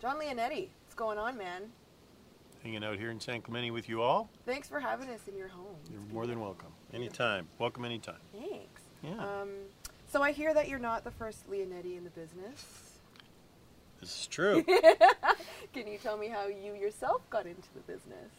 [0.00, 1.64] John Leonetti, what's going on, man?
[2.62, 4.30] Hanging out here in San Clemente with you all.
[4.46, 5.76] Thanks for having us in your home.
[5.90, 6.68] You're more than welcome.
[6.92, 7.46] Anytime.
[7.58, 8.16] Welcome anytime.
[8.32, 8.82] Thanks.
[9.02, 9.12] Yeah.
[9.12, 9.50] Um,
[10.10, 12.98] so I hear that you're not the first Leonetti in the business.
[14.00, 14.64] This is true.
[15.74, 18.30] Can you tell me how you yourself got into the business?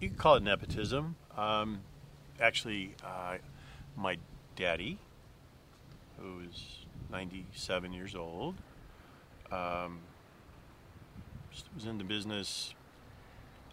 [0.00, 1.14] you can call it nepotism.
[1.36, 1.80] Um,
[2.40, 3.36] actually, uh,
[3.96, 4.16] my
[4.56, 4.98] daddy,
[6.18, 8.54] who is 97 years old,
[9.52, 9.98] um,
[11.74, 12.74] was in the business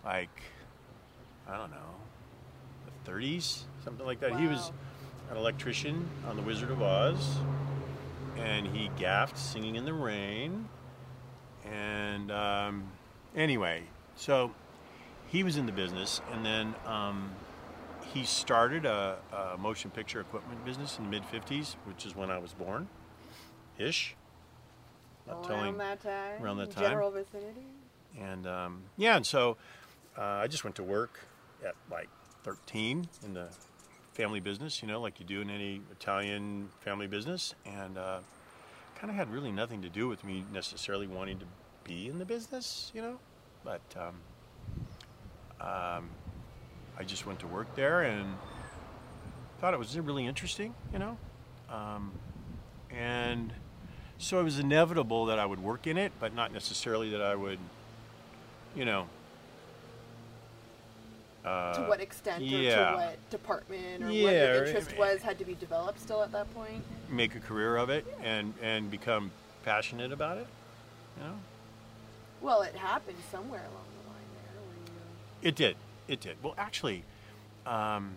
[0.04, 0.42] like,
[1.48, 1.78] I don't know,
[3.04, 4.40] the 30s, something like that.
[4.40, 4.72] He was
[5.30, 7.38] an electrician on The Wizard of Oz,
[8.38, 10.68] and he gaffed Singing in the Rain.
[11.66, 12.90] And um,
[13.36, 13.84] anyway,
[14.16, 14.52] so
[15.28, 17.32] he was in the business, and then um,
[18.14, 19.18] he started a,
[19.54, 22.88] a motion picture equipment business in the mid 50s, which is when I was born,
[23.78, 24.16] ish.
[25.28, 25.78] Not around telling.
[25.78, 26.44] that time.
[26.44, 26.84] around that time.
[26.84, 27.66] General vicinity.
[28.20, 29.58] And um, yeah, and so
[30.18, 31.20] uh, I just went to work
[31.66, 32.10] at like
[32.44, 33.48] 13 in the
[34.14, 38.20] family business, you know, like you do in any Italian family business, and uh,
[38.96, 41.46] kind of had really nothing to do with me necessarily wanting to
[41.84, 43.20] be in the business, you know,
[43.64, 44.16] but um,
[45.62, 46.10] um,
[46.98, 48.36] I just went to work there and
[49.60, 51.18] thought it was really interesting, you know,
[51.70, 52.12] um,
[52.90, 53.54] and
[54.20, 57.36] so it was inevitable that I would work in it, but not necessarily that I
[57.36, 57.60] would,
[58.76, 59.08] you know.
[61.46, 62.90] Uh, to what extent or yeah.
[62.90, 66.22] to what department or what Yeah, your or- interest was had to be developed still
[66.22, 66.84] at that point?
[67.10, 69.32] make a career of it and and become
[69.64, 70.48] passionate about it.
[71.18, 71.34] You know,
[72.42, 74.94] Well, it happened somewhere along the line there.
[75.42, 75.48] You...
[75.50, 75.78] it did.
[76.10, 76.36] It did.
[76.44, 77.04] Well, actually,
[77.66, 78.16] um,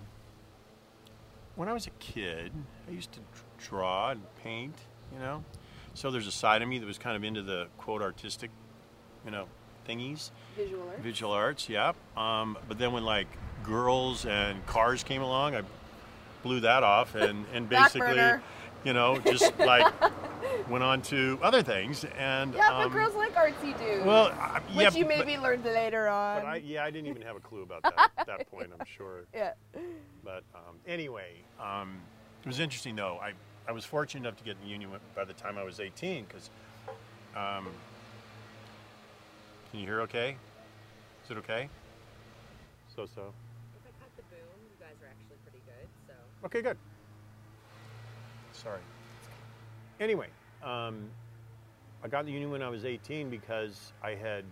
[1.56, 2.52] when I was a kid,
[2.88, 3.20] I used to
[3.58, 4.74] draw and paint.
[5.12, 5.44] You know,
[5.94, 8.50] so there's a side of me that was kind of into the quote artistic,
[9.24, 9.46] you know,
[9.88, 10.30] thingies.
[10.56, 10.98] Visual art.
[11.00, 11.92] Visual arts, yeah.
[12.16, 13.26] Um, but then when like
[13.64, 15.62] girls and cars came along, I
[16.42, 18.18] blew that off and, and basically,
[18.84, 19.92] you know, just like
[20.70, 22.04] went on to other things.
[22.18, 24.04] And yeah, um, but girls like artsy dudes.
[24.04, 24.30] well,
[24.74, 26.42] which yeah, you but- maybe learned later on.
[26.42, 28.70] But I, yeah, I didn't even have a clue about that at that point.
[28.78, 29.24] I'm sure.
[29.34, 29.52] yeah.
[30.24, 32.00] But um, anyway, um,
[32.42, 33.18] it was interesting though.
[33.22, 33.32] I,
[33.70, 36.24] I was fortunate enough to get in the union by the time I was 18
[36.24, 36.50] because.
[37.36, 37.68] Um,
[39.70, 40.36] can you hear okay?
[41.24, 41.68] Is it okay?
[42.96, 43.32] So so.
[43.76, 45.86] If I cut the boom, you guys are actually pretty good.
[46.08, 46.14] So
[46.46, 46.76] Okay, good.
[48.52, 48.80] Sorry.
[50.00, 50.26] Anyway,
[50.64, 51.04] um,
[52.02, 54.42] I got in the union when I was 18 because I had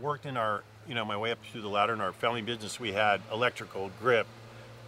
[0.00, 2.78] worked in our, you know, my way up through the ladder in our family business.
[2.78, 4.28] We had electrical, grip,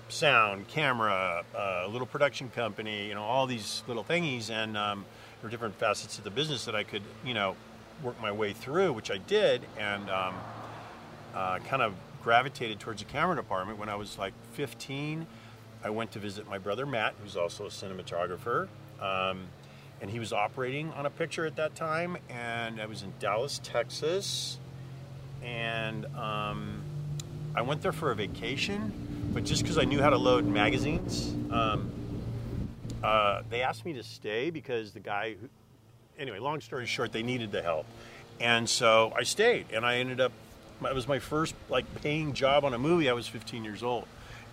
[0.09, 5.05] sound, camera, uh, little production company, you know, all these little thingies, and um,
[5.41, 7.57] there were different facets of the business that I could, you know,
[8.03, 10.35] work my way through, which I did, and um,
[11.35, 15.27] uh, kind of gravitated towards the camera department when I was like 15.
[15.85, 18.69] I went to visit my brother Matt, who's also a cinematographer,
[19.01, 19.41] um,
[20.01, 23.61] and he was operating on a picture at that time, and I was in Dallas,
[23.63, 24.59] Texas,
[25.43, 26.83] and um,
[27.55, 28.93] I went there for a vacation,
[29.33, 31.91] but just because I knew how to load magazines, um,
[33.03, 35.49] uh, they asked me to stay because the guy who,
[36.19, 37.87] anyway, long story short, they needed the help.
[38.41, 40.33] And so I stayed and I ended up,
[40.85, 43.09] it was my first like paying job on a movie.
[43.09, 44.07] I was 15 years old.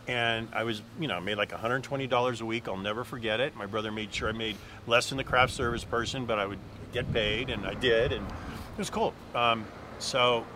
[0.08, 2.68] And I was, you know, made like $120 a week.
[2.68, 3.56] I'll never forget it.
[3.56, 4.56] My brother made sure I made
[4.88, 6.58] less than the craft service person, but I would
[6.94, 9.14] get paid, and I did, and it was cool.
[9.36, 9.66] Um,
[10.00, 10.48] so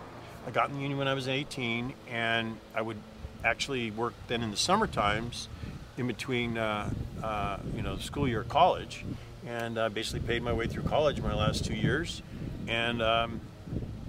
[0.44, 2.96] I got in the union when I was 18, and I would
[3.44, 5.48] actually worked then in the summer times
[5.96, 6.90] in between, uh,
[7.22, 9.04] uh, you know, school year college,
[9.46, 12.22] and uh, basically paid my way through college my last two years,
[12.66, 13.40] and um,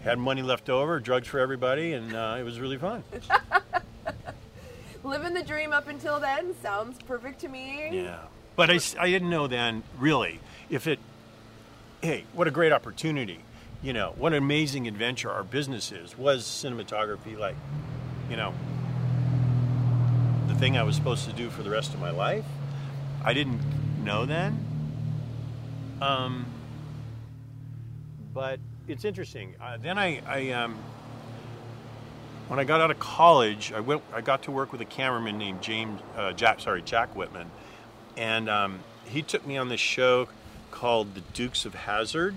[0.03, 3.03] had money left over, drugs for everybody, and uh, it was really fun.
[5.03, 7.89] Living the dream up until then sounds perfect to me.
[7.91, 8.21] Yeah,
[8.55, 10.99] but I, I didn't know then really if it.
[12.01, 13.39] Hey, what a great opportunity!
[13.83, 16.17] You know, what an amazing adventure our business is.
[16.17, 17.55] Was cinematography like,
[18.31, 18.53] you know,
[20.55, 22.45] the thing I was supposed to do for the rest of my life?
[23.23, 23.59] I didn't
[24.03, 24.57] know then.
[26.01, 26.45] Um,
[28.33, 29.55] but it's interesting.
[29.61, 30.77] Uh, then I, I um,
[32.47, 34.01] when I got out of college, I went.
[34.13, 36.61] I got to work with a cameraman named James uh, Jack.
[36.61, 37.49] Sorry, Jack Whitman,
[38.15, 40.29] and um, he took me on this show
[40.71, 42.35] called The Dukes of Hazzard,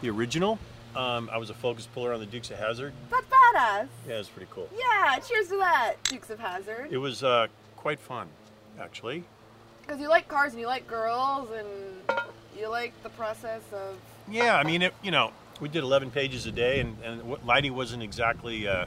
[0.00, 0.58] the original.
[0.98, 2.92] Um, I was a focus puller on the Dukes of Hazzard.
[3.08, 3.86] That's badass.
[4.08, 4.68] Yeah, it was pretty cool.
[4.76, 6.88] Yeah, cheers to that, Dukes of Hazzard.
[6.90, 7.46] It was uh,
[7.76, 8.26] quite fun,
[8.80, 9.22] actually.
[9.80, 11.68] Because you like cars and you like girls and
[12.58, 13.96] you like the process of.
[14.28, 15.30] Yeah, I mean, it, you know,
[15.60, 18.86] we did 11 pages a day, and, and lighting wasn't exactly, uh,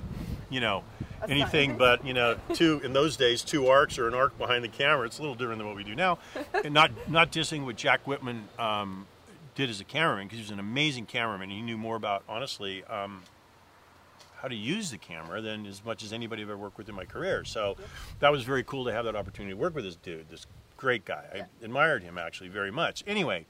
[0.50, 0.84] you know,
[1.22, 4.66] A anything but you know, two in those days, two arcs or an arc behind
[4.66, 5.06] the camera.
[5.06, 6.20] It's a little different than what we do now.
[6.66, 9.08] and not not dissing what Jack Whitman um,
[9.62, 11.50] did as a cameraman because he was an amazing cameraman.
[11.52, 12.84] He knew more about honestly.
[12.86, 13.22] Um,
[14.42, 16.96] how to use the camera than as much as anybody I've ever worked with in
[16.96, 17.46] my career.
[17.46, 17.78] So
[18.22, 20.48] that was very cool to have that opportunity to work with this dude, this
[20.78, 21.24] great guy.
[21.32, 21.46] I Yeah.
[21.62, 23.04] admired him actually very much.
[23.06, 23.46] Anyway,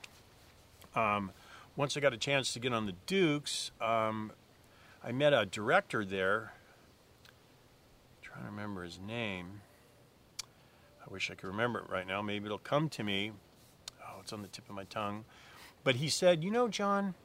[0.94, 1.31] um,
[1.78, 4.34] once I got a chance to get on the Dukes, um,
[5.02, 6.56] I met a director there.
[8.22, 9.62] trying to remember his name.
[10.44, 12.22] I wish I could remember it right now.
[12.22, 13.31] Maybe it'll come to me.
[14.06, 15.24] Oh, it's on the tip of my tongue.
[15.83, 17.16] But he said, "You know, John,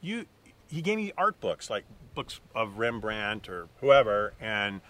[0.00, 0.26] you."
[0.68, 4.80] He gave me art books, like books of Rembrandt or whoever, and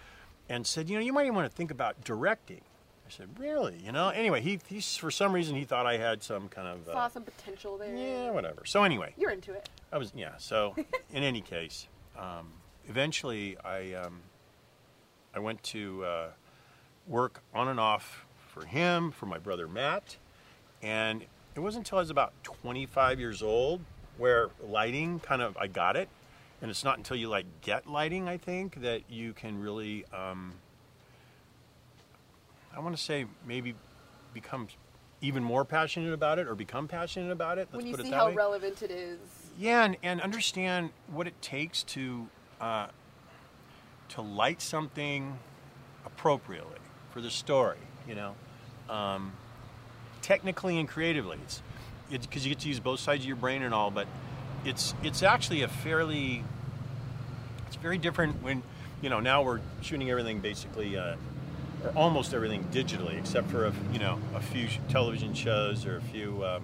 [0.49, 2.61] and said, "You know, you might even want to think about directing."
[3.05, 4.09] I said, "Really?" You know.
[4.09, 7.09] Anyway, he, he for some reason he thought I had some kind of Saw uh,
[7.09, 7.95] some potential there.
[7.95, 8.65] yeah, whatever.
[8.65, 9.69] So anyway, You're into it.
[9.91, 10.31] I was yeah.
[10.37, 10.75] So
[11.13, 11.87] in any case,
[12.17, 12.51] um,
[12.87, 14.21] eventually I um,
[15.35, 16.27] I went to uh,
[17.07, 20.17] work on and off for him for my brother Matt,
[20.81, 21.23] and
[21.57, 23.81] it wasn't until I was about 25 years old
[24.17, 26.07] where lighting kind of I got it,
[26.61, 30.53] and it's not until you like get lighting I think that you can really um,
[32.75, 33.73] I want to say maybe
[34.35, 34.67] become
[35.19, 37.69] even more passionate about it or become passionate about it.
[37.71, 38.35] Let's when you see how way.
[38.35, 39.17] relevant it is.
[39.57, 42.27] Yeah, and, and understand what it takes to
[42.61, 42.87] uh,
[44.09, 45.39] to light something
[46.05, 46.77] appropriately
[47.09, 47.79] for the story.
[48.07, 48.35] You know,
[48.91, 49.33] um,
[50.27, 51.37] technically and creatively,
[52.11, 54.07] it's because you get to use both sides of your brain and all, but
[54.65, 56.43] it's it's actually a fairly
[57.65, 58.61] it's very different when
[59.01, 60.97] you know now we're shooting everything basically.
[60.97, 61.15] Uh,
[61.83, 66.01] or almost everything digitally, except for a, you know a few television shows or a
[66.01, 66.63] few um,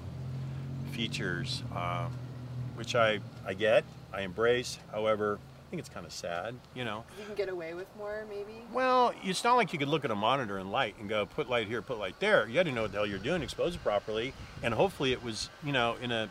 [0.92, 2.12] features, um,
[2.76, 4.80] which I, I get, I embrace.
[4.92, 5.38] However,
[5.74, 7.04] think it's kind of sad, you know.
[7.20, 8.62] You can get away with more, maybe.
[8.72, 11.50] Well, it's not like you could look at a monitor and light and go, put
[11.50, 12.48] light here, put light there.
[12.48, 15.24] You had to know what the hell you're doing, expose it properly, and hopefully it
[15.24, 16.30] was, you know, in a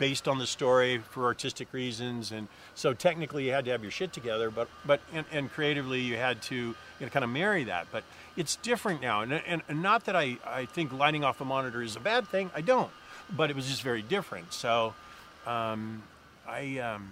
[0.00, 3.90] based on the story for artistic reasons and so technically you had to have your
[3.90, 7.64] shit together but but and, and creatively you had to you know kind of marry
[7.64, 8.04] that but
[8.36, 11.82] it's different now and, and, and not that I, I think lighting off a monitor
[11.82, 12.92] is a bad thing i don't
[13.36, 14.94] but it was just very different so
[15.48, 16.04] um,
[16.46, 17.08] i um,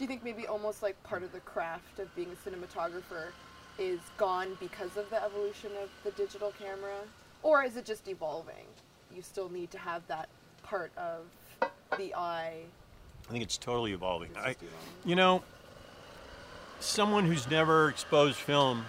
[0.00, 3.32] Do you think maybe almost like part of the craft of being a cinematographer
[3.78, 7.00] is gone because of the evolution of the digital camera?
[7.42, 8.64] Or is it just evolving?
[9.14, 10.30] You still need to have that
[10.62, 11.26] part of
[11.98, 12.60] the eye.
[13.28, 14.30] I think it's totally evolving.
[14.30, 14.68] It's I, evolving.
[15.04, 15.42] you know,
[16.78, 18.86] someone who's never exposed film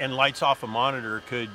[0.00, 1.50] and lights off a monitor could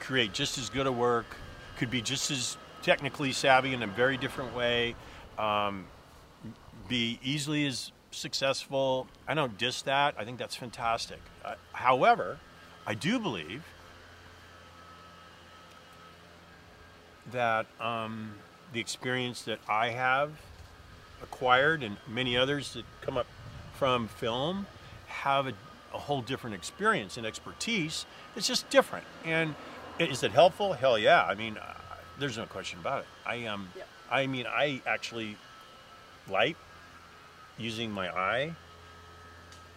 [0.00, 1.36] create just as good a work,
[1.78, 4.96] could be just as technically savvy in a very different way,
[5.38, 5.86] um,
[6.88, 9.06] be easily as successful.
[9.26, 10.14] I don't diss that.
[10.18, 11.20] I think that's fantastic.
[11.44, 12.38] Uh, however,
[12.86, 13.64] I do believe
[17.32, 18.34] that um,
[18.72, 20.30] the experience that I have
[21.22, 23.26] acquired and many others that come up
[23.74, 24.66] from film
[25.06, 25.52] have a,
[25.92, 28.06] a whole different experience and expertise.
[28.36, 29.06] It's just different.
[29.24, 29.54] And
[29.98, 30.74] is it helpful?
[30.74, 31.24] Hell yeah.
[31.24, 31.74] I mean, uh,
[32.18, 33.06] there's no question about it.
[33.24, 33.88] I um, Yep.
[34.10, 35.36] I mean, I actually
[36.30, 36.56] light
[37.58, 38.52] using my eye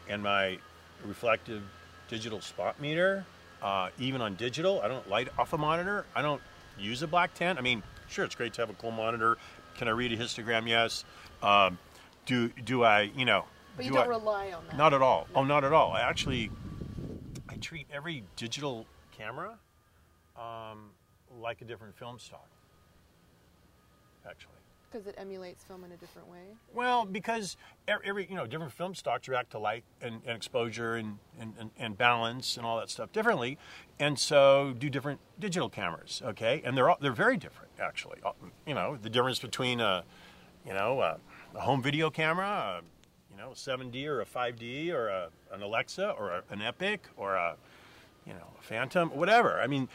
[0.07, 0.57] and my
[1.05, 1.63] reflective
[2.07, 3.25] digital spot meter.
[3.61, 6.05] Uh, even on digital, I don't light off a monitor.
[6.15, 6.41] I don't
[6.77, 7.59] use a black tent.
[7.59, 9.37] I mean, sure, it's great to have a cool monitor.
[9.77, 10.67] Can I read a histogram?
[10.67, 11.03] Yes.
[11.43, 11.77] Um,
[12.25, 13.01] do do I?
[13.15, 13.45] You know.
[13.75, 14.77] But you do don't I- rely on that.
[14.77, 15.27] Not at all.
[15.35, 15.91] Oh, not at all.
[15.91, 16.51] I actually,
[17.49, 18.85] I treat every digital
[19.17, 19.57] camera
[20.37, 20.91] um,
[21.39, 22.47] like a different film stock.
[24.29, 24.53] Actually.
[24.91, 26.55] Because it emulates film in a different way.
[26.73, 31.19] Well, because every you know different film stocks react to light and, and exposure and,
[31.39, 33.57] and, and, and balance and all that stuff differently,
[33.99, 36.21] and so do different digital cameras.
[36.25, 38.19] Okay, and they're all, they're very different actually.
[38.25, 38.31] Uh,
[38.65, 40.03] You know the difference between a
[40.65, 41.17] you know a,
[41.55, 42.81] a home video camera, a,
[43.31, 47.07] you know a 7D or a 5D or a, an Alexa or a, an Epic
[47.15, 47.55] or a
[48.25, 49.59] you know a Phantom, whatever.
[49.61, 49.87] I mean,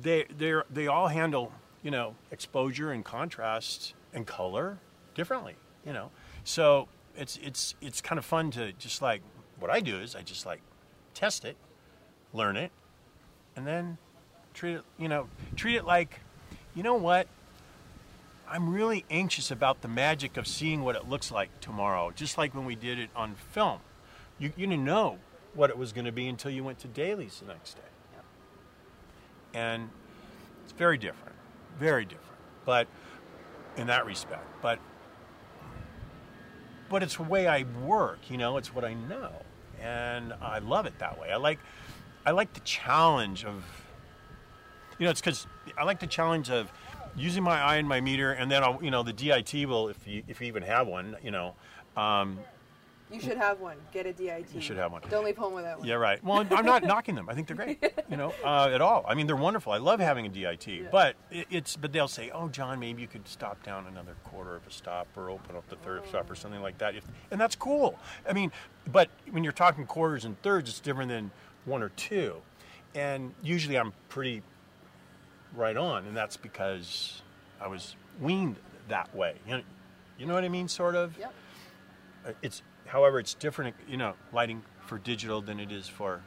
[0.00, 4.78] they they they all handle you know exposure and contrast and color
[5.14, 5.56] differently.
[5.84, 6.10] You know,
[6.44, 9.22] so it's it's it's kind of fun to just like
[9.58, 10.60] what I do is I just like
[11.14, 11.56] test it,
[12.32, 12.70] learn it,
[13.56, 13.98] and then
[14.52, 16.20] treat it you know treat it like
[16.74, 17.28] you know what
[18.50, 22.52] I'm really anxious about the magic of seeing what it looks like tomorrow, just like
[22.52, 23.78] when we did it on film.
[24.40, 25.18] You, you didn't know
[25.54, 27.82] what it was going to be until you went to dailies the next day.
[28.14, 28.24] Yep.
[29.54, 29.90] And
[30.64, 31.36] it's very different,
[31.78, 32.88] very different, but
[33.76, 34.46] in that respect.
[34.62, 34.78] But
[36.90, 38.18] but it's the way I work.
[38.28, 39.30] You know, it's what I know,
[39.80, 41.30] and I love it that way.
[41.30, 41.60] I like,
[42.26, 43.64] I like the challenge of,
[44.98, 45.46] you know, it's because
[45.78, 46.70] I like the challenge of
[47.16, 50.06] using my eye and my meter, and then I'll, you know, the DIT will, if
[50.06, 51.54] you if you even have one, you know.
[51.96, 52.38] Um,
[53.12, 53.76] You should have one.
[53.92, 54.54] Get a DIT.
[54.54, 55.02] You should have one.
[55.10, 55.88] Don't leave home without one.
[55.88, 56.22] Yeah, right.
[56.22, 57.28] Well, I'm not knocking them.
[57.28, 57.82] I think they're great.
[58.08, 59.04] You know, uh, at all.
[59.08, 59.72] I mean, they're wonderful.
[59.72, 60.90] I love having a DIT.
[60.92, 64.54] But it, it's but they'll say, "Oh, John, maybe you could stop down another quarter
[64.54, 67.40] of a stop or open up the third stop or something like that." If, and
[67.40, 67.98] that's cool.
[68.28, 68.52] I mean,
[68.92, 71.30] but when you're talking quarters and thirds, it's different than
[71.64, 72.36] one or two.
[72.94, 74.42] And usually, I'm pretty
[75.56, 77.22] right on, and that's because
[77.60, 78.56] I was weaned
[78.88, 79.34] that way.
[79.46, 79.62] You know,
[80.18, 81.16] you know what I mean, sort of.
[81.18, 81.34] Yep.
[82.26, 86.20] Uh, It's, however, it's different, you know, lighting for digital than it is for.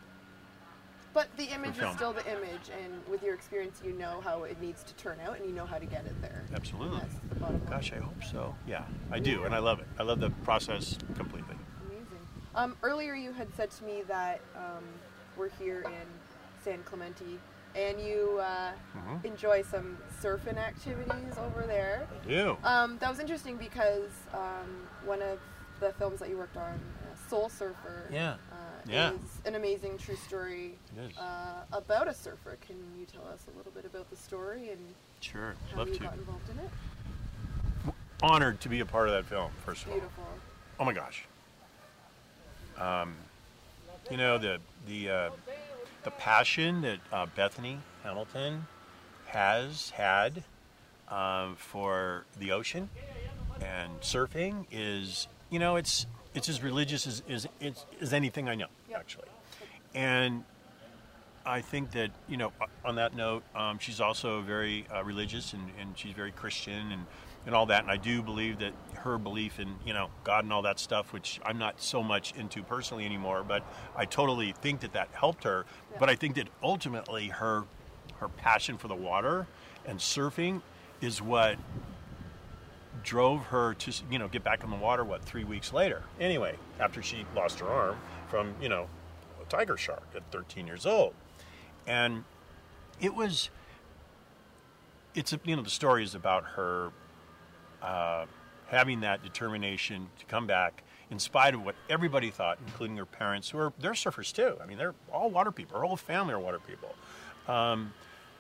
[1.14, 1.96] But the image is film.
[1.96, 5.38] still the image, and with your experience, you know how it needs to turn out,
[5.38, 6.44] and you know how to get it there.
[6.56, 7.00] Absolutely.
[7.02, 7.70] That's the bottom line.
[7.70, 8.56] Gosh, I hope so.
[8.68, 9.86] Yeah, I do, and I love it.
[10.00, 11.56] I love the process completely.
[11.86, 12.08] Amazing.
[12.56, 14.84] Um, earlier, you had said to me that um,
[15.38, 16.08] we're here in
[16.64, 17.38] San Clemente,
[17.76, 19.24] and you uh, Mhm.
[19.26, 22.08] enjoy some surfing activities over there.
[22.24, 22.58] I do.
[22.64, 25.38] Um, that was interesting because um, one of
[25.80, 28.34] the films that you worked on, uh, Soul Surfer, Yeah.
[28.52, 29.12] uh, Yeah.
[29.14, 30.78] is an amazing true story
[31.18, 32.58] uh, about a surfer.
[32.66, 35.96] Can you tell us a little bit about the story and Sure, how love you
[35.96, 36.04] to.
[36.04, 36.70] got involved in it?
[38.22, 39.52] Honored to be a part of that film.
[39.66, 39.96] First of all.
[39.96, 40.24] Beautiful.
[40.80, 41.26] Oh my gosh.
[42.78, 43.16] Um,
[44.10, 45.30] you know the the uh,
[46.04, 48.68] the passion that uh, Bethany Hamilton
[49.28, 50.44] has had
[51.10, 52.90] um, for the ocean
[53.62, 57.48] and surfing is you know it's it's as religious as as,
[58.02, 59.00] as, anything I know Yep.
[59.00, 59.28] actually,
[59.94, 60.44] and
[61.46, 62.52] I think that you know
[62.84, 67.06] on that note um, she's also very uh, religious and, and she's very Christian and
[67.46, 67.84] and all that.
[67.84, 71.14] And I do believe that her belief in you know God and all that stuff
[71.14, 73.64] which I'm not so much into personally anymore but
[73.96, 75.66] I totally think that that helped her.
[76.00, 77.66] But I think that ultimately her
[78.18, 79.46] her passion for the water
[79.86, 80.62] and surfing
[81.00, 81.58] is what
[83.04, 86.04] drove her to you know get back in the water what three weeks later?
[86.20, 88.88] Anyway after she lost her arm from you know
[89.42, 91.14] a tiger shark at 13 years old.
[91.86, 92.24] And
[93.02, 93.50] it was
[95.16, 96.92] it's a, you know the story is about her
[97.82, 98.26] uh,
[98.68, 103.50] having that determination to come back in spite of what everybody thought including her parents
[103.50, 104.58] who are they're surfers too.
[104.62, 105.80] I mean they're all water people.
[105.80, 106.96] Her whole family are water people.
[107.48, 107.94] Um,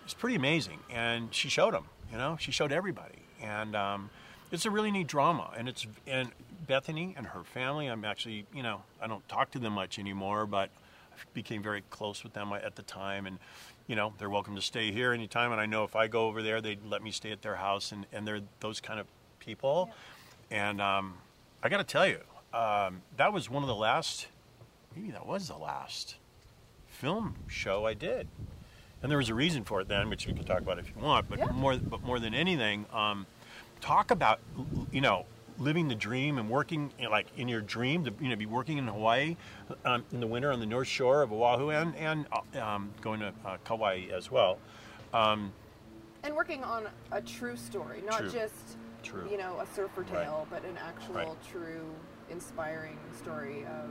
[0.05, 0.79] it's pretty amazing.
[0.89, 2.37] And she showed them you know?
[2.39, 3.25] She showed everybody.
[3.41, 4.09] And um,
[4.53, 6.29] it's a really neat drama and it's and
[6.67, 10.45] bethany and her family i'm actually you know i don't talk to them much anymore
[10.45, 10.69] but
[11.11, 13.39] i became very close with them at the time and
[13.87, 16.43] you know they're welcome to stay here anytime and i know if i go over
[16.43, 19.07] there they'd let me stay at their house and, and they're those kind of
[19.39, 19.89] people
[20.51, 21.15] and um,
[21.63, 22.19] i got to tell you
[22.53, 24.27] um, that was one of the last
[24.95, 26.17] maybe that was the last
[26.85, 28.27] film show i did
[29.01, 31.01] and there was a reason for it then, which we can talk about if you
[31.03, 31.29] want.
[31.29, 31.51] But Yeah.
[31.51, 33.27] more, but more than anything, um,
[33.83, 34.39] talk about
[34.93, 35.25] you know
[35.59, 38.45] living the dream and working you know, like in your dream to you know be
[38.45, 39.35] working in Hawaii
[39.83, 43.19] um, in the winter on the North Shore of Oahu and and uh, um, going
[43.19, 44.57] to uh, Kauai as well.
[45.13, 45.51] Um,
[46.23, 48.29] And working on a true story, not True.
[48.29, 49.27] just True.
[49.29, 50.23] you know a surfer Right.
[50.23, 51.43] tale, but an actual Right.
[51.51, 51.93] true
[52.29, 53.89] inspiring story of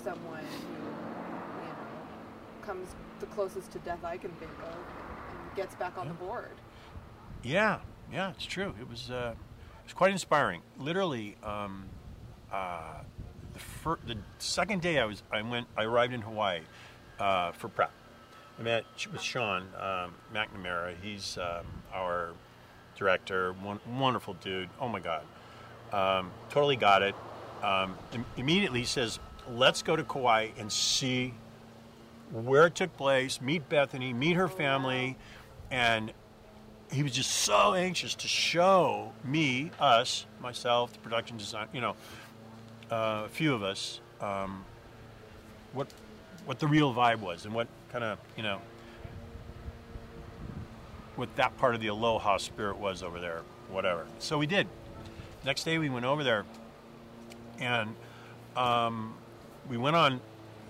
[0.00, 0.84] someone who
[1.60, 6.06] you know comes the closest to death I can think of and gets back on
[6.06, 6.54] the board.
[7.42, 7.80] Yeah,
[8.10, 8.74] yeah, it's true.
[8.80, 10.62] It was uh, it was quite inspiring.
[10.78, 11.84] Literally, um,
[12.52, 13.00] uh,
[13.52, 16.60] the fir- the second day I was I went I arrived in Hawaii
[17.18, 17.92] uh, for prep.
[18.58, 20.94] I met with Sean um, McNamara.
[21.02, 22.32] He's um, our
[22.96, 24.68] director, one, wonderful dude.
[24.80, 25.22] Oh my God,
[25.92, 27.14] um, totally got it.
[27.62, 29.18] Um, im- immediately he says,
[29.50, 31.34] "Let's go to Kauai and see
[32.30, 35.16] where it took place, meet Bethany, meet her family,
[35.70, 36.12] and
[36.92, 41.96] he was just so anxious to show me, us, myself, the production design, you know,
[42.90, 44.64] uh, a few of us, um,
[45.72, 45.88] what
[46.44, 48.60] what the real vibe was and what kind of you know
[51.16, 54.06] what that part of the aloha spirit was over there, whatever.
[54.18, 54.66] So we did.
[55.44, 56.44] Next day we went over there,
[57.58, 57.94] and
[58.56, 59.14] um,
[59.68, 60.20] we went on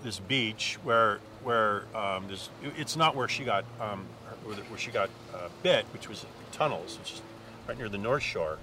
[0.03, 4.05] this beach where where um, this it's not where she got um,
[4.43, 7.21] where, the- where she got uh, bit, which was tunnels, which is
[7.67, 8.57] right near the North Shore.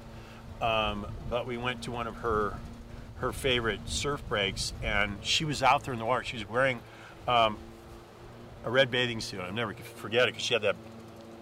[0.61, 2.55] Um, but we went to one of her
[3.17, 6.25] her favorite surf breaks, and she was out there in the water.
[6.25, 6.81] She was wearing
[7.29, 7.59] um,
[8.65, 9.41] a red bathing suit.
[9.41, 10.77] I'll never forget it because she had that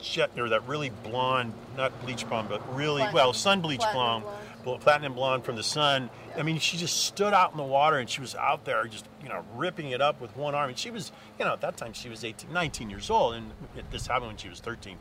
[0.01, 4.25] had, or that really blonde, not bleach blonde, but really Plat- well sun bleach blonde,
[4.25, 4.39] blonde.
[4.77, 6.11] Platinum blonde from the sun.
[6.37, 9.07] I mean, she just stood out in the water and she was out there just,
[9.23, 10.69] you know, ripping it up with one arm.
[10.69, 13.35] And she was, you know, at that time she was 18, 19 years old.
[13.35, 13.53] And
[13.91, 14.99] this happened when she was 13.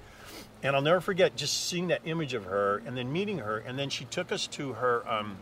[0.64, 3.58] And I'll never forget just seeing that image of her and then meeting her.
[3.58, 5.38] And then she took us to her, um,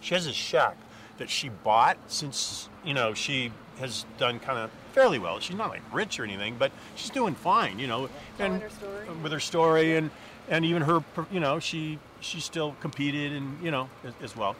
[0.00, 0.76] she has a shack
[1.18, 5.40] that she bought since, you know, she has done kind of fairly well.
[5.40, 8.08] She's not like rich or anything, but she's doing fine, you know.
[8.38, 8.70] And her
[9.22, 10.10] with her story and
[10.48, 14.56] and even her, you know, she she still competed and you know as, as well.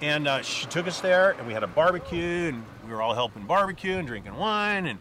[0.00, 3.14] And uh, she took us there, and we had a barbecue, and we were all
[3.14, 4.98] helping barbecue and drinking wine, and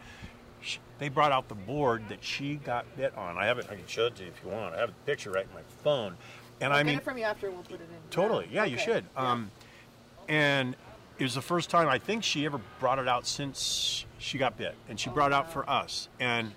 [0.62, 3.38] she, they brought out the board that she got bit on.
[3.38, 3.66] I have it.
[3.72, 4.76] I can show it to you if you want.
[4.76, 6.16] I have a picture right in my phone.
[6.62, 7.48] And I'll I mean, it from you after.
[7.48, 8.10] and We'll put it in.
[8.12, 8.48] Totally.
[8.52, 8.86] Yeah, you Okay.
[8.86, 9.06] should.
[9.16, 9.32] Yeah.
[9.32, 9.52] Um,
[10.30, 10.76] and
[11.18, 14.58] it was the first time I think she ever brought it out since she got
[14.58, 16.08] bit, and she Oh, brought it out for us.
[16.20, 16.52] And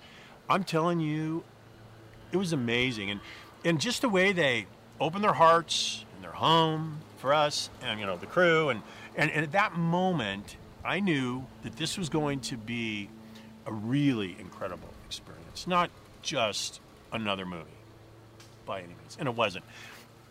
[0.49, 1.43] I'm telling you,
[2.31, 3.11] it was amazing.
[3.11, 3.21] And
[3.67, 4.67] and just the way they
[5.01, 8.81] opened their hearts and their home for us, and you know the crew, and
[9.17, 13.11] and, and at that moment, I knew that this was going to be
[13.67, 15.91] a really incredible experience, not
[16.23, 16.81] just
[17.13, 17.65] another movie
[18.65, 19.65] by any means, and it wasn't.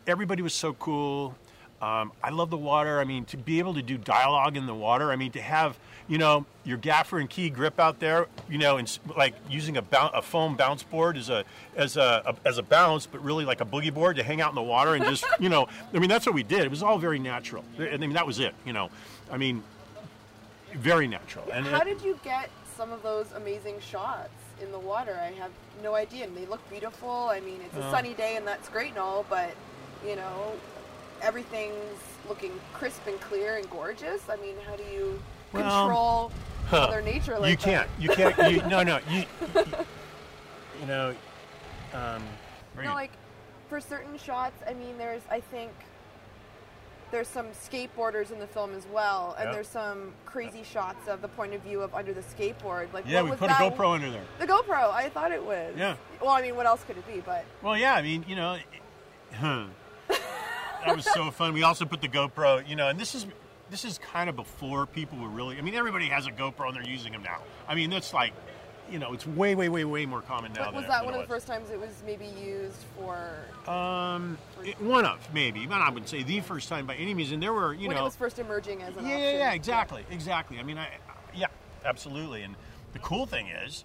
[0.08, 1.36] Everybody was so cool.
[1.82, 3.00] Um, I love the water.
[3.00, 5.12] I mean, to be able to do dialogue in the water.
[5.12, 5.78] I mean, to have
[6.08, 8.28] you know your gaffer and key grip out there.
[8.50, 11.44] You know, and like using a, a foam bounce board as a
[11.76, 14.50] as a, a as a bounce, but really like a boogie board to hang out
[14.50, 15.68] in the water and just you know.
[15.94, 16.62] I mean, that's what we did.
[16.62, 17.64] It was all very natural.
[17.80, 18.54] I mean, that was it.
[18.66, 18.90] You know,
[19.32, 19.64] I mean,
[20.74, 21.46] very natural.
[21.54, 24.30] And How it- did you get some of those amazing shots
[24.62, 25.18] in the water?
[25.22, 25.52] I have
[25.84, 26.26] no idea.
[26.26, 27.10] And they look beautiful.
[27.32, 27.92] I mean, it's a Uh.
[27.92, 29.52] sunny day and that's great and all, but
[30.06, 30.54] you know,
[31.22, 34.22] everything's looking crisp and clear and gorgeous.
[34.30, 35.20] I mean, how do you
[35.56, 36.32] Well, control
[36.68, 36.88] Huh.
[36.88, 37.88] Mother Nature like you can't.
[38.00, 38.36] You can't.
[38.52, 39.00] You, no, no.
[39.10, 39.26] You, you,
[40.82, 41.14] you know.
[41.94, 42.24] Um,
[42.74, 43.12] where No, like
[43.70, 45.72] for certain shots, I mean, there's I think
[47.12, 49.54] there's some skateboarders in the film as well, and Yeah.
[49.54, 52.92] there's some crazy shots of the point of view of under the skateboard.
[52.94, 53.54] Like yeah, what we was put a?
[53.54, 54.24] GoPro under there.
[54.40, 55.74] The GoPro, I thought it was.
[55.78, 55.96] Yeah.
[56.20, 57.22] Well, I mean, what else could it be?
[57.22, 58.64] But Well, yeah, I mean, you know, it-
[59.36, 59.66] huh.
[60.10, 61.54] that was so fun.
[61.54, 63.28] We also put the GoPro, you know, and this is
[63.76, 65.58] this is kind of before people were really.
[65.58, 67.40] I mean, everybody has a GoPro and they're using them now.
[67.68, 68.32] I mean, that's like,
[68.90, 70.66] you know, it's way, way, way, way more common now.
[70.66, 73.20] but was that one of the first times it was maybe used for
[73.70, 77.34] Um, it- one of maybe, but I wouldn't say the first time by any means.
[77.34, 77.88] And there were, you know.
[77.90, 79.20] when know, it was first emerging as an yeah, option?
[79.20, 80.58] yeah, yeah, exactly, exactly.
[80.58, 80.88] I mean, I,
[81.34, 81.48] yeah,
[81.84, 82.44] absolutely.
[82.44, 82.56] And
[82.94, 83.84] the cool thing is,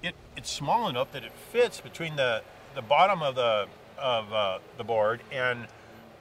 [0.00, 2.44] it it's small enough that it fits between the
[2.76, 3.66] the bottom of the
[3.98, 5.66] of uh, the board and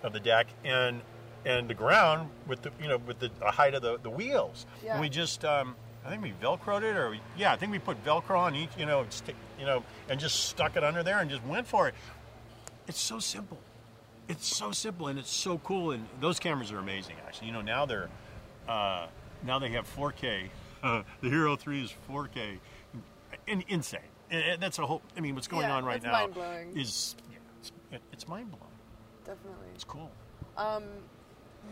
[0.02, 1.02] of the deck and
[1.46, 4.66] and the ground with the you know with the, the height of the, the wheels.
[4.84, 4.94] Yeah.
[4.94, 5.76] And we just um,
[6.06, 8.72] I think we velcroed it, or we, yeah, I think we put Velcro on each,
[8.78, 11.88] you know, stick, you know, and just stuck it under there and just went for
[11.88, 11.96] it.
[12.88, 13.58] It's so simple.
[14.28, 15.92] It's so simple and it's so cool.
[15.92, 17.16] And those cameras are amazing.
[17.26, 18.10] Actually, you know, now they're
[18.68, 19.08] uh,
[19.46, 20.50] now they have 4K.
[20.82, 22.60] Uh, the Hero 3 is 4K,
[23.48, 24.02] and insane.
[24.30, 25.02] And- that's a whole.
[25.16, 26.78] I mean, what's going Yeah, on right now mind-blowing.
[26.78, 27.72] is yeah, it's,
[28.12, 28.64] it's mind blowing.
[29.26, 29.68] Definitely.
[29.76, 30.12] It's cool.
[30.58, 30.84] Um,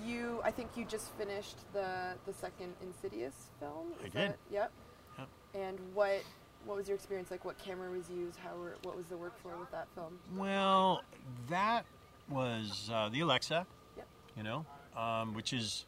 [0.05, 3.93] you, I think you just finished the the second Insidious film.
[4.03, 4.33] I did.
[4.51, 4.71] Yep.
[5.17, 5.27] Yep.
[5.53, 6.21] And what
[6.65, 7.45] what was your experience like?
[7.45, 8.37] What camera was used?
[8.37, 10.19] How were, what was the workflow with that film?
[10.35, 11.01] Well,
[11.49, 11.85] that
[12.29, 13.65] was uh, the Alexa.
[13.97, 14.07] Yep.
[14.37, 15.85] You know, um, which is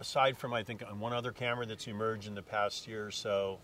[0.00, 3.10] aside from I think on one other camera that's emerged in the past year or
[3.10, 3.58] so,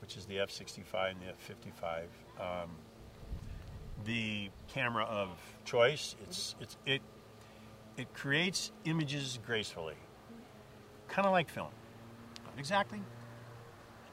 [0.00, 2.04] which is the F65 and the F55.
[2.40, 2.70] Um,
[4.04, 5.28] the camera of
[5.64, 6.14] choice.
[6.24, 7.02] It's it's it
[7.98, 9.96] it creates images gracefully,
[11.08, 11.68] kind of like film.
[12.44, 13.00] Not exactly,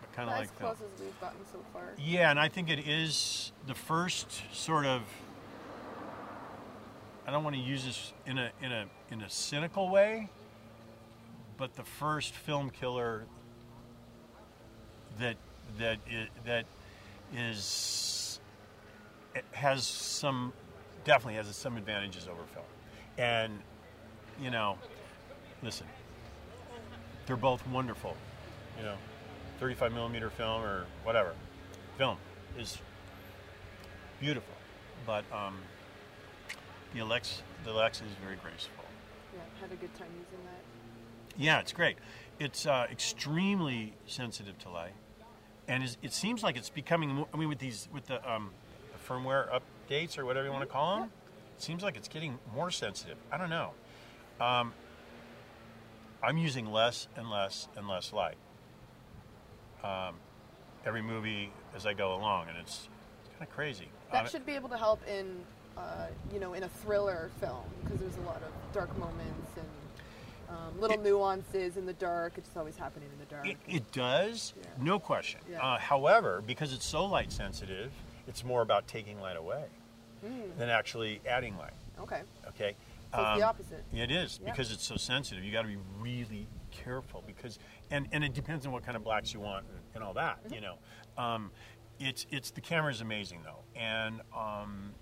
[0.01, 0.75] but kind of As like film.
[0.75, 1.83] close as we've gotten so far.
[1.97, 5.03] Yeah, and I think it is the first sort of.
[7.27, 10.29] I don't want to use this in a in a in a cynical way,
[11.57, 13.25] but the first film killer
[15.19, 15.37] that
[15.77, 16.65] that is, that
[17.35, 18.39] is
[19.33, 20.53] it has some
[21.03, 22.65] definitely has some advantages over film,
[23.17, 23.59] and
[24.41, 24.77] you know,
[25.63, 25.87] listen,
[27.25, 28.15] they're both wonderful,
[28.77, 28.95] you know,
[29.59, 31.33] 35 millimeter film or whatever,
[31.97, 32.17] film
[32.57, 32.77] is
[34.19, 34.53] beautiful,
[35.05, 35.57] but um,
[36.93, 38.83] the Alex the Alexa is very graceful.
[39.33, 40.61] Yeah, had a good time using that.
[41.37, 41.97] Yeah, it's great.
[42.39, 44.93] It's uh, extremely sensitive to light,
[45.67, 47.09] and it seems like it's becoming.
[47.09, 48.51] More, I mean, with these with the, um,
[48.91, 51.11] the firmware updates or whatever you want to call them,
[51.55, 53.17] it seems like it's getting more sensitive.
[53.31, 53.71] I don't know.
[54.39, 54.73] Um,
[56.23, 58.37] I'm using less and less and less light.
[59.83, 60.15] Um,
[60.85, 62.89] every movie as I go along, and it's,
[63.21, 63.87] it's kind of crazy.
[64.11, 65.43] That Uh, should be able to help in
[65.77, 69.67] uh, you know, in a thriller film because there's a lot of dark moments and
[70.57, 72.37] um, little It- nuances in the dark.
[72.37, 73.45] It's always happening in the dark.
[73.45, 74.67] It, it does, Yeah.
[74.79, 75.41] no question.
[75.49, 75.61] Yeah.
[75.61, 77.91] Uh, however, because it's so light sensitive,
[78.25, 79.65] it's more about taking light away
[80.57, 81.73] than actually adding light.
[81.99, 82.75] okay, Okay.
[83.15, 83.83] So Um, the opposite.
[83.93, 84.51] It is Yeah.
[84.51, 85.43] because it's so sensitive.
[85.43, 87.59] You got to be really careful because,
[87.91, 90.43] and, and it depends on what kind of blacks you want and, and all that.
[90.43, 90.53] Mm-hmm.
[90.55, 90.77] You know,
[91.17, 91.51] um,
[91.99, 94.93] it's it's the camera is amazing though, and um,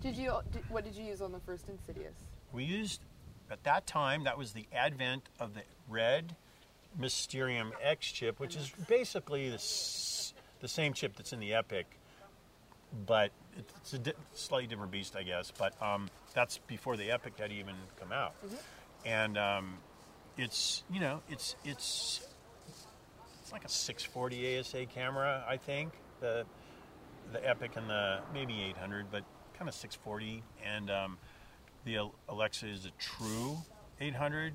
[0.00, 0.32] Did you?
[0.52, 2.14] Did, what did you use on the first Insidious?
[2.52, 3.02] we used
[3.50, 6.36] at that time that was the advent of the red
[6.98, 11.86] Mysterium X chip, which is basically the s- the same chip that's in the Epic,
[13.06, 15.52] but it's a di- slightly different beast, I guess.
[15.56, 18.34] But um, that's before the Epic had even come out,
[19.04, 19.78] and um,
[20.36, 22.26] it's you know it's it's
[23.42, 26.44] it's like a 640 ASA camera, I think the
[27.32, 29.22] the Epic and the maybe 800, but
[29.56, 31.18] kind of 640, and um,
[31.84, 33.58] the Alexa is a true
[34.00, 34.52] 800.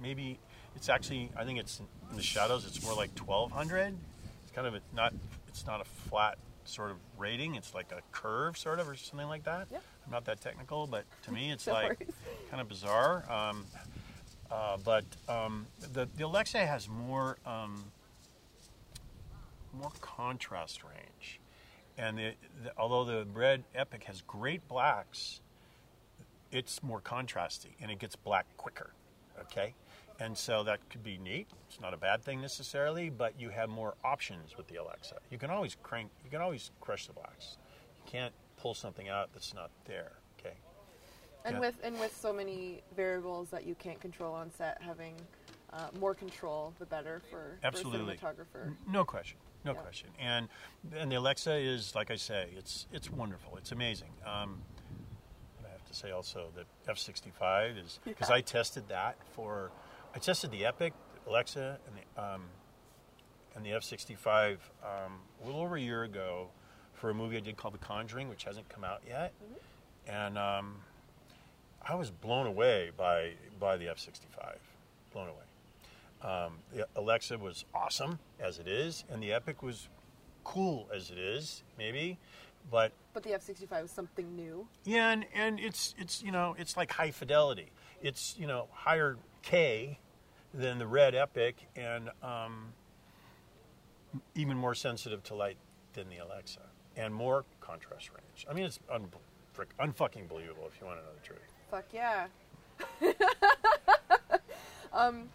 [0.00, 0.38] Maybe
[0.74, 2.66] it's actually I think it's in the shadows.
[2.66, 3.94] It's more like 1200.
[4.42, 5.12] It's kind of a, not
[5.48, 7.54] it's not a flat sort of rating.
[7.54, 9.68] It's like a curve sort of or something like that.
[9.70, 9.78] Yeah.
[10.04, 12.14] I'm not that technical, but to me it's No like worries.
[12.50, 13.24] kind of bizarre.
[13.30, 13.64] Um,
[14.50, 17.84] uh, but um, the the Alexa has more um,
[19.72, 21.40] more contrast range,
[21.98, 25.40] and the, the, although the Red Epic has great blacks,
[26.52, 28.90] it's more contrasty and it gets black quicker.
[29.40, 29.74] Okay,
[30.18, 31.48] and so that could be neat.
[31.68, 35.16] It's not a bad thing necessarily, but you have more options with the Alexa.
[35.30, 36.10] You can always crank.
[36.24, 37.58] You can always crush the blacks.
[37.96, 40.12] You can't pull something out that's not there.
[40.40, 40.54] Okay.
[41.44, 41.60] And Yeah.
[41.60, 45.14] with and with so many variables that you can't control on set, having
[45.72, 48.16] uh, more control, the better for, Absolutely.
[48.16, 48.74] for cinematographer.
[48.88, 49.80] No question, no Yeah.
[49.80, 50.08] question.
[50.18, 50.48] And
[50.94, 53.56] and the Alexa is like I say, it's it's wonderful.
[53.58, 54.12] It's amazing.
[54.24, 54.62] Um,
[55.64, 58.36] I have to say also that F65 is because Yeah.
[58.36, 59.70] I tested that for
[60.16, 60.94] I tested the Epic,
[61.28, 62.44] Alexa, and the um,
[63.54, 66.48] and the F65 um, a little over a year ago
[66.94, 69.34] for a movie I did called The Conjuring, which hasn't come out yet,
[70.08, 70.76] and um,
[71.86, 74.54] I was blown away by by the F65,
[75.12, 76.32] blown away.
[76.34, 79.86] Um, the Alexa was awesome as it is, and the Epic was
[80.44, 82.16] cool as it is, maybe,
[82.70, 84.66] but But the F65 was something new.
[84.84, 87.70] yeah, and, and it's it's you know it's like high fidelity.
[88.00, 89.98] It's you know higher K
[90.56, 92.72] than the Red Epic, and um,
[94.34, 95.58] even more sensitive to light
[95.92, 96.60] than the Alexa,
[96.96, 98.46] and more contrast range.
[98.50, 99.08] I mean, it's un-
[99.52, 101.52] frick, unfucking believable if you want to know the truth.
[101.70, 102.26] Fuck yeah.
[104.92, 105.28] um,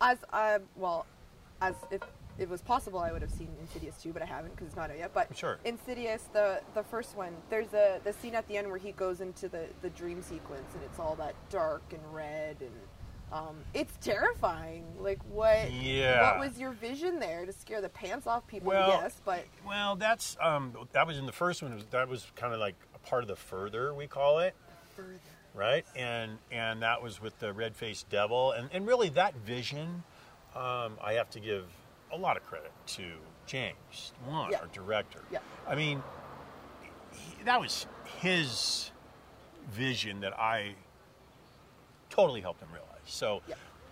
[0.00, 1.06] as I well,
[1.60, 2.02] as if
[2.38, 4.90] it was possible, I would have seen Insidious 2, but I haven't because it's not
[4.90, 5.12] out yet.
[5.12, 5.58] But Sure.
[5.64, 9.20] Insidious, the the first one, there's a the scene at the end where he goes
[9.20, 12.70] into the the dream sequence and it's all that dark and red and.
[13.32, 14.84] Um, it's terrifying.
[15.00, 15.72] Like what?
[15.72, 16.32] Yeah.
[16.38, 18.68] What was your vision there to scare the pants off people?
[18.68, 21.82] Well, yes, but Well, that's um, that was in the first one.
[21.90, 24.54] That was kind of like a part of the further we call it.
[24.94, 25.18] further.
[25.54, 25.86] right?
[25.96, 30.02] And and that was with the red faced devil, and and really that vision,
[30.54, 31.64] um, I have to give
[32.12, 33.02] a lot of credit to
[33.46, 34.58] James Wan, Yeah.
[34.58, 35.20] our director.
[35.30, 35.38] Yeah.
[35.66, 36.02] I mean,
[37.12, 37.86] he, that was
[38.20, 38.90] his
[39.70, 40.74] vision that I
[42.10, 42.88] totally helped him realize.
[43.06, 43.42] So.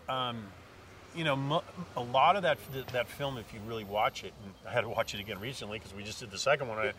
[0.08, 0.44] Um,
[1.16, 1.64] you know, mo-
[1.96, 2.58] a lot of that
[2.92, 5.78] that film, if you really watch it, and I had to watch it again recently
[5.80, 6.92] because we just did the second one, and I,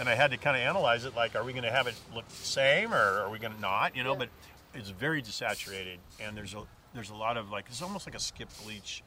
[0.00, 1.14] and I had to kind of analyze it.
[1.14, 3.60] Like, are we going to have it look the same, or are we going to
[3.60, 3.94] not?
[3.94, 4.20] You know, Yeah.
[4.20, 4.28] but
[4.72, 6.62] it's very desaturated, and there's a
[6.94, 9.02] there's a lot of like it's almost like a skip bleach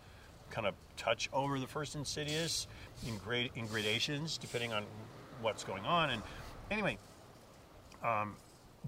[0.51, 2.67] kind of touch over the first Insidious
[3.07, 4.83] in grade in gradations depending on
[5.41, 6.11] what's going on.
[6.11, 6.21] And
[6.69, 6.99] anyway,
[8.03, 8.35] um,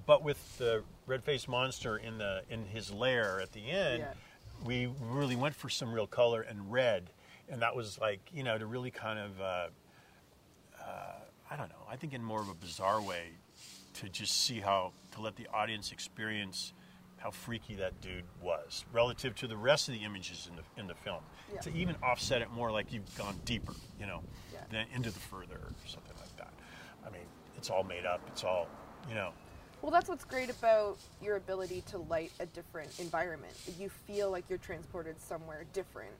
[0.05, 4.13] but with the red faced monster in the in his lair at the end Yeah.
[4.65, 7.09] we really went for some real color and red,
[7.49, 9.67] and that was like you know to really kind of uh,
[10.81, 11.13] uh,
[11.51, 11.85] I don't know.
[11.89, 13.29] I think in more of a bizarre way
[13.95, 16.73] to just see how to let the audience experience
[17.17, 20.87] how freaky that dude was relative to the rest of the images in the in
[20.87, 21.21] the film.
[21.53, 21.61] Yeah.
[21.61, 24.21] To even offset it more like you've gone deeper, you know,
[24.53, 24.59] Yeah.
[24.71, 26.53] than into the further or something like that.
[27.05, 27.21] I mean,
[27.57, 28.21] it's all made up.
[28.27, 28.67] It's all
[29.07, 29.31] you know.
[29.83, 33.51] Well, that's what's great about your ability to light a different environment.
[33.77, 36.13] You feel like you're transported somewhere different.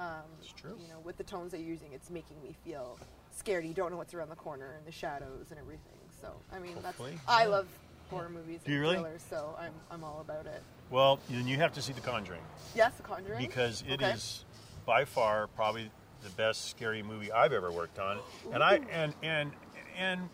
[0.00, 0.76] Um, It's true.
[0.82, 2.98] You know, with the tones that you're using, it's making me feel
[3.30, 3.64] scared.
[3.66, 5.94] You don't know what's around the corner and the shadows and everything.
[6.20, 7.68] So, I mean, Hopefully, that's I love
[8.10, 8.94] horror movies Do you and really?
[8.96, 10.60] thrillers, so I'm I'm all about it.
[10.90, 12.42] Well, then you have to see The Conjuring.
[12.74, 13.38] Yes, The Conjuring.
[13.38, 14.86] because it is Okay.
[14.86, 15.88] by far probably
[16.24, 18.18] the best scary movie I've ever worked on,
[18.52, 19.52] and I and and
[19.96, 20.28] and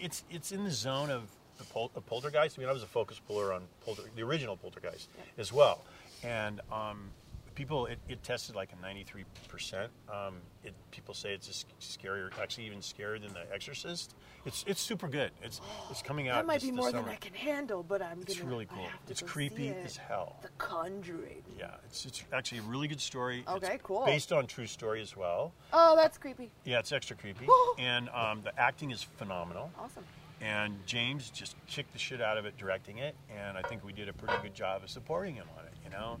[0.00, 1.24] it's it's in the zone of
[1.58, 2.58] the, pol- the Poltergeist.
[2.58, 5.84] I mean, I was a focus puller on Polter- the original Poltergeist as well,
[6.22, 7.10] and um,
[7.54, 9.90] people it, it tested like a ninety three percent.
[10.12, 14.14] Um, It people say it's just scarier, actually even scarier than The Exorcist.
[14.46, 15.30] It's it's super good.
[15.42, 16.36] It's it's coming out.
[16.36, 17.04] That might be more than.
[17.04, 18.48] I can handle, but I'm It's gonna.
[18.48, 18.86] really cool.
[19.08, 19.84] It's creepy it.
[19.84, 20.36] as hell.
[20.42, 21.42] The Conjuring.
[21.58, 23.44] Yeah, it's it's actually a really good story.
[23.48, 24.04] Okay, It's cool.
[24.06, 25.52] Based on true story as well.
[25.72, 26.50] Oh, that's creepy.
[26.64, 27.46] Yeah, it's extra creepy,
[27.78, 29.70] and um, the acting is phenomenal.
[29.78, 30.04] Awesome.
[30.40, 33.92] And James just kicked the shit out of it directing it, and I think we
[33.92, 35.72] did a pretty good job of supporting him on it.
[35.84, 36.18] You know,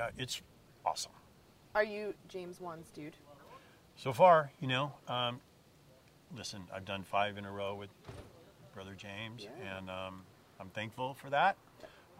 [0.00, 0.40] uh, it's
[0.86, 1.12] awesome
[1.74, 3.16] Are you James Wan's dude?
[3.96, 4.50] so far.
[4.60, 5.40] You know, um,
[6.34, 7.90] listen, I've done five in a row with
[8.74, 9.76] brother James, Yeah.
[9.78, 10.22] and um,
[10.58, 11.56] I'm thankful for that.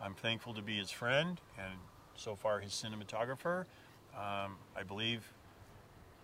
[0.02, 1.78] I'm thankful to be his friend, and
[2.16, 3.60] so far his cinematographer.
[4.14, 5.24] Um, I believe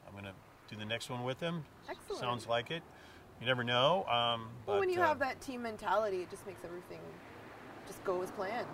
[0.07, 0.33] I'm going to
[0.69, 1.65] do the next one with him.
[1.89, 2.21] Excellent.
[2.21, 2.83] Sounds like it.
[3.41, 4.05] You never know.
[4.05, 7.01] Um, Well, when you uh, have that team mentality, it just makes everything
[7.87, 8.67] just go as planned.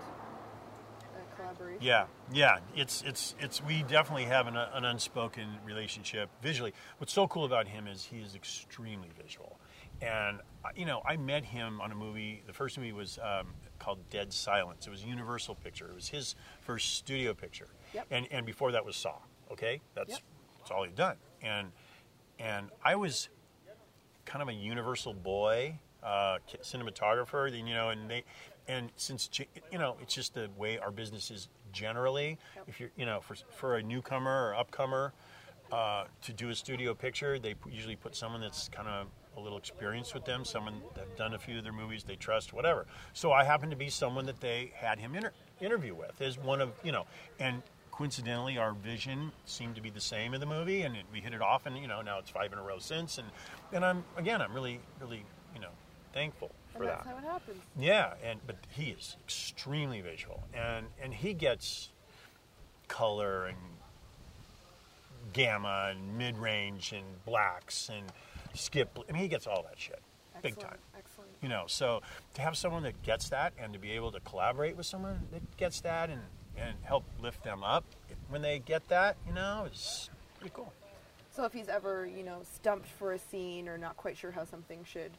[1.14, 1.82] That collaboration.
[1.82, 2.58] Yeah, yeah.
[2.74, 3.62] It's it's it's.
[3.62, 6.72] We definitely have an, an unspoken relationship visually.
[6.98, 9.58] What's so cool about him is he is extremely visual,
[10.00, 12.42] and uh, you know I met him on a movie.
[12.46, 13.48] The first movie was um,
[13.78, 14.86] called Dead Silence.
[14.86, 15.88] It was a Universal picture.
[15.88, 18.06] It was his first studio picture, Yep.
[18.10, 19.16] and and before that was Saw.
[19.50, 20.20] Okay, that's Yep.
[20.60, 21.72] that's all he'd done, and
[22.38, 23.28] and I was
[24.24, 28.24] kind of a universal boy uh, cinematographer then you know and they
[28.68, 29.28] and since
[29.70, 33.36] you know it's just the way our business is generally if you're you know for,
[33.50, 35.12] for a newcomer or upcomer
[35.72, 39.06] uh, to do a studio picture they usually put someone that's kind of
[39.36, 42.52] a little experienced with them someone that done a few of their movies they trust
[42.52, 42.86] whatever.
[43.14, 46.60] So i happen to be someone that they had him inter- interview with as one
[46.60, 47.06] of you know
[47.40, 51.20] and coincidentally our vision seemed to be the same in the movie and it, we
[51.20, 53.28] hit it off and you know now it's five in a row since and
[53.72, 55.22] and i'm again i'm really really
[55.54, 55.68] you know
[56.14, 57.62] thankful for and that that's how it happens.
[57.78, 61.90] yeah and but he is extremely visual and and he gets
[62.88, 63.58] color and
[65.32, 68.06] gamma and mid-range and blacks and
[68.54, 70.00] skip i mean he gets all that shit
[70.42, 71.30] big time Excellent.
[71.42, 72.00] you know so
[72.34, 75.56] to have someone that gets that and to be able to collaborate with someone that
[75.56, 76.20] gets that and
[76.56, 77.84] and help lift them up
[78.28, 80.72] when they get that you know it's pretty cool
[81.34, 84.44] So if he's ever, you know, stumped for a scene or not quite sure how
[84.44, 85.12] something should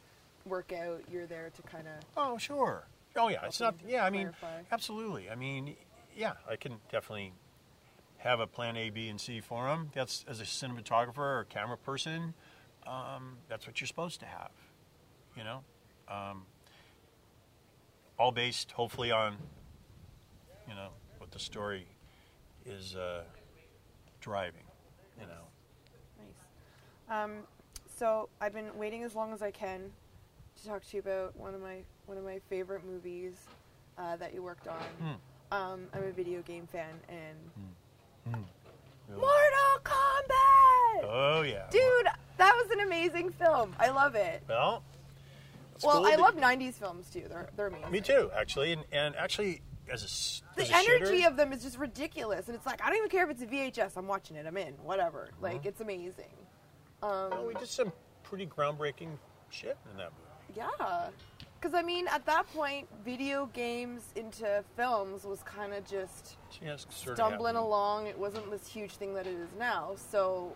[0.46, 2.04] work out, you're there to kind of.
[2.16, 4.62] oh sure oh yeah it's not yeah i mean clarify.
[4.72, 5.76] absolutely i mean
[6.16, 7.32] yeah i can definitely
[8.18, 9.90] have a plan a b and c for him.
[9.94, 12.34] that's as a cinematographer or camera person
[12.86, 14.50] um, that's what you're supposed to have
[15.36, 15.60] you know
[16.08, 16.42] um,
[18.18, 19.36] all based hopefully on
[20.68, 20.88] you know
[21.34, 21.84] the story
[22.64, 23.22] is uh,
[24.20, 24.62] driving
[25.20, 25.42] you know
[26.18, 27.22] Nice.
[27.24, 27.32] Um,
[27.98, 29.90] so I've been waiting as long as I can
[30.56, 33.34] to talk to you about one of my one of my favorite movies
[33.98, 34.76] uh, that you worked on.
[35.00, 35.54] Hmm.
[35.54, 38.36] Um, I'm a video game fan, and
[39.08, 39.20] Really.
[39.20, 42.06] Mortal Kombat, oh yeah dude,
[42.38, 43.74] that was an amazing film.
[43.78, 44.42] I love it.
[44.48, 44.82] well
[45.82, 47.24] well, cool I love '90s films too.
[47.28, 47.90] They're they're amazing.
[47.90, 51.52] me too actually and, and actually as a s- The a energy shitter- of them
[51.52, 53.96] is just ridiculous, and it's like I don't even care if it's a VHS.
[53.96, 54.46] I'm watching it.
[54.46, 54.74] I'm in.
[54.82, 55.24] Whatever.
[55.24, 55.36] Uh-huh.
[55.40, 56.32] Like it's amazing.
[57.02, 57.92] Um, Well, we did some
[58.22, 59.18] pretty groundbreaking
[59.50, 60.58] shit in that movie.
[60.80, 61.08] Yeah.
[61.60, 66.74] Because, I mean, at that point, video games into films was kind of just Yeah,
[66.74, 68.06] it's sort of stumbling along.
[68.06, 69.94] It wasn't this huge thing that it is now.
[69.96, 70.54] So,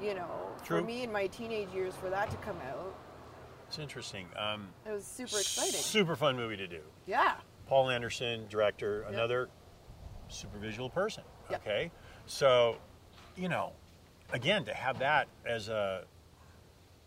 [0.00, 0.80] you know, True.
[0.80, 2.94] for me in my teenage years, for that to come out,
[3.68, 4.26] It's interesting.
[4.36, 5.80] Um, it was super exciting.
[5.80, 6.80] Super fun movie to do.
[7.06, 7.34] Yeah.
[7.72, 9.48] Paul Anderson, director, another
[10.28, 11.24] super visual person.
[11.48, 11.62] Yep.
[11.62, 11.90] Okay,
[12.26, 12.76] so
[13.34, 13.72] you know,
[14.30, 16.04] again, to have that as a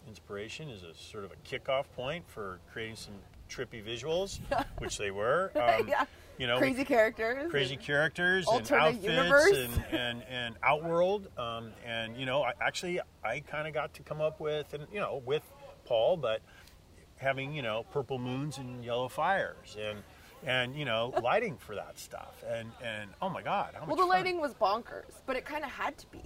[0.07, 3.13] inspiration is a sort of a kickoff point for creating some
[3.47, 4.39] trippy visuals,
[4.79, 5.51] which they were.
[5.55, 6.05] Um, yeah.
[6.39, 7.51] You know, Crazy characters.
[7.51, 13.39] crazy characters and outfits and, and, and outworld um, and you know I, actually i
[13.39, 15.43] kind of got to come up with and you know with
[15.85, 16.41] paul but
[17.15, 20.03] having you know purple moons and yellow fires and
[20.45, 24.03] and you know lighting for that stuff and and oh my god how Well, the
[24.03, 24.09] fun.
[24.09, 26.21] lighting was bonkers, but it kind of had to be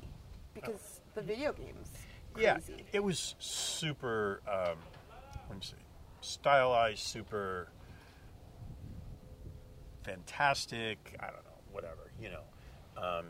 [0.53, 1.89] because the video games.
[2.33, 2.73] Crazy.
[2.77, 4.77] yeah it was super um,
[5.49, 5.73] let me see
[6.21, 7.69] stylized super
[10.03, 12.41] fantastic i don't know whatever you know
[13.01, 13.25] um,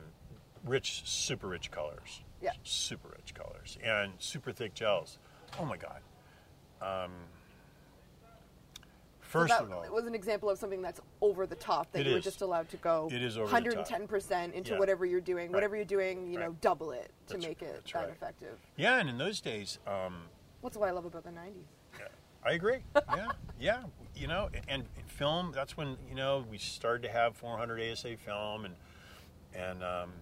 [0.66, 2.52] rich super rich colors Yeah.
[2.64, 5.18] super rich colors and super thick gels
[5.60, 6.02] oh my god
[6.82, 7.12] um,
[9.30, 12.06] first that of all it was an example of something that's over the top that
[12.06, 13.88] you were just allowed to go It is over the top.
[13.88, 14.80] 110% into Yeah.
[14.80, 15.48] whatever you're doing.
[15.48, 15.54] Right.
[15.56, 18.10] Whatever you're doing, you know, double it to That's- make it that right.
[18.10, 18.58] effective.
[18.76, 20.24] yeah and in those days um,
[20.62, 21.54] What's what I love about the 90s.
[22.44, 22.80] I agree.
[23.16, 23.28] Yeah,
[23.60, 23.84] yeah.
[24.16, 25.52] you know, and film.
[25.54, 28.76] That's when you know we started to have 400 ASA film, and
[29.54, 30.14] and um,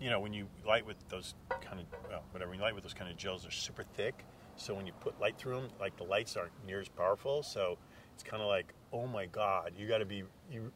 [0.00, 2.82] you know when you light with those kind of well, whatever when you light with
[2.82, 4.24] those kind of gels, they're super thick.
[4.56, 7.42] So when you put light through them, like the lights aren't near as powerful.
[7.42, 7.78] So
[8.14, 10.72] it's kind of like, oh my god, you got to be you.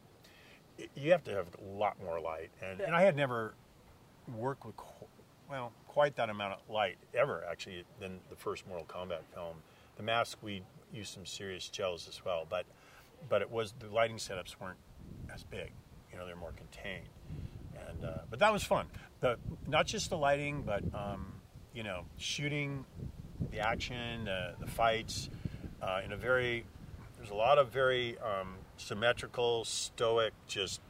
[0.95, 3.53] You have to have a lot more light, and, and I had never
[4.35, 4.75] worked with
[5.49, 9.57] well quite that amount of light ever actually than the first Mortal Kombat film.
[9.97, 10.63] The mask we
[10.93, 12.65] used some serious gels as well, but
[13.29, 14.79] but it was the lighting setups weren't
[15.33, 15.71] as big.
[16.11, 17.09] You know, they're more contained,
[17.89, 18.87] and uh, but that was fun.
[19.19, 21.33] The not just the lighting, but um,
[21.73, 22.85] you know, shooting
[23.49, 25.29] the action, uh, the fights
[25.81, 26.65] uh, in a very
[27.17, 30.81] there's a lot of very um, symmetrical, stoic, just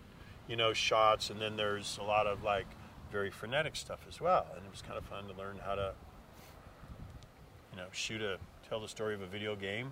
[0.48, 2.68] you know shots, and then there's a lot of like
[3.12, 4.48] very frenetic stuff as well.
[4.56, 5.94] And it was kind of fun to learn how to
[7.72, 8.38] you know shoot a
[8.68, 9.92] tell the story of a video game,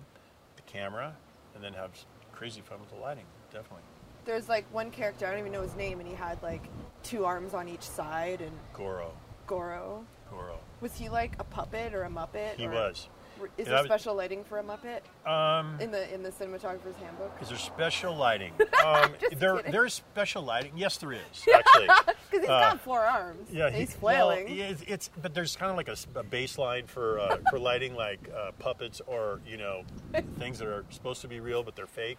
[0.56, 1.14] the camera,
[1.54, 1.90] and then have
[2.32, 3.26] crazy fun with the lighting.
[3.52, 3.82] Definitely.
[4.24, 6.64] There's like one character, I don't even know his name, and he had like
[7.02, 9.12] two arms on each side and Goro.
[9.46, 10.06] Goro.
[10.30, 10.58] Goro.
[10.80, 12.54] Was he like a puppet or a Muppet?
[12.56, 13.08] He or- was.
[13.56, 17.32] Is there was- special lighting for a Muppet Um, in the in the cinematographer's handbook?
[17.40, 18.52] is there special lighting?
[18.84, 19.72] Um, there, kidding.
[19.72, 20.72] there's special lighting.
[20.76, 21.20] Yes, there is
[21.54, 21.86] actually.
[21.86, 23.48] Because he's Uh, got four arms.
[23.50, 24.44] Yeah, and he- he's flailing.
[24.46, 28.28] Well, it's, it's but there's kind of like a baseline for uh, for lighting, like
[28.36, 29.84] uh, puppets or you know
[30.38, 32.18] things that are supposed to be real but they're fake.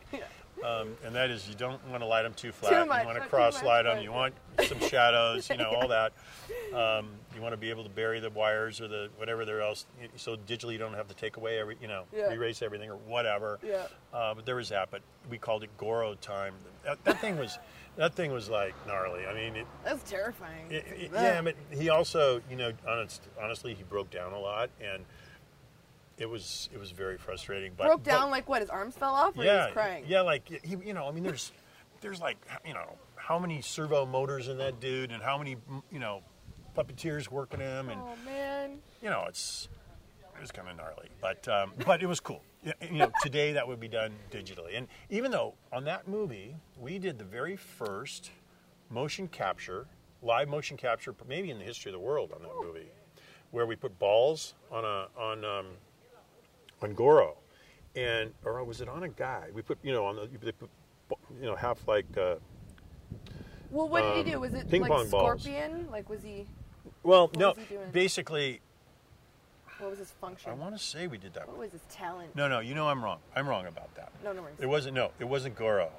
[0.65, 2.87] Um, and that is, you don't want to light them too flat.
[2.87, 4.01] much, you want to cross light them.
[4.03, 4.33] You want
[4.67, 5.49] some shadows.
[5.49, 6.13] You know all that.
[6.73, 9.85] Um, you want to be able to bury the wires or the whatever there else,
[10.15, 12.31] so digitally you don't have to take away every you know Yeah.
[12.31, 13.59] erase everything or whatever.
[13.63, 13.87] Yeah.
[14.13, 14.89] Uh, but there was that.
[14.91, 16.53] But we called it Goro time.
[16.83, 17.57] That, that thing was
[17.97, 19.25] that thing was like gnarly.
[19.25, 20.71] I mean, it, That's terrifying.
[20.71, 21.21] it- it- that.
[21.35, 25.03] yeah, but he also, you know, honest, honestly, he broke down a lot, and
[26.17, 27.73] it was it was very frustrating.
[27.77, 28.61] But broke but- down like what?
[28.61, 30.05] His arms fell off, or he yeah, was crying.
[30.07, 31.51] yeah, like he, you know, I mean, there's
[32.01, 35.55] there's like you know how many servo motors in that dude, and how many
[35.91, 36.21] you know
[36.75, 38.79] puppeteers working him, and Oh man.
[39.01, 39.67] you know, it's
[40.35, 42.41] it was kind of gnarly, but um, but it was cool.
[42.63, 46.99] You know, today that would be done digitally, and even though on that movie we
[46.99, 48.29] did the very first
[48.89, 49.87] motion capture,
[50.21, 52.89] live motion capture, maybe in the history of the world on that movie,
[53.51, 55.65] where we put balls on a on um,
[56.83, 57.37] on Goro,
[57.95, 59.47] and or was it on a guy?
[59.53, 60.69] We put you know on the they put,
[61.39, 62.05] you know half like.
[62.17, 62.35] Uh,
[63.71, 64.39] Well, what did Um, he do?
[64.39, 65.41] Was it ping like pong balls.
[65.41, 65.87] scorpion?
[65.91, 66.45] Like was he?
[67.03, 67.89] Well, What no, was he doing?
[67.91, 68.61] basically,
[69.79, 70.51] What was his function?
[70.51, 71.47] I want to say we did that.
[71.47, 72.35] what was his talent?
[72.35, 73.19] No, no, you know I'm wrong.
[73.35, 74.11] I'm wrong about that.
[74.23, 74.55] No, no worries.
[74.59, 74.95] It wasn't.
[74.95, 75.91] No, it wasn't Goro.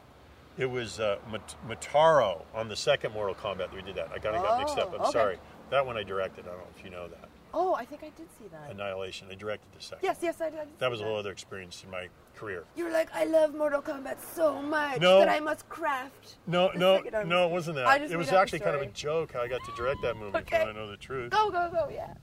[0.59, 4.11] It was uh, Mat- Motaro on the second Mortal Kombat that we did that.
[4.15, 4.91] I kind of got mixed up.
[4.93, 5.11] Oh, I'm okay.
[5.13, 5.39] sorry.
[5.71, 6.45] That one I directed.
[6.45, 7.29] I don't know if you know that.
[7.55, 8.71] Oh, I think I did see that.
[8.71, 9.29] Annihilation.
[9.31, 10.01] I directed the second.
[10.03, 10.59] Yes, yes, I did.
[10.61, 12.65] I did That was a whole other experience in my career.
[12.77, 15.19] You were like, I love Mortal Kombat so much No.
[15.19, 16.37] that I must craft.
[16.47, 18.01] No, no, no, it wasn't that.
[18.01, 20.01] It was made up the actually kind of a joke how I got to direct
[20.03, 20.37] that movie.
[20.39, 20.57] Okay.
[20.57, 21.31] If you want to know the truth.
[21.31, 21.89] Go, go, go!
[21.93, 22.15] Yeah.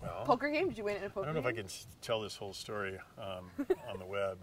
[0.00, 0.68] Well, Poker game?
[0.68, 1.66] Did you win it in a poker I don't know if I can
[2.00, 3.50] tell this whole story um,
[3.90, 4.38] on the web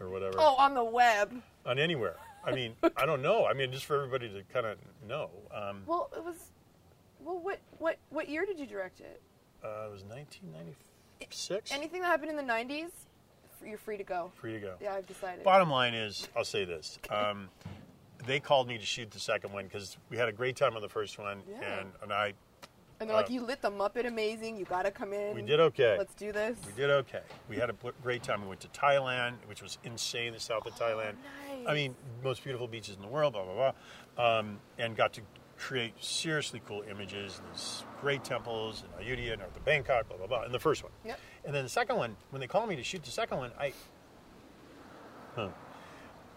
[0.00, 0.36] or whatever.
[0.38, 1.42] Oh, on the web.
[1.66, 2.16] On anywhere.
[2.44, 3.44] I mean, I don't know.
[3.46, 5.28] I mean, just for everybody to kind of know.
[5.54, 6.36] Um, Well, it was.
[7.24, 9.20] Well, what what what year did you direct it?
[9.64, 11.72] uh, it was 1996.
[11.72, 12.90] Anything that happened in the '90s,
[13.66, 14.30] you're free to go.
[14.36, 14.74] Free to go.
[14.80, 15.44] Yeah, I've decided.
[15.44, 16.98] Bottom line is, I'll say this.
[17.10, 17.48] Um,
[18.26, 20.82] they called me to shoot the second one because we had a great time on
[20.82, 21.80] the first one, Yeah.
[21.80, 22.34] and, and I
[23.00, 24.56] and they're like, uh, "You lit the Muppet amazing.
[24.56, 25.34] You gotta come in.
[25.34, 25.96] we did okay.
[25.98, 27.22] Let's do this." We did okay.
[27.48, 28.42] We had a great time.
[28.42, 30.32] We went to Thailand, which was insane.
[30.32, 31.14] The south of Thailand.
[31.48, 31.66] nice.
[31.66, 33.32] I mean, most beautiful beaches in the world.
[33.34, 33.72] Blah blah
[34.16, 34.38] blah.
[34.38, 35.20] Um, and got to
[35.58, 37.40] create seriously cool images.
[37.52, 40.08] These great temples in Ayutthaya, north of Bangkok.
[40.08, 40.44] Blah blah blah.
[40.44, 40.92] In the first one.
[41.04, 41.18] Yep.
[41.44, 43.72] And then the second one, when they called me to shoot the second one, I.
[45.34, 45.48] Huh.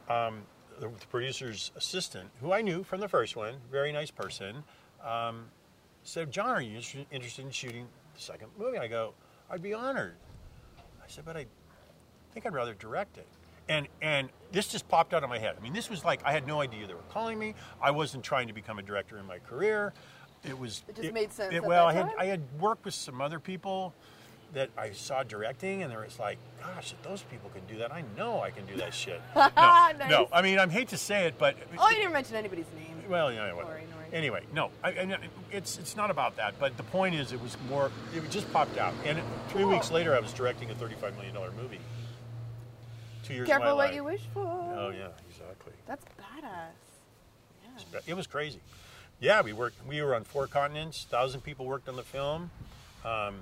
[0.10, 0.44] Um,
[0.80, 4.64] the, the producer's assistant, who I knew from the first one, very nice person,
[5.06, 5.46] um,
[6.04, 6.80] said, John, are you
[7.12, 8.78] interested in shooting the second movie?
[8.78, 9.14] I go,
[9.50, 10.16] I'd be honored.
[10.78, 11.46] I said, but I
[12.34, 13.28] think I'd rather direct it.
[13.70, 15.56] And, and this just popped out of my head.
[15.58, 17.56] I mean, this was like, I had no idea they were calling me.
[17.82, 19.94] I wasn't trying to become a director in my career.
[20.44, 20.84] It was.
[20.88, 22.10] It just made sense at well, I had.
[22.18, 23.94] I had worked with some other people
[24.54, 27.94] that I saw directing, and there was like, gosh, if those people can do that,
[27.94, 29.22] I know I can do that shit.
[29.36, 30.10] No, Nice.
[30.10, 30.28] no.
[30.34, 33.04] I mean, I hate to say it, but Oh, you didn't mention anybody's name.
[33.08, 33.74] well, yeah, whatever.
[33.74, 33.84] Sorry.
[34.14, 35.16] Anyway, no, I, and
[35.52, 36.56] it's it's not about that.
[36.60, 37.92] But the point is, it was more.
[38.14, 41.34] It just popped out, and it, three weeks later, I was directing a thirty-five million
[41.36, 41.80] dollar movie.
[43.24, 43.48] Two years.
[43.48, 43.96] Careful what life.
[43.96, 44.42] you wish for.
[44.42, 45.74] Oh yeah, exactly.
[45.86, 46.72] That's badass.
[47.94, 48.00] Yeah.
[48.08, 48.60] It was crazy.
[49.20, 49.86] Yeah, we worked.
[49.88, 51.06] We were on four continents.
[51.10, 52.50] Thousand people worked on the film.
[53.06, 53.36] Um,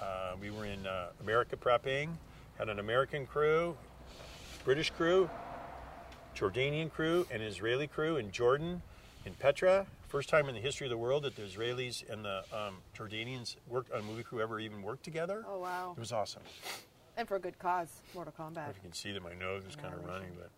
[0.00, 2.10] uh, we were in uh, America prepping,
[2.58, 3.76] had an American crew,
[4.64, 5.28] British crew,
[6.36, 8.82] Jordanian crew, and Israeli crew in Jordan,
[9.24, 9.86] in Petra.
[10.08, 13.56] First time in the history of the world that the Israelis and the um, Jordanians
[13.68, 15.44] worked on a movie crew ever even worked together.
[15.48, 15.94] Oh wow.
[15.96, 16.42] It was awesome.
[17.16, 18.70] And for a good cause, Mortal Kombat.
[18.70, 20.50] If you can see that my nose is kind of running, but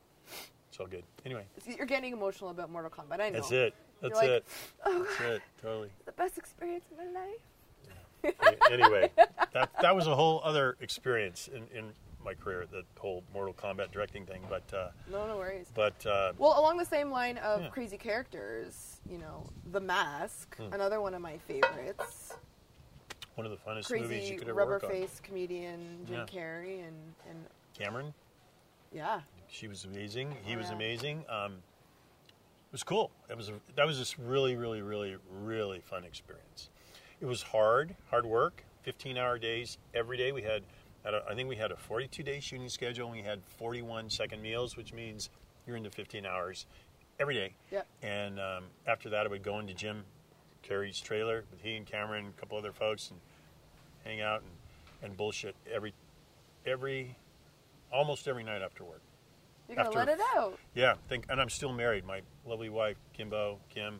[0.68, 1.04] it's all good.
[1.24, 3.20] Anyway, You're getting emotional about Mortal Kombat.
[3.20, 3.40] I know.
[3.40, 3.74] that's it.
[4.00, 4.44] That's like, it.
[4.84, 5.42] Oh, That's it.
[5.62, 5.90] Totally.
[6.04, 8.34] the best experience of my life.
[8.42, 9.10] A- anyway,
[9.52, 11.92] that that was a whole other experience in, in
[12.24, 14.42] my career, the whole Mortal Kombat directing thing.
[14.50, 15.68] But uh, No, no worries.
[15.74, 17.68] but uh, Well, along the same line of Yeah.
[17.68, 20.72] crazy characters, you know, The Mask, Hmm.
[20.72, 22.34] another one of my favorites.
[23.38, 24.90] One of the funnest movies Crazy you could ever rubber work on.
[24.90, 26.24] face comedian Jim Yeah.
[26.26, 27.46] Carrey and and
[27.78, 28.12] Cameron,
[28.92, 30.34] yeah, she was amazing.
[30.44, 30.74] He Oh, was yeah.
[30.74, 31.24] amazing.
[31.28, 33.12] Um, it was cool.
[33.30, 36.68] It was a, that was just really, really, really, really fun experience.
[37.20, 38.64] It was hard, hard work.
[38.84, 40.32] 15-hour days every day.
[40.32, 40.62] We had,
[41.04, 43.06] I think we had a 42-day shooting schedule.
[43.06, 45.30] and We had 41 second meals, which means
[45.66, 46.66] you're into 15 hours
[47.20, 47.54] every day.
[47.70, 47.86] Yep.
[48.02, 50.04] And um, after that, I would go into Jim
[50.66, 53.20] Carrey's trailer with he and Cameron and a couple other folks and
[54.04, 55.92] hang out and, and bullshit every,
[56.66, 57.16] every,
[57.92, 59.00] almost every night after work.
[59.68, 60.58] you gotta After- let it out.
[60.74, 62.04] Yeah, think, and I'm still married.
[62.04, 63.98] My lovely wife, Kimbo, Kim.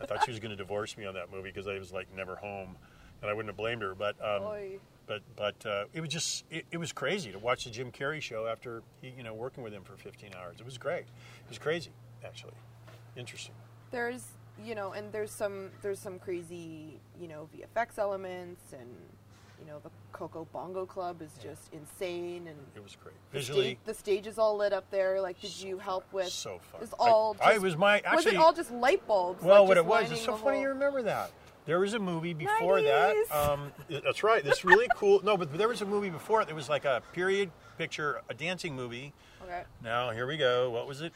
[0.00, 2.06] I thought she was going to divorce me on that movie because I was like
[2.14, 2.76] never home,
[3.20, 3.96] and I wouldn't have blamed her.
[3.96, 4.78] But um, Oy.
[5.08, 8.22] but but uh, it was just it, it was crazy to watch the Jim Carrey
[8.22, 10.56] show after he, you know working with him for 15 hours.
[10.60, 11.00] It was great.
[11.00, 11.90] It was crazy,
[12.24, 12.52] actually.
[13.16, 13.56] Interesting.
[13.90, 14.22] There's
[14.64, 18.88] you know, and there's some there's some crazy you know VFX elements and
[19.60, 23.14] you know the Coco Bongo Club is just insane and It was great.
[23.32, 25.20] the Visually, stage, the stage is all lit up there.
[25.20, 26.28] Like, did So you help with?
[26.28, 26.80] so fun.
[26.82, 27.36] It's all.
[27.40, 29.42] I, I was my was it all just light bulbs?
[29.42, 31.30] Well, like what it was, it's so funny you remember that.
[31.66, 33.28] There was a movie before 90s.
[33.28, 33.50] that.
[33.50, 34.42] Um, that's right.
[34.42, 35.20] This really cool.
[35.22, 36.46] No, but there was a movie before it.
[36.46, 39.12] There was like a period picture, a dancing movie.
[39.44, 39.62] Okay.
[39.84, 40.70] Now here we go.
[40.70, 41.12] What was it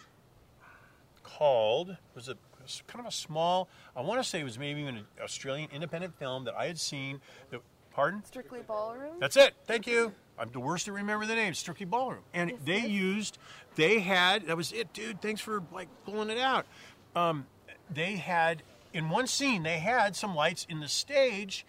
[1.23, 1.97] called?
[2.15, 2.52] Was it it
[2.87, 3.69] kind of a small?
[3.97, 6.79] I want to say it was maybe even an Australian independent film that I had
[6.79, 7.21] seen.
[7.51, 7.61] That,
[7.91, 8.25] pardon?
[8.25, 9.17] Strictly ballroom.
[9.21, 9.55] That's it.
[9.67, 10.13] Thank you.
[10.39, 11.55] I'm the worst to remember the name.
[11.55, 12.23] Strictly Ballroom.
[12.33, 12.89] And Yes, they yes.
[12.89, 13.39] used,
[13.75, 15.21] they had, that was it, dude.
[15.21, 16.67] Thanks for like pulling it out.
[17.15, 17.47] Um,
[17.93, 18.63] they had,
[18.95, 21.67] in one scene, they had some lights in the stage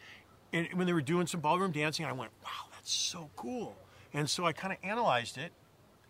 [0.54, 2.06] and when they were doing some ballroom dancing.
[2.06, 3.76] I went, wow, that's so cool.
[4.14, 5.52] And so I kind of analyzed it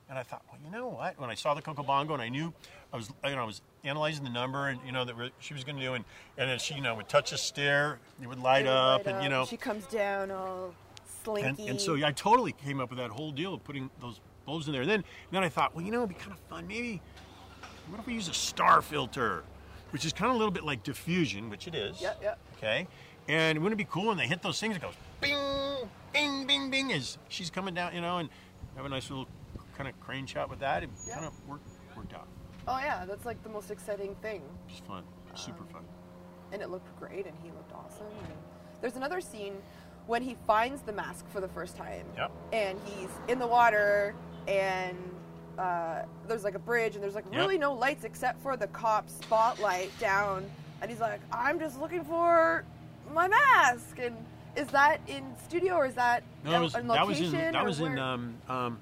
[0.09, 1.19] and I thought, well, you know what?
[1.19, 2.53] When I saw the Coco Bongo and I knew
[2.91, 5.63] I was, you know, I was analyzing the number and, you know, that she was
[5.63, 6.05] going to do, and,
[6.37, 9.05] and then she, you know, would touch a stair, it would light It would up,
[9.05, 9.45] light and, you know.
[9.45, 10.73] she comes down all
[11.23, 11.47] slinky.
[11.47, 14.19] And, and so yeah, I totally came up with that whole deal of putting those
[14.45, 14.81] bulbs in there.
[14.81, 16.67] And then, then I thought, well, you know, it'd be kind of fun.
[16.67, 17.01] Maybe,
[17.89, 19.43] what if we use a star filter,
[19.91, 22.01] which is kind of a little bit like diffusion, which it is.
[22.01, 22.39] Yep, yep.
[22.57, 22.87] Okay.
[23.27, 24.75] And wouldn't it be cool when they hit those things?
[24.75, 25.37] It goes bing,
[26.11, 28.29] bing, bing, bing as she's coming down, you know, and
[28.75, 29.27] have a nice little
[29.78, 30.84] kind of crane shot with that.
[30.84, 31.15] It Yeah.
[31.15, 32.28] kind of worked, worked out.
[32.67, 34.41] Oh yeah, that's like the most exciting thing.
[34.67, 35.03] It was fun,
[35.36, 35.84] super fun.
[36.51, 38.34] and it looked great and he looked awesome and
[38.80, 39.55] there's another scene
[40.05, 42.32] when he finds the mask for the first time Yep.
[42.51, 44.13] and he's in the water
[44.47, 44.95] and
[45.57, 47.36] uh, there's like a bridge and there's like Yep.
[47.36, 50.47] really no lights except for the cop spotlight down
[50.82, 52.63] and he's like i'm just looking for
[53.13, 54.15] my mask and
[54.55, 57.53] is that in studio or is that No, that was, in that was location in
[57.53, 58.80] that was in um, um,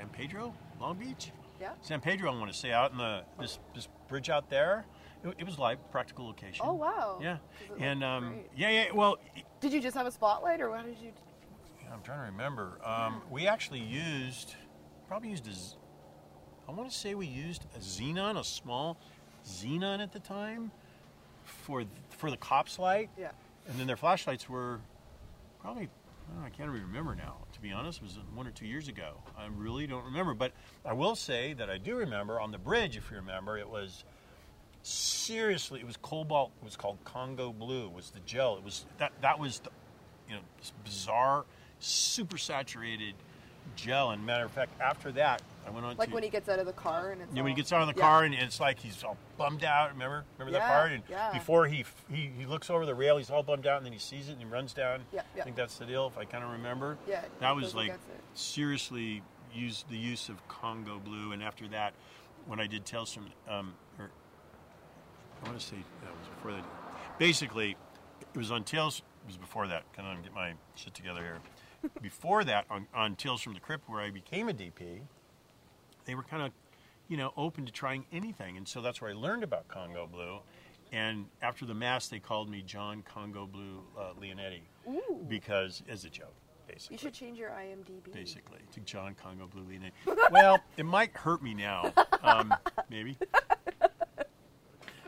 [0.00, 1.30] San Pedro, Long Beach.
[1.60, 4.86] yeah San Pedro, I want to say, out in the this this bridge out there.
[5.22, 6.64] It, it was live, practical location.
[6.66, 7.36] oh wow Yeah,
[7.78, 8.92] and um, yeah, yeah.
[8.94, 9.18] Well,
[9.60, 11.12] did you just have a spotlight or what did you
[11.92, 12.78] I'm trying to remember.
[12.84, 14.54] Um, we actually used,
[15.08, 16.70] probably used a.
[16.70, 18.96] I want to say we used a xenon, a small
[19.44, 20.70] xenon at the time,
[21.44, 23.32] for th- for the cops light, yeah
[23.68, 24.80] and then their flashlights were
[25.60, 25.84] probably.
[25.84, 27.36] I, don't know, I can't even remember now.
[27.60, 29.12] To be honest, was one or two years ago.
[29.36, 30.52] I really don't remember, but
[30.82, 32.96] I will say that I do remember on the bridge.
[32.96, 34.04] If you remember, it was
[34.82, 35.78] seriously.
[35.80, 36.52] It was cobalt.
[36.62, 37.90] It was called Congo Blue.
[37.90, 38.56] Was the gel?
[38.56, 39.12] It was that.
[39.20, 39.68] That was the,
[40.26, 40.40] you know,
[40.84, 41.44] bizarre,
[41.80, 43.14] super saturated
[43.76, 44.12] gel.
[44.12, 46.58] And matter of fact, after that, I went on like to when he gets out
[46.58, 48.06] of the car and it's yeah, when he gets out of the Yeah.
[48.06, 49.92] car and it's like he's all bummed out.
[49.92, 50.92] Remember, remember that part?
[50.92, 51.32] And yeah.
[51.32, 53.98] before he, he he looks over the rail, he's all bummed out, and then he
[53.98, 55.04] sees it and he runs down.
[55.12, 55.42] Yeah, yeah.
[55.42, 56.06] I think that's the deal.
[56.06, 56.98] If I kind of remember.
[57.08, 57.92] Yeah, That was like
[58.34, 61.94] seriously use the use of Congo blue, and after that,
[62.46, 64.10] when I did Tales from, um, or
[65.42, 66.64] I want to say that was before that.
[67.18, 67.76] Basically,
[68.34, 69.02] it was on Tales.
[69.24, 69.84] It was before that.
[69.92, 71.38] Kind of get my shit together here.
[72.02, 75.00] before that, on, on Tales from the Crypt, where I became a DP,
[76.04, 76.52] they were kind of,
[77.08, 80.38] you know, open to trying anything, and so that's where I learned about Congo Blue.
[80.92, 85.24] And after the mask, they called me John Congo Blue uh, Leonetti Ooh.
[85.28, 86.34] because as a joke.
[86.66, 86.94] basically.
[86.94, 88.12] You should change your IMDb.
[88.12, 90.16] basically to John Congo Blue Leonetti.
[90.32, 91.92] well, it might hurt me now.
[92.22, 92.52] Um,
[92.90, 93.16] maybe.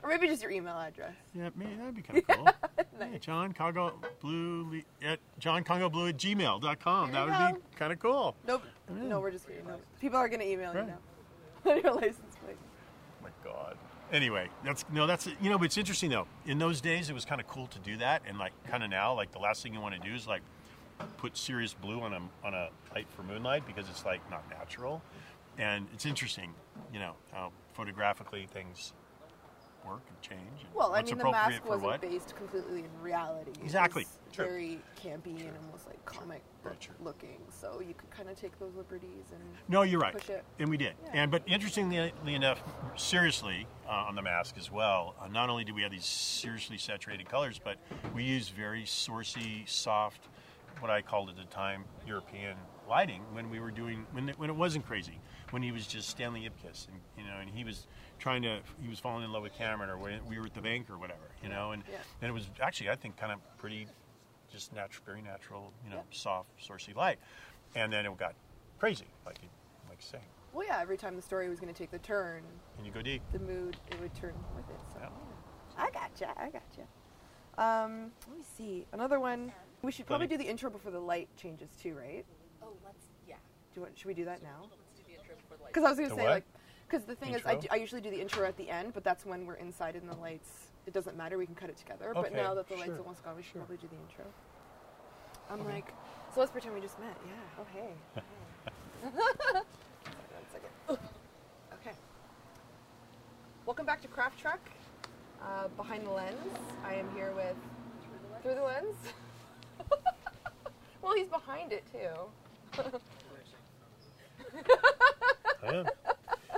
[0.03, 1.13] Or maybe just your email address.
[1.35, 2.49] Yeah, maybe that'd be kind of cool.
[3.13, 7.13] Yeah, John Congo Blue at John Congo Blue at gmail.com.
[7.13, 7.61] That would go.
[7.61, 8.37] be kind of cool.
[8.47, 8.63] Nope.
[8.91, 9.67] No, we're just kidding.
[9.67, 9.77] No.
[10.01, 10.87] People are gonna email Right.
[11.65, 11.75] you now.
[11.83, 12.57] your license plate.
[13.23, 13.77] my god
[14.11, 17.25] anyway that's no that's you know but it's interesting though in those days it was
[17.25, 19.73] kind of cool to do that and like kind of now like the last thing
[19.73, 20.43] you want to do is like
[21.19, 25.01] put serious blue on a on a light for moonlight because it's like not natural
[25.57, 26.53] and it's interesting
[26.93, 28.93] you know how photographically things
[29.87, 33.51] work and change and Well, I mean, the mask wasn't what based completely in reality.
[33.51, 34.07] It Exactly.
[34.33, 34.47] True.
[34.47, 36.95] Very campy and almost like comic book true.
[37.01, 37.39] looking.
[37.51, 39.43] So you could kind of take those liberties and.
[39.69, 40.45] No, you're right, push it.
[40.59, 40.95] and we did.
[41.05, 41.23] Yeah.
[41.23, 42.63] And but interestingly enough,
[42.97, 45.15] seriously uh, on the mask as well.
[45.21, 47.77] Uh, not only do we have these seriously saturated colors, but
[48.15, 50.29] we use very sourcey, soft,
[50.81, 52.57] what I called at the time European
[52.89, 55.21] lighting when we were doing when it, when it wasn't crazy,
[55.53, 57.87] when he was just Stanley Ipkiss, and you know, and he was
[58.19, 60.91] trying to he was falling in love with Cameron, or we were at the bank
[60.91, 61.99] or whatever, you know, and Yeah.
[62.21, 63.87] and it was actually I think kind of pretty,
[64.51, 66.03] just natural, very natural, you know, Yeah.
[66.11, 67.19] soft, sourcey light,
[67.75, 68.35] and then it got
[68.79, 69.49] crazy, like you
[69.89, 70.21] like you say.
[70.55, 70.81] Well, yeah.
[70.81, 72.43] Every time the story was going to take the turn,
[72.77, 73.23] And you go deep.
[73.33, 74.81] the mood it would turn with it.
[74.93, 75.09] So Yeah.
[75.09, 75.85] yeah.
[75.85, 76.33] I gotcha.
[76.39, 76.87] I gotcha.
[77.59, 79.53] Um, let me see another one.
[79.83, 82.25] We should probably do the intro before the light changes too, right?
[82.63, 83.37] Oh, let's yeah.
[83.75, 84.69] Do you want, should we do that now?
[85.67, 86.33] Because I was going The to say what?
[86.33, 86.45] like,
[86.89, 89.03] because the thing is, I, do, I usually do the intro at the end, but
[89.03, 90.51] that's when we're inside in the lights.
[90.87, 91.39] It doesn't matter.
[91.39, 92.13] We can cut it together.
[92.15, 93.61] But now that the lights are almost gone, we should sure.
[93.63, 94.25] probably do the intro.
[95.51, 95.73] I'm Okay.
[95.75, 95.93] like,
[96.35, 97.17] so let's pretend we just met.
[97.27, 97.61] Yeah.
[97.61, 97.95] Oh hey.
[98.15, 98.23] hey.
[99.03, 99.13] One
[100.53, 100.71] second.
[101.81, 101.97] Okay.
[103.65, 104.61] Welcome back to Craft Truck.
[105.41, 106.37] Uh, behind the lens,
[106.85, 107.55] I am here with
[108.43, 108.97] through the lens.
[111.03, 112.83] well, he's behind it too.
[115.63, 115.87] I am.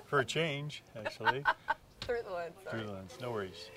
[0.06, 1.44] For a change, actually.
[2.00, 2.54] through the lens.
[2.64, 2.78] Sorry.
[2.78, 3.18] Through the lens.
[3.20, 3.70] No worries.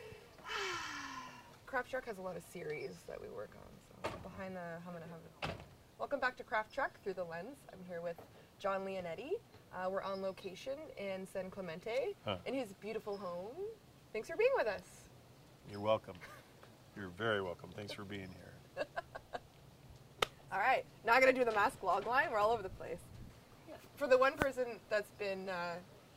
[1.66, 4.12] Craft Truck has a lot of series that we work on.
[4.12, 5.56] So behind the, I'm gonna have it.
[6.00, 7.58] Welcome back to Craft Truck Through the Lens.
[7.74, 8.16] I'm here with
[8.60, 9.32] John Leonetti.
[9.74, 12.38] Uh, we're on location in San Clemente Huh.
[12.46, 13.56] in his beautiful home.
[14.14, 14.84] Thanks for being with us.
[15.70, 16.16] You're welcome.
[16.96, 17.70] You're very welcome.
[17.76, 18.86] Thanks for being here.
[20.54, 22.28] All right, now I'm gonna do the mask log line.
[22.32, 23.00] We're all over the place.
[23.98, 25.74] For the one person that's been, uh,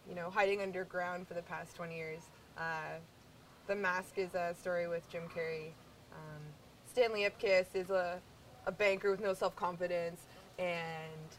[0.06, 2.20] you know, hiding underground for the past 20 years,
[2.58, 2.98] uh,
[3.66, 5.68] the mask is a story with Jim Carrey.
[6.12, 6.42] Um,
[6.84, 8.20] Stanley Ipkiss is a,
[8.66, 10.20] a banker with no self-confidence,
[10.58, 10.68] and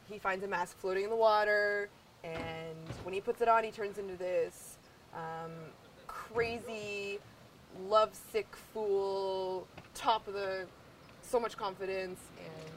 [0.10, 1.90] he finds a mask floating in the water.
[2.24, 4.80] And when he puts it on, he turns into this
[5.14, 5.52] um,
[6.08, 7.20] crazy,
[7.88, 10.66] lovesick fool, top of the,
[11.22, 12.74] so much confidence, and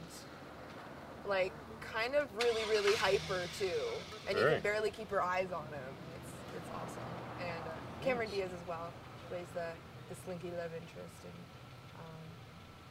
[1.26, 1.52] like
[1.94, 3.70] kind of really, really hyper too.
[4.28, 5.94] And you can barely keep your eyes on him.
[6.16, 7.08] It's, it's awesome.
[7.40, 8.92] And uh, Cameron Diaz as well
[9.28, 9.66] plays the,
[10.08, 11.22] the slinky love interest.
[11.22, 11.32] And
[12.00, 12.24] um,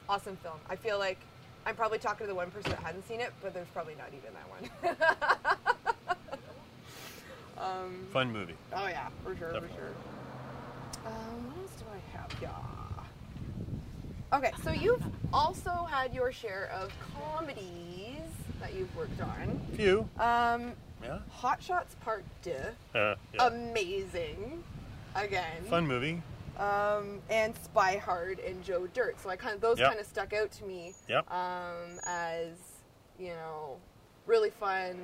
[0.07, 0.57] awesome film.
[0.69, 1.19] I feel like
[1.65, 4.07] I'm probably talking to the one person that hasn't seen it, but there's probably not
[4.13, 4.69] even that one.
[7.57, 8.55] um, Fun movie.
[8.73, 9.69] oh yeah, for sure, Definitely.
[9.69, 9.93] for sure.
[11.05, 12.31] Um, what else do I have?
[12.41, 12.49] Yeah.
[14.37, 18.12] Okay, so you've also had your share of comedies
[18.63, 19.59] that you've worked on.
[19.75, 20.07] Few.
[20.17, 21.19] Um, Yeah.
[21.31, 23.47] Hot Shots Part Deux, Uh, yeah.
[23.47, 24.63] amazing.
[25.15, 25.65] Again.
[25.69, 26.21] Fun movie.
[26.57, 29.19] Um, and Spy Hard and Joe Dirt.
[29.19, 29.87] So I kind of those Yep.
[29.89, 30.93] kind of stuck out to me.
[31.09, 31.29] Yep.
[31.29, 32.53] Um, as
[33.19, 33.77] you know,
[34.27, 34.97] really fun.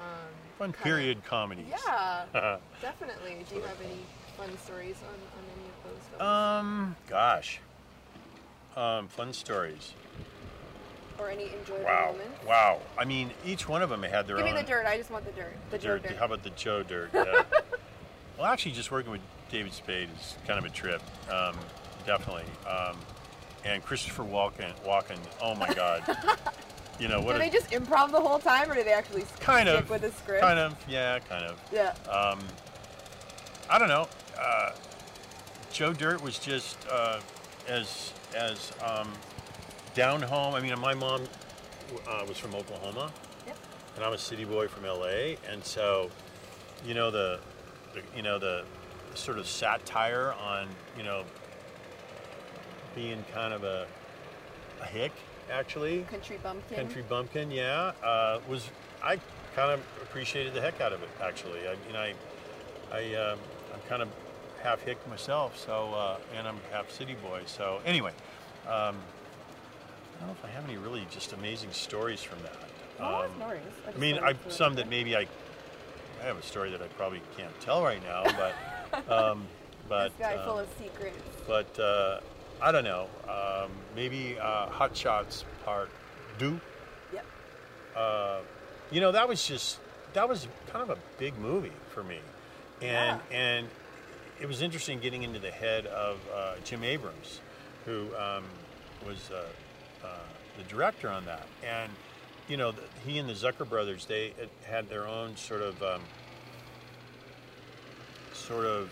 [0.00, 1.66] Um, Fun period comedies.
[1.86, 2.24] Yeah,
[2.82, 3.44] definitely.
[3.48, 4.00] Do you have any
[4.36, 6.22] fun stories on, on any of those films?
[6.22, 6.96] um.
[7.08, 7.60] Gosh.
[8.76, 9.06] Um.
[9.08, 9.92] Fun stories.
[11.18, 12.06] Or any enjoyable Wow.
[12.12, 12.44] moments?
[12.46, 12.80] Wow.
[12.98, 14.50] I mean, each one of them had their Give own.
[14.52, 14.86] Give me the dirt.
[14.86, 15.54] I just want the dirt.
[15.70, 16.02] The, Joe dirt.
[16.08, 16.16] dirt.
[16.18, 17.10] How about the Joe Dirt?
[17.14, 17.42] Yeah.
[18.38, 21.00] well, actually, just working with David Spade is kind of a trip.
[21.30, 21.56] Um,
[22.06, 22.44] definitely.
[22.68, 22.96] Um,
[23.64, 24.72] and Christopher Walken.
[24.84, 25.18] Walken.
[25.40, 26.02] Oh my God.
[27.00, 27.32] you know what?
[27.32, 29.90] do a, they just improv the whole time, or do they actually kind stick of.
[29.90, 30.42] with the script?
[30.42, 30.76] Kind of.
[30.88, 31.18] Yeah.
[31.20, 31.60] Kind of.
[31.72, 31.94] Yeah.
[32.10, 32.40] Um,
[33.70, 34.08] I don't know.
[34.38, 34.72] Uh,
[35.72, 37.20] Joe Dirt was just uh,
[37.68, 39.12] as as um,
[39.94, 40.54] down home.
[40.54, 41.22] I mean, my mom
[42.08, 43.12] uh, was from Oklahoma,
[43.46, 43.56] Yep.
[43.96, 46.10] and I'm a city boy from LA, and so
[46.84, 47.38] you know the,
[47.94, 48.64] the you know the
[49.14, 50.68] sort of satire on
[50.98, 51.22] you know
[52.94, 53.86] being kind of a
[54.82, 55.12] a hick
[55.52, 56.76] actually Country bumpkin.
[56.76, 58.68] country bumpkin yeah uh, was
[59.02, 59.16] i
[59.54, 62.12] kind of appreciated the heck out of it actually i mean i
[62.92, 63.38] i um,
[63.72, 64.08] i'm kind of
[64.62, 68.10] half hick myself so uh, and i'm half city boy so anyway
[68.68, 68.96] um,
[70.16, 72.54] I don't know if I have any really just amazing stories from that.
[72.98, 73.60] No Um, stories.
[73.94, 75.26] I mean, I some that maybe I,
[76.22, 78.24] I have a story that I probably can't tell right now,
[79.02, 79.46] but, um,
[79.88, 81.18] but, This guy uh, full of secrets.
[81.46, 82.20] but uh,
[82.62, 83.08] I don't know.
[83.28, 85.90] Um, maybe uh, Hot Shots Part
[86.38, 86.60] Two.
[87.12, 87.26] Yep.
[87.96, 88.38] Uh,
[88.90, 89.78] you know, that was just
[90.14, 92.18] that was kind of a big movie for me,
[92.80, 93.68] and and
[94.40, 97.40] it was interesting getting into the head of uh, Jim Abrahams,
[97.84, 98.44] who um,
[99.06, 99.44] was uh,
[100.04, 100.08] uh,
[100.58, 101.90] the director on that, and
[102.48, 104.32] you know, the, he and the Zucker brothers they
[104.66, 106.00] had- their own sort of um,
[108.32, 108.90] sort of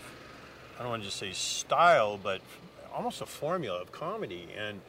[0.77, 2.41] I don't want to just say style, but
[2.93, 4.47] almost a formula of comedy.
[4.57, 4.81] And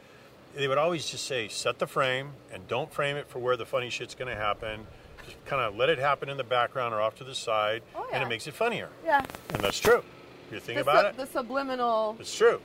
[0.55, 3.65] they would always just say, set the frame and don't frame it for where the
[3.65, 4.87] funny shit's going to happen.
[5.25, 8.07] Just kind of let it happen in the background or off to the side, Oh,
[8.11, 8.89] and it makes it funnier.
[9.03, 9.23] Yeah.
[9.53, 10.03] And that's true.
[10.51, 12.59] You think The, about sub- it, the subliminal it's true.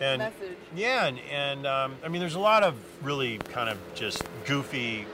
[0.00, 0.56] And message.
[0.74, 5.06] yeah, and, and um, I mean, there's a lot of really kind of just goofy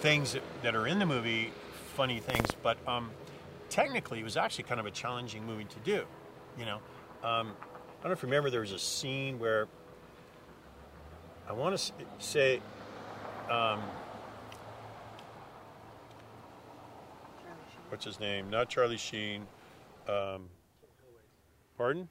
[0.00, 1.52] things that, that are in the movie,
[1.94, 3.10] funny things, but um,
[3.68, 6.04] technically, it was actually kind of a challenging movie to do.
[6.58, 6.76] You know,
[7.24, 7.52] um,
[8.00, 9.66] I don't know if you remember, there was a scene where
[11.48, 12.60] I want to say,
[13.50, 13.80] um,
[17.88, 18.48] what's his name?
[18.48, 19.46] Not Charlie Sheen.
[20.08, 20.48] Um,
[21.76, 22.08] pardon?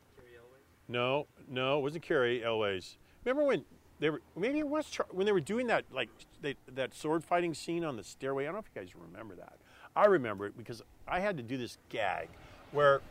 [0.89, 2.97] No, no, it wasn't Cary Elwes.
[3.25, 3.63] Remember when
[3.99, 4.21] they were?
[4.37, 6.09] Maybe it was Char- when they were doing that like
[6.41, 8.43] they, that sword fighting scene on the stairway.
[8.43, 9.57] I don't know if you guys remember that.
[9.95, 12.29] I remember it because I had to do this gag
[12.71, 13.01] where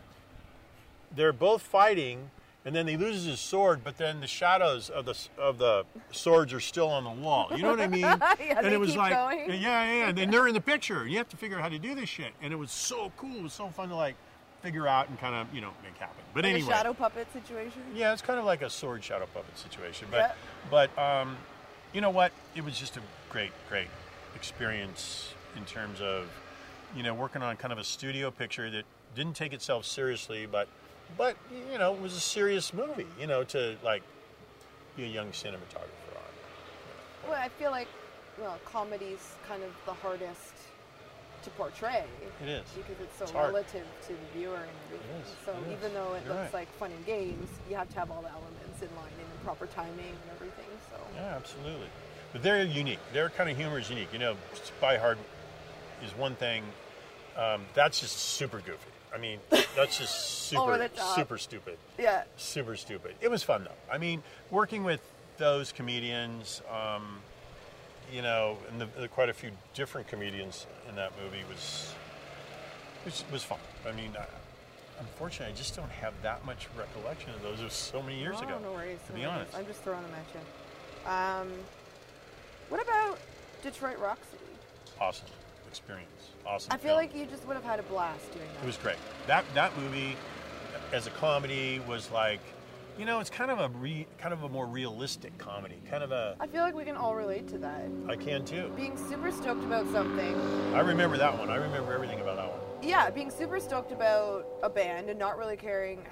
[1.15, 2.31] they're both fighting,
[2.65, 6.53] and then he loses his sword, but then the shadows of the of the swords
[6.53, 7.49] are still on the wall.
[7.55, 8.01] You know what I mean?
[8.03, 9.51] Yeah, and it was like, going.
[9.51, 10.23] yeah, yeah, yeah.
[10.23, 11.03] And they're in the picture.
[11.03, 13.11] and You have to figure out how to do this shit, and it was so
[13.17, 13.37] cool.
[13.37, 14.15] It was so fun to like
[14.63, 16.23] figure out and kind of you know make happen.
[16.35, 17.83] But Like anyway, a shadow puppet situation.
[17.95, 20.09] yeah, it's kind of like a sword shadow puppet situation.
[20.11, 20.33] But Yeah.
[20.71, 21.37] but um,
[21.93, 22.33] you know what?
[22.55, 23.01] It was just a
[23.31, 23.89] great great
[24.35, 26.29] experience in terms of
[26.97, 28.85] you know working on kind of a studio picture that
[29.15, 30.69] didn't take itself seriously, but
[31.17, 31.37] but
[31.71, 33.07] you know it was a serious movie.
[33.21, 34.03] You know to like
[34.97, 37.31] be a young cinematographer on.
[37.31, 37.89] Well, I feel like
[38.41, 40.55] well, comedy's kind of the hardest
[41.45, 42.05] to portray.
[42.43, 42.65] It is.
[42.77, 45.21] Because it's so It's relative to the viewer and everything.
[45.23, 45.79] is, So it is.
[45.79, 46.61] even though it You're looks right.
[46.67, 49.45] like fun and games, you have to have all the elements in line and the
[49.45, 50.67] proper timing and everything.
[50.91, 51.89] So Yeah, absolutely.
[52.33, 52.99] But they're unique.
[53.13, 54.13] Their kind of humor is unique.
[54.13, 55.19] You know, Spy Hard
[56.05, 56.63] is one thing.
[57.37, 58.91] Um, that's just super goofy.
[59.15, 59.39] I mean,
[59.75, 60.15] that's just
[60.49, 61.79] super, super stupid.
[61.99, 63.15] yeah, Super stupid.
[63.21, 63.93] It was fun though.
[63.93, 65.01] I mean, working with
[65.39, 67.21] those comedians, um,
[68.13, 71.95] you know, and the, the, quite a few different comedians in that movie was
[73.05, 73.59] was, was fun.
[73.87, 74.27] I mean, I,
[75.01, 77.61] unfortunately, I just don't have that much recollection of those.
[77.61, 78.59] It was so many years oh, ago.
[78.63, 78.99] No worries.
[79.07, 79.37] to no be worries.
[79.37, 79.57] honest.
[79.57, 81.11] I'm just throwing them at you.
[81.11, 81.49] Um,
[82.69, 83.19] what about
[83.63, 84.45] Detroit Rock City?
[85.01, 85.29] Awesome
[85.69, 86.31] experience.
[86.47, 86.73] Awesome.
[86.73, 86.97] I feel film.
[86.97, 88.63] like you just would have had a blast doing that.
[88.65, 88.97] It was great.
[89.27, 90.17] That that movie,
[90.93, 92.41] as a comedy, was like,
[92.99, 95.77] you know, it's kind of a re, kind of a more realistic comedy.
[95.89, 96.37] Kind of a.
[96.41, 97.89] I feel like we can all relate to that.
[98.09, 98.73] I can too.
[98.77, 100.35] Being super stoked about something.
[100.75, 101.49] I remember that one.
[101.49, 102.59] I remember everything about that one.
[102.83, 106.05] Yeah, being super stoked about a band and not really caring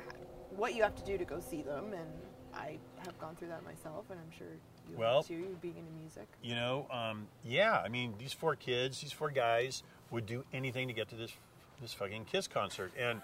[0.50, 1.92] what you have to do to go see them.
[1.92, 2.08] And
[2.54, 4.46] I have gone through that myself, and I'm sure
[4.88, 6.28] you Well- have too, being into music.
[6.42, 7.80] You know, um, yeah.
[7.84, 9.82] I mean, these four kids, these four guys,
[10.12, 11.32] would do anything to get to this
[11.80, 13.20] this fucking Kiss concert, and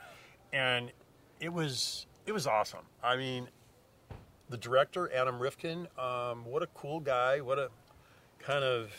[0.52, 0.92] and
[1.40, 2.84] it was it was awesome.
[3.02, 3.48] I mean,
[4.48, 7.40] the director Adam Rifkin, um, what a cool guy.
[7.40, 7.70] What a
[8.38, 8.92] kind of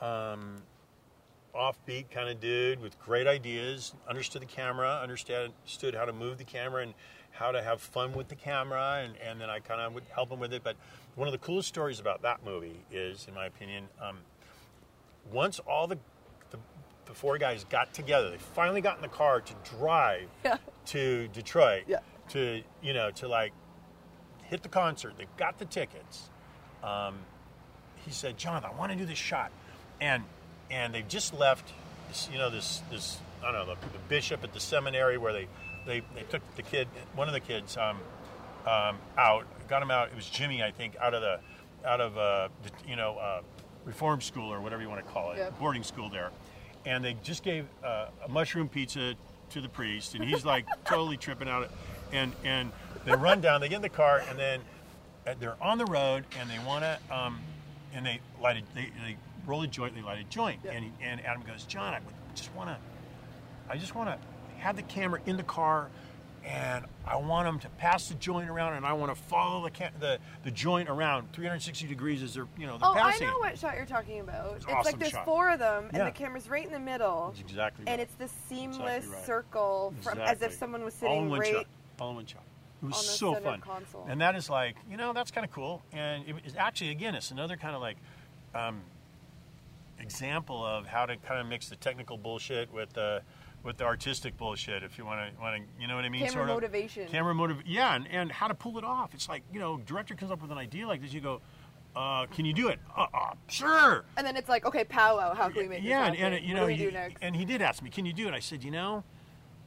[0.00, 0.62] um,
[1.54, 3.94] offbeat kind of dude with great ideas.
[4.08, 5.52] Understood the camera, understood
[5.94, 6.94] how to move the camera and
[7.30, 10.30] how to have fun with the camera, and, and then I kind of would help
[10.30, 10.62] him with it.
[10.64, 10.76] But
[11.16, 14.18] one of the coolest stories about that movie is, in my opinion, um,
[15.30, 15.98] once all the,
[17.06, 20.56] the four guys got together, they finally got in the car to drive Yeah.
[20.86, 21.98] to Detroit Yeah.
[22.30, 23.52] to you know to like
[24.44, 25.14] hit the concert.
[25.18, 26.28] They got the tickets.
[26.82, 27.18] Um,
[28.04, 29.50] he said, "John, I want to do this shot,"
[30.00, 30.22] and
[30.70, 31.72] and they've just left.
[32.08, 35.32] This, you know this this I don't know the, the bishop at the seminary where
[35.32, 35.48] they
[35.86, 37.98] they, they took the kid one of the kids um,
[38.66, 40.08] um, out got him out.
[40.08, 41.40] It was Jimmy, I think, out of the
[41.88, 43.42] out of uh, the, you know uh,
[43.84, 45.58] reform school or whatever you want to call it, Yep.
[45.60, 46.30] boarding school there,
[46.86, 49.14] and they just gave uh, a mushroom pizza
[49.50, 51.68] to the priest, and he's like totally tripping out,
[52.12, 52.72] and and
[53.04, 54.60] they run down, they get in the car, and then
[55.26, 57.38] uh, they're on the road, and they want to, um,
[57.92, 59.16] and they light a, they, they
[59.46, 60.72] roll a joint, they light a joint, Yeah.
[60.72, 62.00] and and Adam goes, John, I
[62.34, 62.78] just want to,
[63.68, 64.18] I just want to
[64.58, 65.88] have the camera in the car,
[66.46, 69.70] and I want them to pass the joint around, and I want to follow the
[69.70, 73.38] ca- the the joint around 360 degrees as they're you know they're Oh, I know
[73.38, 74.56] what shot you're talking about.
[74.56, 75.24] It's, awesome like there's shot.
[75.24, 78.32] four of them, and the camera's right in the middle, That's exactly and it's this
[78.48, 79.26] seamless Exactly right.
[79.26, 81.52] circle from as if someone was all in sitting one right.
[81.52, 81.66] shot.
[82.00, 82.42] All in one shot.
[82.82, 83.60] It was so fun.
[83.60, 84.06] console.
[84.08, 85.82] And that is like, you know, that's kind of cool.
[85.92, 87.96] And it is actually, again, it's another kind of like
[88.54, 88.82] um,
[89.98, 93.22] example of how to kind of mix the technical bullshit with the
[93.66, 94.82] with the artistic bullshit.
[94.82, 96.20] If you want to, want to, you know what I mean?
[96.20, 96.54] Camera sort of.
[96.54, 97.08] motivation.
[97.08, 97.58] Camera motive.
[97.66, 99.12] Yeah, and, and how to pull it off.
[99.12, 101.12] It's like you know, director comes up with an idea like this.
[101.12, 101.40] You go,
[101.94, 102.78] uh, can you do it?
[102.96, 104.04] Uh, uh, sure.
[104.16, 106.54] And then it's like, okay, powwow, how can we make Yeah, this and, and you
[106.54, 107.16] what know, do we he, do next?
[107.20, 109.04] and he did ask me, "Can you do it?" I said, "You know,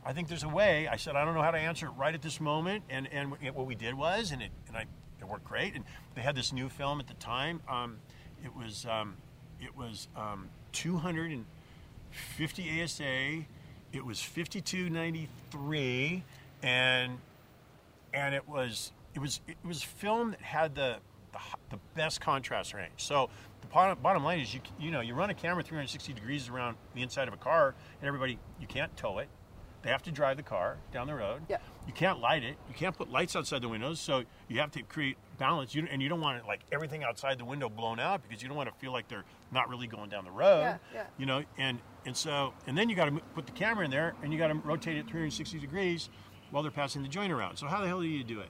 [0.06, 2.16] I think there's a way." I said, "I don't know how to answer it right
[2.16, 4.86] at this moment." And and what we did was, and it and I
[5.20, 5.76] it worked great.
[5.76, 5.84] And
[6.16, 7.60] they had this new film at the time.
[7.68, 7.98] Um,
[8.44, 9.18] it was um,
[9.60, 13.46] it was um, 250 ASA.
[13.92, 16.24] It was 5293,
[16.62, 17.18] and
[18.14, 20.98] and it was it was it was film that had the
[21.32, 21.40] the,
[21.72, 22.92] the best contrast range.
[22.98, 23.30] So
[23.62, 26.78] the bottom, bottom line is you you know you run a camera 360 degrees around
[26.94, 29.28] the inside of a car, and everybody you can't tow it.
[29.82, 31.44] They have to drive the car down the road.
[31.48, 31.58] Yeah.
[31.88, 32.58] You can't light it.
[32.68, 34.00] You can't put lights outside the windows.
[34.00, 35.74] So you have to create balance.
[35.74, 38.50] You, and you don't want it, like everything outside the window blown out because you
[38.50, 40.62] don't want to feel like they're not really going down the road.
[40.62, 41.04] Yeah, yeah.
[41.18, 44.14] You know, and and so and then you got to put the camera in there
[44.24, 46.10] and you got to rotate it 360 degrees
[46.52, 47.58] while they're passing the joint around.
[47.58, 48.50] So how the hell do you do it?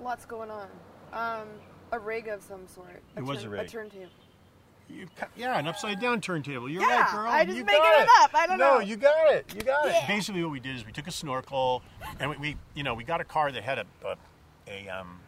[0.00, 0.68] Lots going on.
[1.12, 1.48] Um,
[1.92, 3.02] a rig of some sort.
[3.16, 3.66] It was a rig.
[3.66, 4.06] A turntable.
[4.88, 6.68] You, yeah, an upside down turntable.
[6.68, 7.26] You're Yeah, right, girl.
[7.28, 8.30] I just you making got it up.
[8.34, 8.80] I don't no, know.
[8.80, 9.52] you got it.
[9.52, 10.04] You got Yeah.
[10.04, 10.06] it.
[10.08, 11.82] Basically, what we did is we took a snorkel,
[12.20, 14.16] and we, we you know, we got a car that had a a,
[14.68, 15.18] a um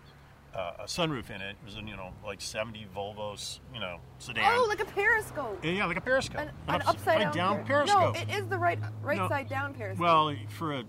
[0.55, 1.51] uh, a sunroof in it.
[1.61, 4.45] It was a you know like 70 Volvos, you know, sedan.
[4.47, 5.65] Oh, like a periscope.
[5.65, 6.41] yeah, like a periscope.
[6.41, 8.15] An, an upside down, per- periscope.
[8.15, 9.29] No, it is the right right No.
[9.29, 10.03] side down periscope.
[10.03, 10.85] well, for a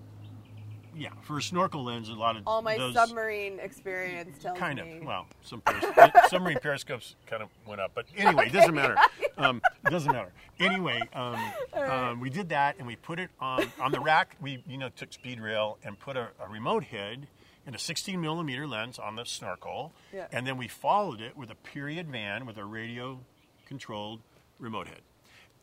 [0.95, 4.81] yeah, for a snorkel lens, a lot of all my those, submarine experience tells kind
[4.83, 4.97] me.
[4.97, 8.95] of well some peris- submarine periscopes kind of went up but anyway it doesn't matter
[9.37, 11.39] um, it doesn't matter anyway um,
[11.75, 14.89] um, we did that and we put it on on the rack we you know
[14.89, 17.27] took speed rail and put a, a remote head
[17.65, 20.27] and a 16 millimeter lens on the snorkel Yeah.
[20.31, 23.19] and then we followed it with a period van with a radio
[23.65, 24.21] controlled
[24.59, 25.01] remote head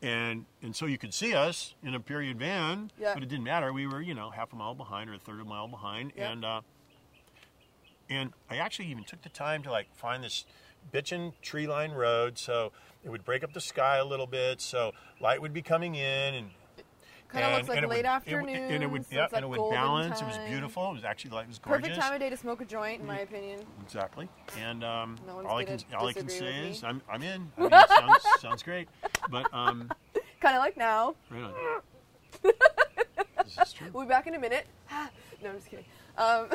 [0.01, 3.13] and and so you could see us in a period van Yeah.
[3.13, 5.39] but it didn't matter we were you know half a mile behind or a third
[5.39, 6.31] of a mile behind Yeah.
[6.31, 6.61] and uh,
[8.09, 10.45] and I actually even took the time to like find this
[10.93, 12.71] bitchin' tree line road, so
[13.03, 16.33] it would break up the sky a little bit, so light would be coming in,
[16.33, 16.51] and
[17.29, 18.49] Kind of looks like late would- afternoon.
[18.49, 20.21] It and it would, so yeah, like and it would balance.
[20.21, 20.89] It was beautiful.
[20.91, 21.87] It was actually like it was gorgeous.
[21.87, 23.59] Perfect time of day to smoke a joint, in my opinion.
[23.83, 24.29] Exactly.
[24.57, 26.83] And um, No all I can all I can say is.
[26.83, 27.51] I'm, I'm in.
[27.57, 28.87] I mean, sounds, sounds great.
[29.29, 29.89] But um,
[30.41, 31.15] Kind of like now.
[31.29, 31.53] right on.
[32.43, 33.87] this is true.
[33.91, 34.67] We'll be back in a minute.
[34.91, 35.85] no, I'm just kidding.
[36.17, 36.47] Um,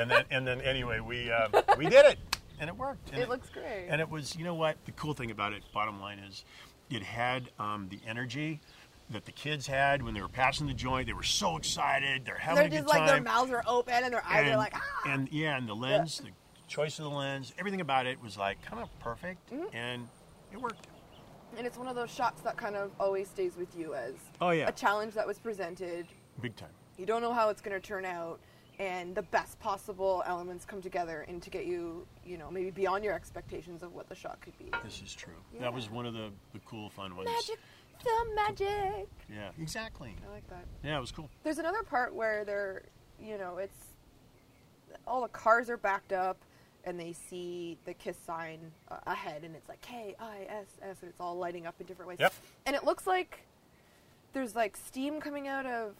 [0.00, 2.18] and then and then anyway, we uh, we did it,
[2.60, 3.10] and it worked.
[3.12, 3.86] And it looks great.
[3.88, 4.76] And it was, you know what?
[4.84, 6.44] The cool thing about it, bottom line is,
[6.90, 8.60] it had um, the energy
[9.10, 11.06] that the kids had when they were passing the joint.
[11.06, 12.24] They were so excited.
[12.24, 14.50] They're having They're a good just like their mouths are open and their eyes and,
[14.50, 15.02] are like, ah.
[15.06, 16.30] and yeah, and the lens, the
[16.68, 19.74] choice of the lens, everything about it was like kind of perfect, Mm-hmm.
[19.74, 20.08] and
[20.52, 20.86] it worked.
[21.56, 24.50] And it's one of those shots that kind of always stays with you as Oh
[24.50, 26.06] yeah, a challenge that was presented.
[26.42, 26.68] big time.
[26.98, 28.38] You don't know how it's going to turn out,
[28.78, 33.02] and the best possible elements come together and to get you, you know, maybe beyond
[33.04, 34.66] your expectations of what the shot could be.
[34.84, 35.32] This is true.
[35.54, 35.60] Yeah.
[35.62, 37.28] That was one of the, the cool fun ones.
[37.30, 37.58] Magic,
[38.02, 39.08] film magic.
[39.30, 40.14] Yeah, exactly.
[40.26, 40.64] I like that.
[40.84, 41.28] Yeah, it was cool.
[41.44, 42.82] There's another part where they're,
[43.22, 43.86] you know, it's
[45.06, 46.36] all the cars are backed up
[46.84, 48.58] and they see the kiss sign
[48.90, 51.86] uh, ahead and it's like K I S S and it's all lighting up in
[51.86, 52.18] different ways.
[52.20, 52.32] Yep.
[52.66, 53.40] And it looks like
[54.32, 55.94] there's like steam coming out of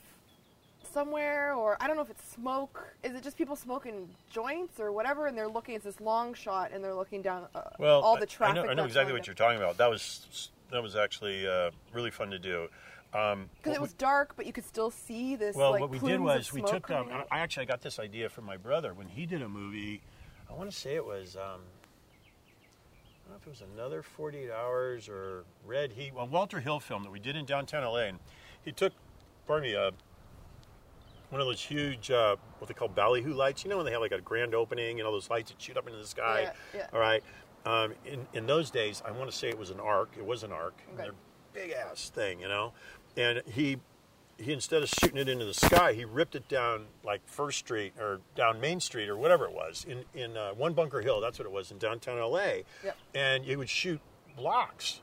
[0.93, 2.95] somewhere or I don't know if it's smoke.
[3.03, 6.71] Is it just people smoking joints or whatever and they're looking it's this long shot
[6.73, 9.21] and they're looking down uh, Well, all the traffic I know, I know exactly going
[9.21, 9.77] what you're talking about.
[9.79, 12.69] That was that was actually uh, really fun to do.
[13.15, 15.89] Um, because it what was dark but you could still see this Well, like what
[15.89, 16.91] we did was we took.
[16.91, 17.09] Um.
[17.31, 20.03] I actually got this idea from my brother when he did a movie.
[20.51, 21.37] I want to say it was.
[21.37, 21.61] Um,
[23.29, 26.15] I don't know if it was another 48 Hours or Red Heat.
[26.15, 28.19] Well, Walter Hill film that we did in downtown LA, and
[28.65, 28.95] he took,
[29.47, 29.91] pardon me, uh,
[31.29, 33.65] one of those huge uh, what they call ballyhoo lights.
[33.65, 35.77] You know when they have like a grand opening and all those lights that shoot
[35.77, 36.43] up into the sky.
[36.43, 36.87] Yeah, yeah.
[36.93, 37.23] All right.
[37.69, 40.11] Um, in in those days, I want to say it was an arc.
[40.17, 40.81] It was an arc.
[40.95, 41.11] Okay.
[41.53, 42.73] Big ass thing, you know.
[43.17, 43.77] And he
[44.39, 47.93] he instead of shooting it into the sky, he ripped it down like First Street
[48.01, 51.21] or down Main Street or whatever it was in in uh, One Bunker Hill.
[51.21, 52.65] That's what it was in downtown L.A.
[52.85, 52.97] Yep.
[53.15, 54.01] And he would shoot
[54.35, 55.03] blocks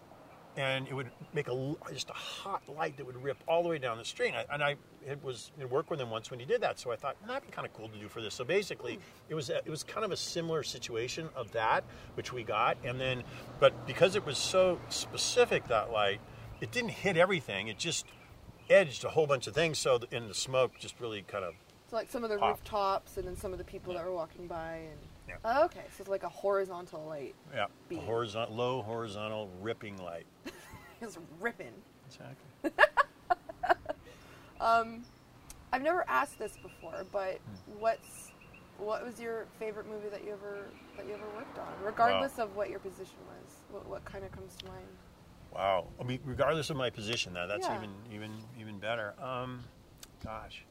[0.58, 3.78] and it would make a just a hot light that would rip all the way
[3.78, 4.34] down the string.
[4.36, 4.76] I, and I
[5.06, 7.46] it was it worked with him once when he did that, so I thought that'd
[7.48, 8.34] be kind of cool to do for this.
[8.34, 9.00] So basically,
[9.30, 11.84] it was a, it was kind of a similar situation of that,
[12.16, 13.24] which we got, and then
[13.60, 16.20] but because it was so specific that light,
[16.62, 17.68] it didn't hit everything.
[17.68, 18.06] It just
[18.70, 19.78] edged a whole bunch of things.
[19.78, 21.54] So in the smoke, just really kind of
[21.90, 22.50] So like some of the Pop.
[22.58, 25.36] rooftops and then some of the people that were walking by and Yeah.
[25.46, 27.36] oh, okay, so it's like a horizontal light.
[27.54, 28.00] yeah, Beam.
[28.00, 30.26] horizontal, low horizontal ripping light.
[31.02, 31.74] It's ripping.
[32.08, 32.72] Exactly.
[34.66, 35.06] Um,
[35.72, 37.80] I've never asked this before, but Hmm.
[37.80, 38.32] what's
[38.78, 40.66] what was your favorite movie that you ever
[40.98, 43.54] that you ever worked on, regardless of what your position was?
[43.72, 44.88] What, what kind of comes to mind?
[45.54, 45.88] Wow.
[46.00, 47.76] I mean, regardless of my position, now that's Yeah.
[47.78, 49.14] even even even better.
[49.22, 49.64] Um,
[50.24, 50.66] gosh.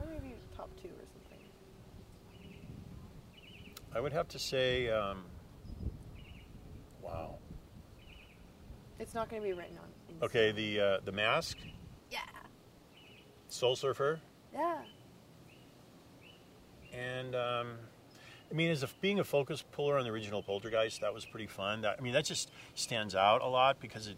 [0.00, 1.38] Or maybe top two or something.
[3.94, 5.24] I would have to say, um,
[7.02, 7.36] wow.
[8.98, 9.84] It's not going to be written on.
[10.08, 11.58] in Okay, the uh, the mask.
[13.56, 14.20] Soul Surfer,
[14.52, 14.78] Yeah.
[16.92, 17.72] and um,
[18.50, 21.46] I mean, as a, being a focus puller on the original Poltergeist, that was pretty
[21.46, 21.80] fun.
[21.82, 24.16] That I mean, that just stands out a lot because it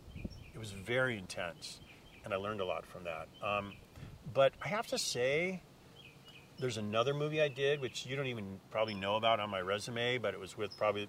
[0.55, 1.78] it was very intense,
[2.24, 3.28] and I learned a lot from that.
[3.47, 3.74] Um,
[4.34, 5.62] but I have to say,
[6.59, 10.18] there's another movie I did which you don't even probably know about on my resume,
[10.18, 11.09] but it was with probably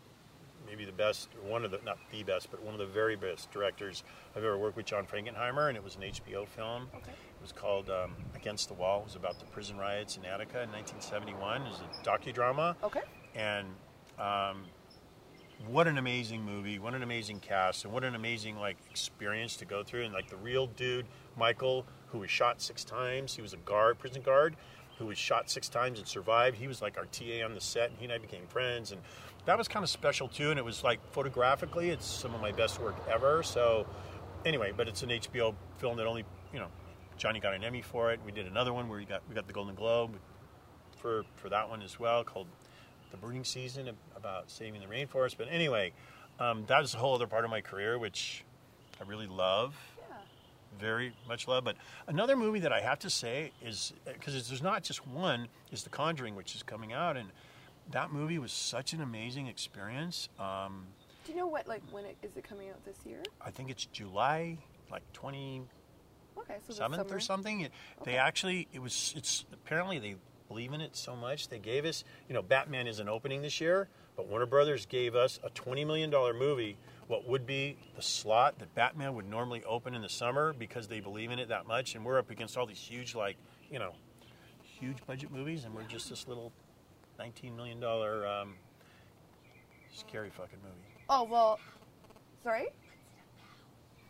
[0.67, 3.51] maybe the best, one of the not the best, but one of the very best
[3.51, 4.03] directors
[4.35, 6.87] I've ever worked with, John Frankenheimer, and it was an HBO film.
[6.95, 7.11] Okay.
[7.39, 8.99] It was called um, Against the Wall.
[8.99, 11.61] It was about the prison riots in Attica in 1971.
[11.61, 13.01] It was a docudrama, Okay.
[13.33, 13.67] and
[14.19, 14.65] um,
[15.67, 16.79] what an amazing movie!
[16.79, 20.03] What an amazing cast, and what an amazing like experience to go through.
[20.05, 21.05] And like the real dude,
[21.37, 23.33] Michael, who was shot six times.
[23.35, 24.55] He was a guard, prison guard,
[24.97, 26.57] who was shot six times and survived.
[26.57, 28.99] He was like our TA on the set, and he and I became friends, and
[29.45, 30.49] that was kind of special too.
[30.49, 33.43] And it was like photographically, it's some of my best work ever.
[33.43, 33.87] So
[34.45, 36.67] anyway, but it's an HBO film that only you know
[37.19, 38.19] Johnny got an Emmy for it.
[38.25, 40.15] We did another one where we got we got the Golden Globe
[40.97, 42.47] for for that one as well, called
[43.11, 45.35] the Burning Season about saving the rainforest.
[45.37, 45.91] But anyway,
[46.39, 48.45] um, was a whole other part of my career which
[49.01, 49.75] I really love,
[50.09, 50.15] Yeah.
[50.79, 51.65] very much love.
[51.65, 51.75] But
[52.07, 55.89] another movie that I have to say is because there's not just one is The
[55.89, 57.29] Conjuring, which is coming out, and
[57.91, 60.29] that movie was such an amazing experience.
[60.39, 60.85] Um,
[61.25, 63.21] Do you know what like when it is it coming out this year?
[63.41, 64.57] I think it's July,
[64.89, 65.63] like 20.
[66.39, 67.61] Okay, so seventh or something.
[67.61, 67.71] It,
[68.03, 68.17] They Okay.
[68.17, 70.15] actually it was it's apparently they
[70.47, 73.87] believe in it so much they gave us you know Batman isn't opening this year,
[74.15, 76.77] but Warner Brothers gave us a twenty million dollar movie.
[77.07, 80.99] What would be the slot that Batman would normally open in the summer because they
[80.99, 83.37] believe in it that much, and we're up against all these huge like
[83.71, 83.93] you know
[84.63, 86.51] huge budget movies, and we're just this little
[87.17, 88.55] nineteen million dollar um,
[89.93, 91.03] scary fucking movie.
[91.09, 91.59] Oh well.
[92.43, 92.67] Sorry.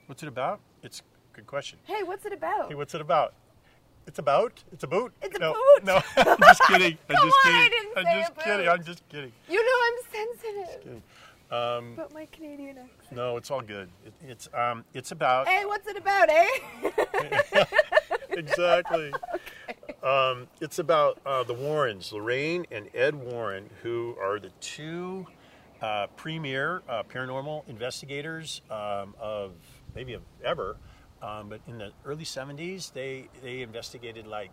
[0.06, 0.60] What's it about?
[0.84, 1.02] It's
[1.34, 1.80] good question.
[1.86, 2.70] Hey, what's it about?
[2.70, 3.34] Hey, what's it about?
[4.08, 4.64] It's about.
[4.72, 5.14] It's a boot.
[5.22, 5.84] It's a no, boot.
[5.86, 6.98] No, I'm just kidding.
[7.10, 7.70] I'm Come just on, I kidding.
[7.72, 8.66] didn't I'm say just a kidding.
[8.66, 8.70] boot.
[8.72, 9.32] I'm just kidding.
[9.50, 10.84] You know I'm sensitive.
[10.84, 11.04] kidding.
[11.52, 13.12] Um, But my Canadian accent.
[13.16, 13.90] no, it's all good.
[14.06, 17.66] It, it's um, it's about Hey, what's it about, eh?
[18.32, 19.12] exactly.
[20.02, 25.28] Um, it's about uh, the Warrens, Lorraine and Ed Warren, who are the two
[25.82, 29.52] uh, premier uh, paranormal investigators um, of
[29.94, 30.78] maybe of ever.
[31.22, 34.52] Um, but in the early '70s, they they investigated like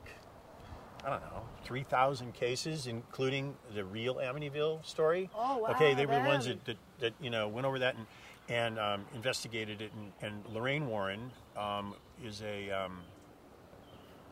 [1.04, 5.30] I don't know, 3,000 cases, including the real Amityville story.
[5.36, 7.94] Oh, wow, Okay, they were the ones that, that, that you know went over that
[7.96, 8.06] and
[8.48, 9.92] and um, investigated it.
[9.94, 11.94] And, and Lorraine Warren um,
[12.24, 13.00] is a um,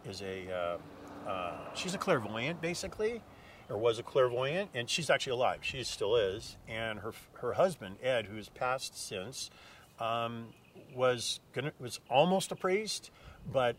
[0.04, 3.22] is a uh, uh, she's a clairvoyant basically,
[3.68, 5.58] or was a clairvoyant, and she's actually alive.
[5.62, 6.56] She still is.
[6.68, 9.50] And her her husband Ed, who's passed since,
[10.00, 10.46] um,
[10.94, 13.10] was gonna was almost a priest,
[13.52, 13.76] but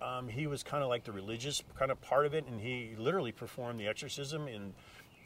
[0.00, 2.94] um, he was kind of like the religious kind of part of it, and he
[2.96, 4.72] literally performed the exorcism in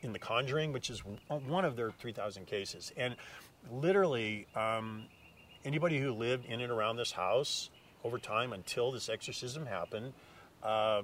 [0.03, 2.93] in The Conjuring, which is one of their 3,000 cases.
[2.97, 3.15] And
[3.71, 5.05] literally, um,
[5.65, 7.71] anybody who lived in and around this house
[8.05, 10.13] over time until this exorcism happened,
[10.63, 11.03] uh,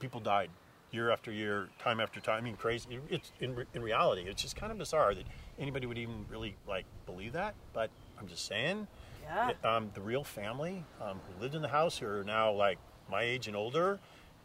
[0.00, 0.50] people died
[0.90, 2.38] year after year, time after time.
[2.38, 2.98] I mean, crazy.
[3.08, 5.24] It's in, in reality, it's just kind of bizarre that
[5.58, 7.54] anybody would even really like believe that.
[7.72, 8.86] But I'm just saying,
[9.34, 9.52] Yeah.
[9.64, 12.78] um, the real family um, who lived in the house, who are now like
[13.10, 13.98] my age and older,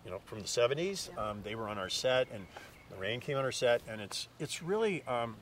[0.05, 1.29] you know, from the 70s, Yeah.
[1.29, 2.45] um, they were on our set, and
[2.91, 5.35] Lorraine came on our set, and it's it's really um,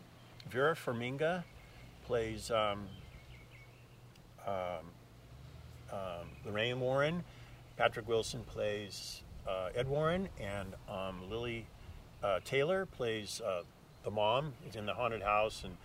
[0.49, 1.43] Vera Farmiga
[2.05, 2.87] plays um,
[4.47, 4.53] um,
[5.91, 7.23] um, Lorraine Warren,
[7.77, 11.67] Patrick Wilson plays uh, Ed Warren, and um, Lily
[12.23, 13.61] uh, Taylor plays uh,
[14.03, 14.53] the mom.
[14.67, 15.75] Is in the haunted house, and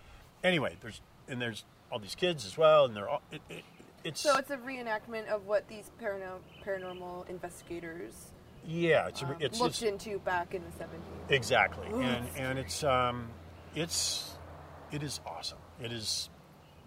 [0.43, 3.21] anyway, there's and there's all these kids as well, and they're all.
[3.31, 3.63] It, it,
[4.03, 8.31] it's So it's a reenactment of what these parano- paranormal investigators
[8.67, 10.87] yeah, it's um, it's, looked it's into back in the 70s.
[11.29, 13.27] exactly, Ooh, and and it's um,
[13.75, 14.35] it's
[14.91, 15.57] it is awesome.
[15.83, 16.29] It is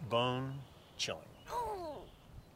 [0.09, 0.55] bone
[0.97, 1.23] chilling.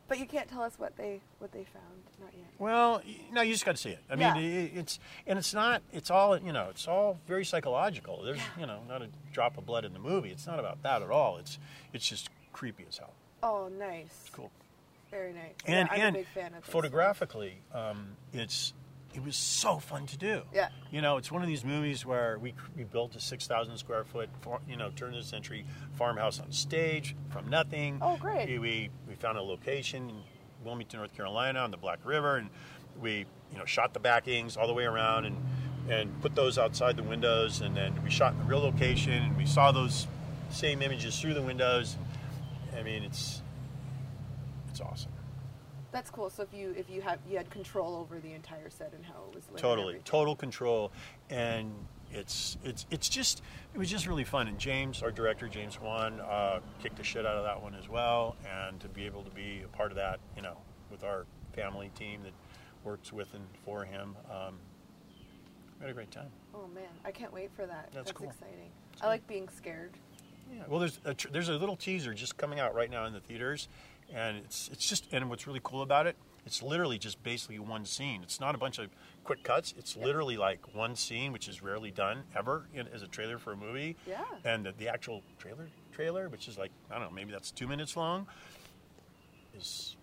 [0.09, 2.47] But you can't tell us what they what they found, not yet.
[2.59, 3.99] Well, no, you just got to see it.
[4.11, 4.33] I Yeah.
[4.35, 5.83] mean, it's and it's not.
[5.93, 6.69] It's all you know.
[6.71, 8.23] It's all very psychological.
[8.23, 10.31] There's you know not a drop of blood in the movie.
[10.31, 11.37] It's not about that at all.
[11.37, 11.59] It's
[11.93, 13.13] it's just creepy as hell.
[13.45, 14.31] Oh, nice.
[14.33, 14.51] Cool.
[15.13, 15.55] Very nice.
[15.65, 18.75] And yeah, I'm and a big fan of photographically, um, it's
[19.15, 20.43] it was so fun to do.
[20.53, 20.69] Yeah.
[20.91, 24.03] You know, it's one of these movies where we we built a six thousand square
[24.03, 28.01] foot, far- you know, turn of the century farmhouse on stage from nothing.
[28.03, 28.49] Oh, great.
[28.49, 30.17] We we, we found a location in
[30.65, 32.51] Wilmington, North Carolina, on the Black River, and
[33.01, 35.37] we you know shot the backings all the way around and
[35.89, 39.37] and put those outside the windows, and then we shot in the real location, and
[39.37, 40.09] we saw those
[40.51, 41.97] same images through the windows.
[42.79, 43.43] I mean, it's
[44.71, 45.13] it's awesome.
[45.91, 46.31] That's cool.
[46.31, 49.25] So if you if you had you had control over the entire set and how
[49.31, 49.53] it was lit.
[49.53, 50.93] and totally total control
[51.31, 51.73] and
[52.11, 53.43] it's it's it's just
[53.75, 57.27] it was just really fun and james our director james wan uh, kicked the shit
[57.27, 59.97] out of that one as well and to be able to be a part of
[59.97, 60.57] that you know
[60.91, 62.33] with our family team that
[62.83, 64.55] works with and for him um,
[65.79, 67.91] we had a great time Oh man, I can't wait for that.
[67.93, 68.29] That's cool.
[68.29, 68.71] exciting.
[69.01, 69.93] I like being scared.
[70.53, 73.13] Yeah well there's a, tr- there's a little teaser just coming out right now in
[73.13, 73.69] the theaters
[74.13, 77.85] and it's it's just and what's really cool about it it's literally just basically one
[77.85, 78.89] scene it's not a bunch of
[79.25, 83.07] quick cuts it's literally like one scene which is rarely done ever in, as a
[83.09, 84.23] trailer for a movie Yeah.
[84.45, 87.67] and the, the actual trailer trailer which is like i don't know maybe that's two
[87.69, 88.27] minutes long
[89.57, 89.97] is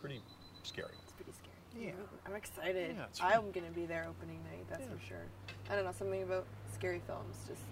[0.00, 0.20] pretty
[0.62, 1.86] scary It's pretty scary.
[1.86, 1.92] Yeah.
[2.26, 2.94] I'm excited.
[2.96, 4.66] Yeah, I'm gonna be there opening night.
[4.68, 5.24] That's for sure.
[5.70, 7.62] I don't know something about scary films just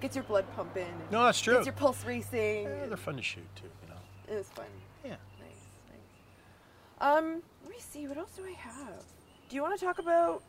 [0.00, 0.86] gets your blood pumping.
[1.10, 2.64] No that's true Gets your pulse racing.
[2.64, 4.66] yeah, they're fun to shoot too you know It was fun.
[5.04, 7.16] yeah Nice, nice.
[7.18, 8.06] Um, let me see.
[8.06, 9.02] What else do I have?
[9.48, 10.42] Do you want to talk about?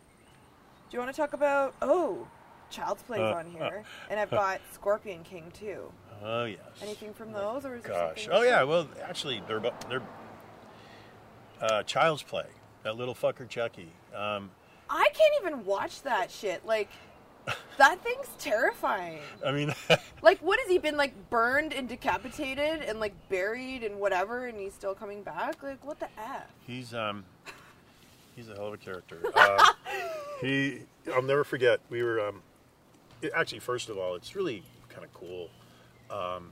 [0.89, 1.73] Do you want to talk about?
[1.81, 2.27] Oh,
[2.69, 5.91] Child's Play's Uh, on here, and I've got Scorpion King too.
[6.23, 10.01] oh yes Anything from those, or is gosh oh yeah well actually they're they're
[11.61, 12.45] uh, child's play
[12.83, 14.49] that little fucker chucky um,
[14.89, 16.65] I can't even watch that shit.
[16.65, 16.89] Like,
[17.77, 19.19] that thing's terrifying.
[19.45, 19.73] i mean
[20.21, 24.59] Like, what has he been like burned and decapitated and like buried and whatever, and
[24.59, 25.61] he's still coming back?
[25.63, 26.43] Like, what the f?
[26.67, 27.23] He's um,
[28.35, 29.21] he's a hell of a character.
[29.35, 29.73] Uh,
[30.41, 30.79] he,
[31.13, 31.79] I'll never forget.
[31.89, 32.41] We were um,
[33.21, 35.49] it- actually, first of all, it's really kind of cool
[36.09, 36.51] um,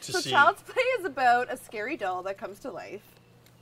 [0.00, 0.30] to So see.
[0.30, 3.02] Child's Play is about a scary doll that comes to life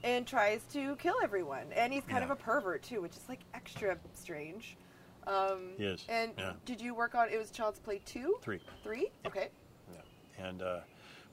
[0.04, 2.24] and tries to kill everyone, and he's kind Yeah.
[2.24, 4.76] of a pervert too, which is like extra strange.
[5.26, 6.52] Um, He is, And yeah.
[6.64, 7.28] did you work on?
[7.30, 8.36] It was Child's Play two.
[8.42, 8.60] Three.
[8.82, 9.08] Three.
[9.26, 9.48] Okay.
[9.92, 10.46] Yeah.
[10.46, 10.80] And uh,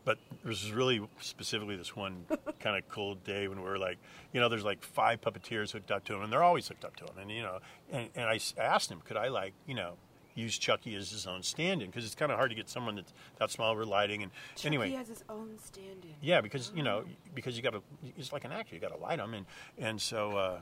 [0.05, 2.25] but this is really specifically this one
[2.59, 3.97] kind of cool day when we were like,
[4.33, 6.95] you know, there's like five puppeteers hooked up to him, and they're always hooked up
[6.97, 7.17] to him.
[7.19, 7.59] And you know,
[7.91, 9.93] and, and I s- asked him, could I like, you know,
[10.35, 13.11] use Chucky as his own stand-in because it's kind of hard to get someone that's
[13.39, 14.23] that small with lighting.
[14.23, 16.13] And Chucky anyway, he has his own stand-in.
[16.21, 17.03] Yeah, because you know,
[17.35, 17.81] because you got to.
[18.17, 18.75] It's like an actor.
[18.75, 19.45] You got to light him and
[19.77, 20.37] and so.
[20.37, 20.59] Uh,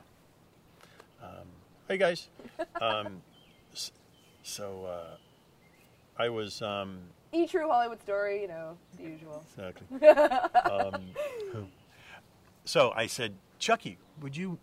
[1.22, 1.46] um,
[1.88, 2.28] hey guys,
[2.80, 3.22] um,
[4.42, 5.16] so uh,
[6.22, 6.98] I was um,
[7.32, 9.44] E true Hollywood story, you know, the usual.
[9.56, 10.08] exactly.
[10.70, 11.68] um,
[12.64, 14.58] so I said, Chucky, would you,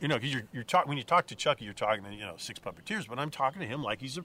[0.00, 2.20] you know, because you're you're talking when you talk to Chucky, you're talking to you
[2.20, 4.24] know six puppeteers, but I'm talking to him like he's a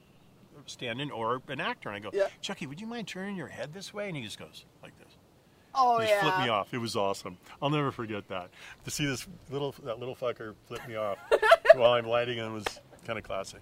[0.66, 2.26] stand-in or an actor, and I go, Yeah.
[2.40, 4.08] Chucky, would you mind turning your head this way?
[4.08, 5.14] And he just goes like this.
[5.74, 6.20] Oh He yeah.
[6.20, 6.74] flipped me off.
[6.74, 7.38] It was awesome.
[7.62, 8.50] I'll never forget that.
[8.84, 11.18] To see this little that little fucker flip me off
[11.74, 12.64] while I'm lighting him was
[13.04, 13.60] kind of classic.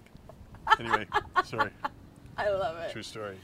[0.79, 1.05] Anyway,
[1.45, 1.71] sorry.
[2.37, 2.91] I love it.
[2.91, 3.37] True story.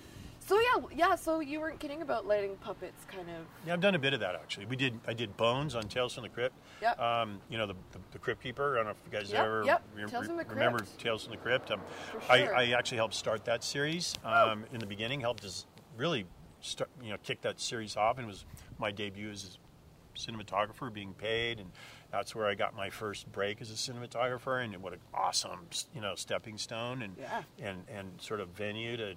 [0.46, 1.16] So yeah, yeah.
[1.16, 3.46] So you weren't kidding about lighting puppets, kind of.
[3.66, 4.66] Yeah, I've done a bit of that actually.
[4.66, 5.00] We did.
[5.08, 6.54] I did Bones on Tales from the Crypt.
[6.82, 7.00] Yep.
[7.00, 8.74] Um, you know the, the the Crypt Keeper.
[8.74, 9.84] I don't know if you guys Yep, ever yep.
[9.96, 10.84] re- Tales the remember.
[10.98, 11.72] Tales from the Crypt.
[11.72, 11.80] Um,
[12.12, 12.56] For I, sure.
[12.56, 15.22] I actually helped start that series um, in the beginning.
[15.22, 15.66] Helped us
[15.98, 16.26] really
[16.60, 18.44] start, you know kick that series off, and it was
[18.80, 21.72] my debut as a cinematographer, being paid, and
[22.14, 24.64] that's where I got my first break as a cinematographer.
[24.64, 25.62] And what an awesome
[25.96, 27.42] you know stepping stone and Yeah.
[27.60, 29.16] and and sort of venue to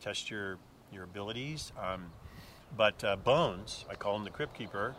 [0.00, 0.58] test your
[0.92, 1.72] your abilities.
[1.80, 2.10] Um,
[2.76, 4.94] but uh, Bones, I call him the Crypt Keeper,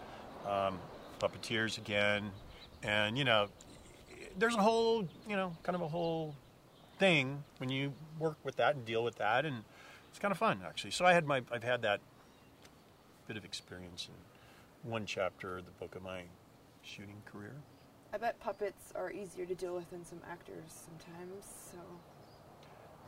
[0.47, 0.80] um,
[1.19, 2.32] puppeteers again,
[2.82, 3.49] and you know,
[4.38, 6.34] there's a whole you know kind of a whole
[6.97, 9.63] thing when you work with that and deal with that, and
[10.09, 10.91] it's kind of fun actually.
[10.91, 11.99] So I had my I've had that
[13.28, 16.21] bit of experience in one chapter of the book of my
[16.88, 17.55] shooting career.
[18.13, 21.45] I bet puppets are easier to deal with than some actors sometimes.
[21.71, 21.77] So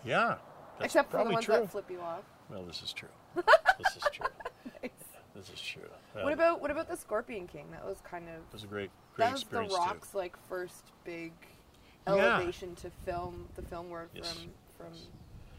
[0.03, 0.38] Yeah,
[0.82, 1.55] except for the ones true.
[1.55, 2.23] that flip you off.
[2.49, 3.09] Well, this is true.
[3.36, 4.25] this is true.
[4.82, 4.91] Nice.
[5.36, 5.84] This is true.
[6.13, 7.67] What Um, about what about the Scorpion King?
[7.71, 10.17] That was kind of It was a great, great that was the Rock's too.
[10.17, 11.32] like first big
[12.07, 12.13] Yeah.
[12.38, 14.34] elevation to film the film world Yes.
[14.34, 14.93] from from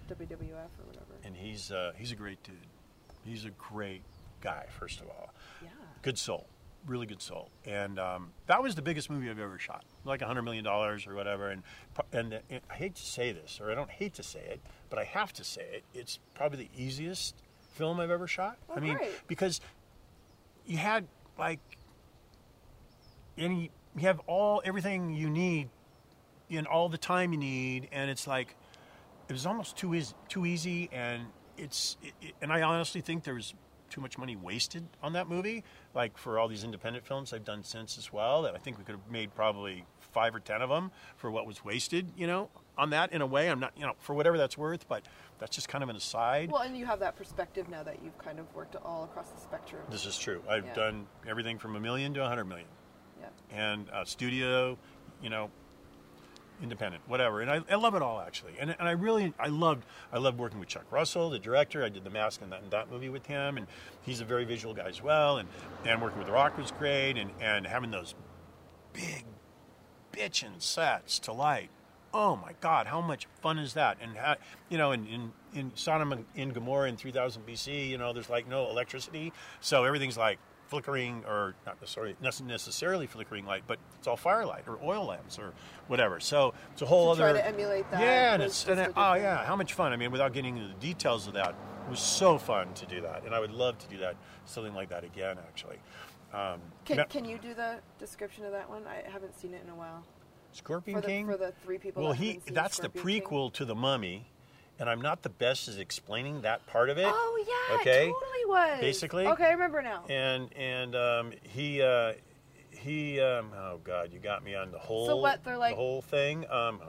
[0.09, 1.15] WWF or whatever.
[1.25, 2.57] And he's uh, he's a great dude.
[3.25, 4.03] He's a great
[4.41, 4.67] guy.
[4.79, 5.31] First of all,
[5.63, 5.69] yeah.
[6.03, 6.47] good soul,
[6.87, 7.51] really good soul.
[7.65, 11.07] And um, that was the biggest movie I've ever shot, like a hundred million dollars
[11.07, 11.49] or whatever.
[11.51, 11.63] And
[11.95, 14.99] pro- and I hate to say this, or I don't hate to say it, but
[14.99, 15.85] I have to say it.
[15.95, 17.35] It's probably the easiest
[17.75, 18.59] film I've ever shot.
[18.69, 19.11] Oh, I mean, great.
[19.27, 19.61] because
[20.67, 21.07] you had
[21.39, 21.61] like
[23.39, 25.69] any you have all everything you need
[26.49, 28.57] in all the time you need and it's like
[29.29, 31.23] it was almost too easy, too easy and
[31.57, 33.55] it's it, it- and I honestly think there was
[33.89, 35.65] too much money wasted on that movie
[35.95, 38.85] like for all these independent films I've done since as well that I think we
[38.85, 42.49] could have made probably 5 or 10 of them for what was wasted you know
[42.79, 45.05] on that in a way I'm not you know for whatever that's worth but
[45.39, 48.19] that's just kind of an aside Well, and you have that perspective now that you've
[48.19, 49.83] kind of worked all across the spectrum.
[49.91, 50.75] this is true I've Yeah.
[50.75, 52.69] done everything from a million to a 100 million
[53.21, 53.29] yeah.
[53.51, 54.79] and uh, studio,
[55.23, 55.51] you know,
[56.63, 57.41] independent, whatever.
[57.41, 58.55] And I, I love it all actually.
[58.59, 61.85] And, and I really, I loved, I loved working with Chuck Russell, the director.
[61.85, 63.67] I did the mask and that, and that movie with him, and
[64.03, 65.39] he's a very visual guy as well.
[65.39, 65.49] And
[65.85, 68.15] and working with The Rock was great, and and having those
[68.93, 69.25] big,
[70.13, 71.71] bitchin' sets to light.
[72.13, 73.99] Oh my God, how much fun is that?
[74.01, 74.37] And how,
[74.69, 78.31] you know, in, in in Sodom and in Gomorrah in 3000 BC, you know, there's
[78.31, 80.39] like no electricity, so everything's like
[80.71, 85.39] flickering, or not necessarily not necessarily flickering light, but it's all firelight or oil lamps
[85.39, 85.53] or
[85.89, 86.21] whatever.
[86.21, 88.93] So it's a whole To try other to emulate that Yeah, and it's and it-
[88.97, 89.93] oh yeah, how much fun!
[89.93, 93.01] I mean, without getting into the details of that, it was so fun to do
[93.03, 94.17] that, and I would love to do that
[94.47, 95.79] something like that again, actually.
[96.33, 98.85] Um, Can, Ma- can you do the description of that one?
[98.87, 100.05] I haven't seen it in a while.
[100.53, 102.03] Scorpion For the, King for the three people.
[102.03, 103.23] Well, that he that's the Scorpion King.
[103.23, 104.27] prequel to the Mummy,
[104.81, 107.07] and I'm not the best at explaining that part of it.
[107.07, 108.09] Oh yeah, Okay.
[108.09, 108.81] it totally was.
[108.81, 109.27] Basically.
[109.27, 110.05] Okay, I remember now.
[110.09, 112.15] And and um, he uh,
[112.71, 116.03] he um, oh god, you got me on the whole what, they're like- the whole
[116.03, 116.47] thing.
[116.51, 116.81] Um,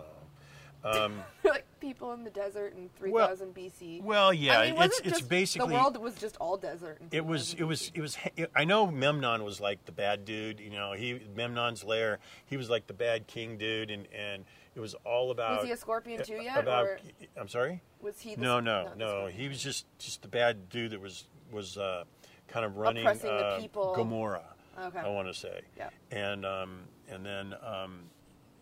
[0.84, 1.06] oh.
[1.06, 4.02] um, like people in the desert in 3000 BC.
[4.02, 7.02] well, yeah, I mean, it's it it's basically the world was just all desert.
[7.12, 7.54] It was.
[7.56, 7.92] It was.
[7.94, 8.18] It was.
[8.56, 10.62] I know Memnon was like the bad dude.
[10.62, 12.20] You know, he Memnon's lair.
[12.46, 14.46] He was like the bad king dude, and and
[14.76, 15.60] it was all about.
[15.60, 16.86] Was he a scorpion too yet, About.
[16.86, 17.00] or
[17.40, 17.82] I'm sorry.
[18.02, 18.36] was he?
[18.36, 19.28] The, No, no, no.
[19.28, 22.04] He was just just the bad dude that was was uh,
[22.48, 23.94] kind of running Oppressing the uh, people.
[23.96, 24.44] Gomorrah.
[24.80, 25.00] Okay.
[25.00, 25.62] I want to say.
[25.78, 25.90] Yeah.
[26.12, 28.00] And um, and then um,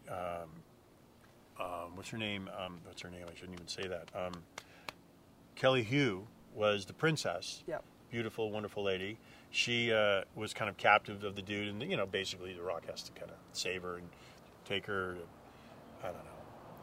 [0.09, 0.15] um,
[1.59, 2.49] um, what's her name?
[2.57, 3.25] Um, what's her name?
[3.29, 4.09] I shouldn't even say that.
[4.15, 4.33] Um,
[5.55, 7.63] Kelly Hu was the princess.
[7.67, 7.83] Yep.
[8.09, 9.19] Beautiful, wonderful lady.
[9.51, 12.89] She uh, was kind of captive of the dude, and you know, basically, the Rock
[12.89, 14.07] has to kind of save her and
[14.65, 15.15] take her.
[16.03, 16.21] I don't know.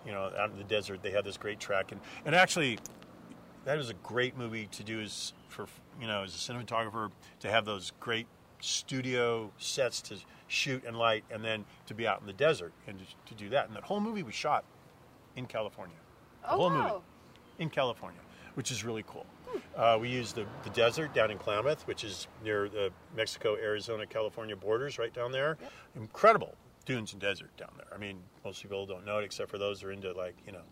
[0.04, 2.78] You know, out in the desert, they had this great track, and and actually,
[3.64, 5.66] that was a great movie to do as for
[6.00, 7.10] you know as a cinematographer
[7.40, 8.26] to have those great
[8.60, 10.16] studio sets to
[10.48, 13.66] shoot and light, and then to be out in the desert and to do that.
[13.66, 14.64] And that whole movie was shot
[15.34, 15.96] in California.
[16.42, 16.82] The Oh, whole wow.
[16.84, 17.04] movie
[17.58, 18.20] in California,
[18.54, 19.26] which is really cool.
[19.76, 24.06] Uh, we used the, the desert down in Glamis, which is near the Mexico, Arizona,
[24.06, 25.56] California borders, right down there.
[25.96, 26.54] Incredible
[26.86, 27.88] dunes and desert down there.
[27.94, 30.52] I mean, most people don't know it except for those who are into like you
[30.52, 30.62] know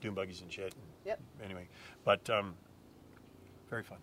[0.00, 0.74] dune buggies and shit.
[1.04, 1.20] Yep.
[1.44, 1.66] Anyway,
[2.04, 2.54] but um,
[3.68, 3.98] very fun.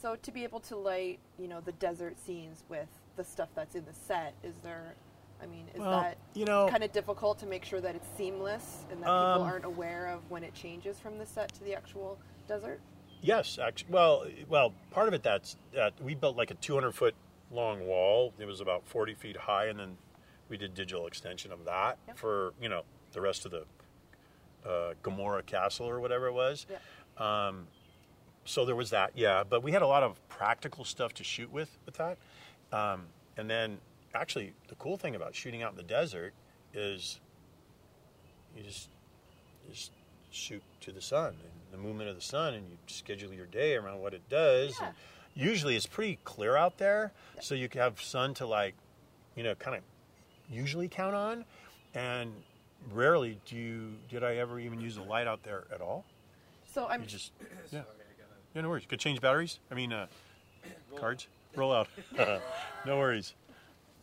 [0.00, 3.74] So to be able to light, you know, the desert scenes with the stuff that's
[3.74, 4.94] in the set, is there?
[5.42, 8.06] I mean, is Well, that you know- kind of difficult to make sure that it's
[8.16, 11.64] seamless and that Um, people aren't aware of when it changes from the set to
[11.64, 12.80] the actual desert?
[13.22, 13.90] Yes, actually.
[13.90, 17.14] Well, well, part of it that's that we built like a 200 foot
[17.50, 18.32] long wall.
[18.38, 19.96] It was about 40 feet high, and then
[20.50, 22.18] we did digital extension of that Yep.
[22.18, 22.82] for you know
[23.12, 23.64] the rest of the
[24.68, 26.66] uh, Gomorrah Castle or whatever it was.
[26.70, 27.52] Yeah.
[28.44, 29.44] So there was that, yeah.
[29.48, 32.18] But we had a lot of practical stuff to shoot with with that.
[32.72, 33.04] Um,
[33.36, 33.78] and then,
[34.14, 36.32] actually, the cool thing about shooting out in the desert
[36.74, 37.20] is
[38.56, 38.88] you just
[39.70, 39.92] just
[40.30, 43.76] shoot to the sun and the movement of the sun, and you schedule your day
[43.76, 44.76] around what it does.
[44.80, 44.86] Yeah.
[44.88, 44.94] And
[45.34, 48.74] usually, it's pretty clear out there, so you can have sun to like,
[49.36, 49.82] you know, kind of
[50.50, 51.44] usually count on.
[51.94, 52.32] And
[52.92, 56.04] rarely do you did I ever even use a light out there at all.
[56.72, 57.32] So I'm You just
[57.72, 57.82] yeah.
[58.54, 58.84] Yeah, no worries.
[58.86, 59.60] Could change batteries.
[59.70, 60.06] I mean, uh,
[60.96, 61.28] cards.
[61.56, 61.88] Roll out.
[62.86, 63.34] no worries.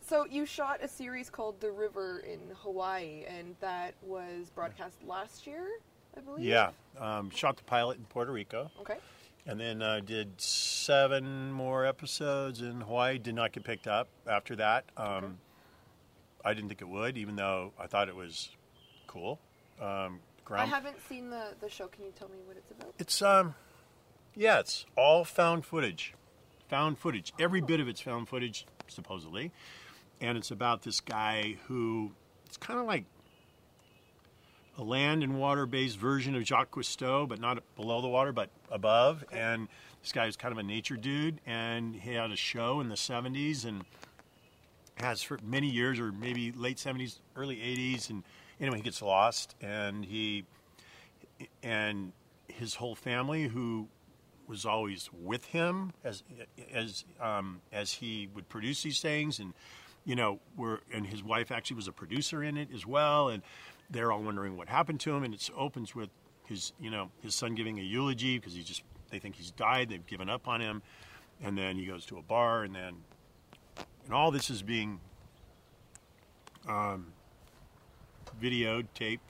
[0.06, 5.46] So you shot a series called The River in Hawaii, and that was broadcast last
[5.46, 5.66] year,
[6.16, 6.46] I believe.
[6.46, 6.70] Yeah.
[6.98, 8.96] Um, shot the pilot in Puerto Rico, Okay.
[9.46, 13.18] and then uh, did seven more episodes in Hawaii.
[13.18, 14.84] Did not get picked up after that.
[14.96, 15.36] Um,
[16.44, 18.50] I didn't think it would, even though I thought it was
[19.06, 19.40] cool.
[19.80, 20.20] Um,
[20.50, 21.88] I haven't seen the, the show.
[21.88, 22.94] Can you tell me what it's about?
[22.98, 23.54] It's um,
[24.34, 26.14] yeah, it's all found footage
[26.68, 27.32] found footage.
[27.38, 29.52] Every bit of it's found footage, supposedly,
[30.20, 32.12] and it's about this guy who
[32.46, 33.04] it's kind of like
[34.76, 38.50] a land and water based version of Jacques Cousteau, but not below the water, but
[38.70, 39.24] above.
[39.32, 39.68] And
[40.02, 42.94] this guy is kind of a nature dude, and he had a show in the
[42.94, 43.84] 70s and
[45.00, 48.10] has for many years, or maybe late 70s, early 80s.
[48.10, 48.22] And
[48.60, 50.44] anyway, he gets lost, and he
[51.62, 52.12] and
[52.48, 53.88] his whole family, who
[54.48, 56.22] was always with him as
[56.72, 59.52] as um, as he would produce these things, and
[60.04, 63.42] you know, were and his wife actually was a producer in it as well, and
[63.90, 66.10] they're all wondering what happened to him, and it opens with
[66.46, 69.90] his you know his son giving a eulogy because he just they think he's died,
[69.90, 70.82] they've given up on him,
[71.42, 72.94] and then he goes to a bar, and then
[74.08, 75.00] and all this is being
[76.66, 77.12] um,
[78.42, 79.22] videoed, taped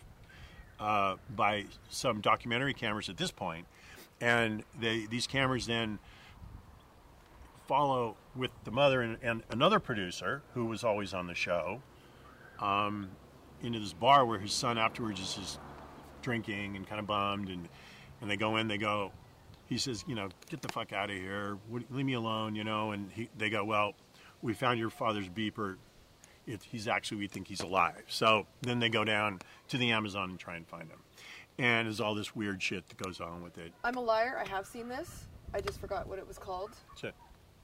[0.78, 3.66] uh, by some documentary cameras at this point,
[4.20, 5.98] and they these cameras then
[7.66, 11.82] follow with the mother and, and another producer who was always on the show
[12.60, 13.10] um,
[13.62, 15.58] into this bar where his son afterwards is just
[16.22, 17.48] drinking and kind of bummed.
[17.48, 17.68] And
[18.20, 19.10] and they go in they go
[19.66, 21.58] he says you know get the fuck out of here
[21.90, 22.92] leave me alone you know?
[22.92, 23.94] And he, they go well
[24.42, 25.76] we found your father's beeper
[26.46, 29.38] it, he's actually we think he's alive so then they go down
[29.68, 30.98] to the amazon and try and find him
[31.58, 34.40] and there's all this weird shit that goes on with it I'm a liar.
[34.42, 35.24] I have seen this.
[35.52, 36.70] I just forgot what it was called.
[36.94, 37.10] so,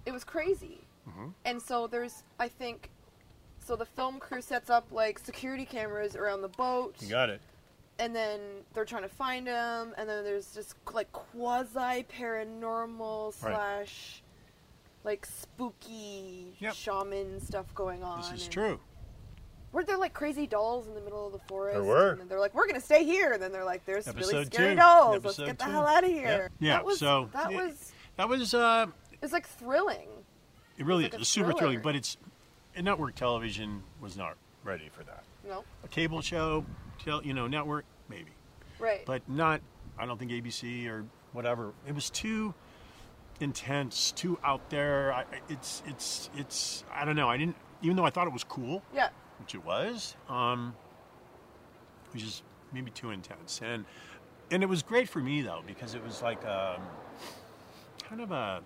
[0.07, 0.81] It was crazy.
[1.09, 1.29] Mm-hmm.
[1.45, 2.91] And so there's, I think,
[3.61, 7.41] so the film crew sets up like security cameras around the boat, you got it
[7.99, 8.41] and then
[8.73, 14.24] they're trying to find him, and then there's just like quasi paranormal slash
[15.05, 16.75] like spooky Yep.
[16.75, 18.21] shaman stuff going on.
[18.23, 18.81] this is true
[19.73, 21.75] Weren't there like crazy dolls in the middle of the forest?
[21.75, 22.11] There were.
[22.13, 24.71] And then they're like, "We're gonna stay here," and then they're like, "There's really scary
[24.71, 24.77] two.
[24.77, 25.15] dolls.
[25.25, 26.69] Let's Episode get the hell out of here." Yeah.
[26.69, 27.57] Yeah, That was, so- that yeah.
[27.65, 30.09] was that was uh it was like thrilling.
[30.79, 31.29] It really It's like is.
[31.29, 31.59] super thriller.
[31.59, 32.17] thrilling, but it's
[32.81, 35.25] network television was not ready for that.
[35.47, 36.65] No, A cable show,
[37.05, 38.31] tel, you know, network maybe,
[38.79, 39.05] right?
[39.05, 39.61] but not.
[39.99, 41.73] I don't think ABC or whatever.
[41.85, 42.55] It was too
[43.45, 45.13] intense, too out there.
[45.13, 46.83] I, it's it's it's.
[46.93, 47.29] I don't know.
[47.29, 47.57] I didn't.
[47.83, 50.75] Even though I thought it was cool, yeah, which it was, um,
[52.09, 52.43] it was just
[52.73, 53.61] maybe too intense.
[53.63, 53.85] And
[54.51, 56.81] and it was great for me though because it was like um,
[58.09, 58.63] kind of a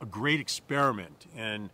[0.00, 1.70] a great experiment in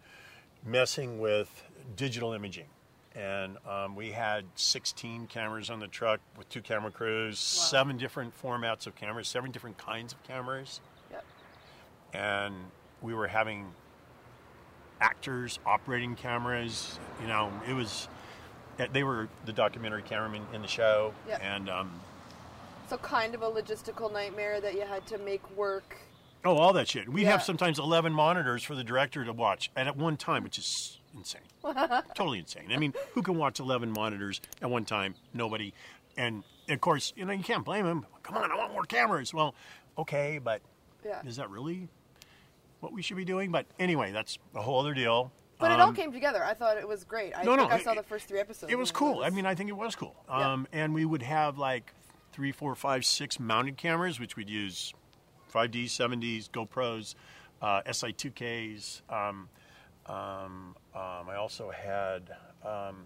[0.65, 1.65] messing with
[1.97, 2.67] digital imaging.
[3.15, 7.65] And um, we had 16 cameras on the truck with two camera crews, Wow.
[7.67, 10.81] seven different formats of cameras, seven different kinds of cameras.
[12.13, 12.55] And
[13.03, 13.73] we were having
[15.01, 16.99] actors operating cameras.
[17.21, 18.09] You know, it was
[18.93, 21.39] they were the documentary cameraman in the show, Yeah.
[21.43, 22.01] and um,
[22.89, 25.97] So kind of a logistical nightmare that you had to make work.
[26.45, 27.09] oh, all that shit.
[27.09, 30.59] We have sometimes eleven monitors for the director to watch and at one time, which
[30.59, 31.43] is insane,
[32.15, 32.69] totally insane.
[32.73, 35.15] I mean, who can watch eleven monitors at one time?
[35.35, 35.75] Nobody.
[36.17, 38.07] And of course, you know, you can't blame him.
[38.23, 39.33] Come on, I want more cameras.
[39.35, 39.55] Well,
[39.99, 40.61] okay, but
[41.05, 41.21] Yeah.
[41.27, 41.89] is that really
[42.81, 43.51] what we should be doing?
[43.53, 45.33] But anyway, that's a whole other deal.
[45.59, 46.43] But it all Um, came together.
[46.43, 47.37] I thought it was great.
[47.37, 48.73] I No, no, think I saw it- the first three episodes.
[48.73, 49.23] It was cool.
[49.23, 50.17] I mean, I think it was cool.
[50.29, 50.53] Yeah.
[50.53, 51.93] Um, and we would have like
[52.33, 54.95] three, four, five, six mounted cameras, which we'd use
[55.49, 57.15] 5Ds, 7Ds, GoPros,
[57.61, 59.03] uh, SI2Ks.
[59.11, 59.51] Um,
[60.07, 62.31] um, um, I also had,
[62.65, 63.05] um,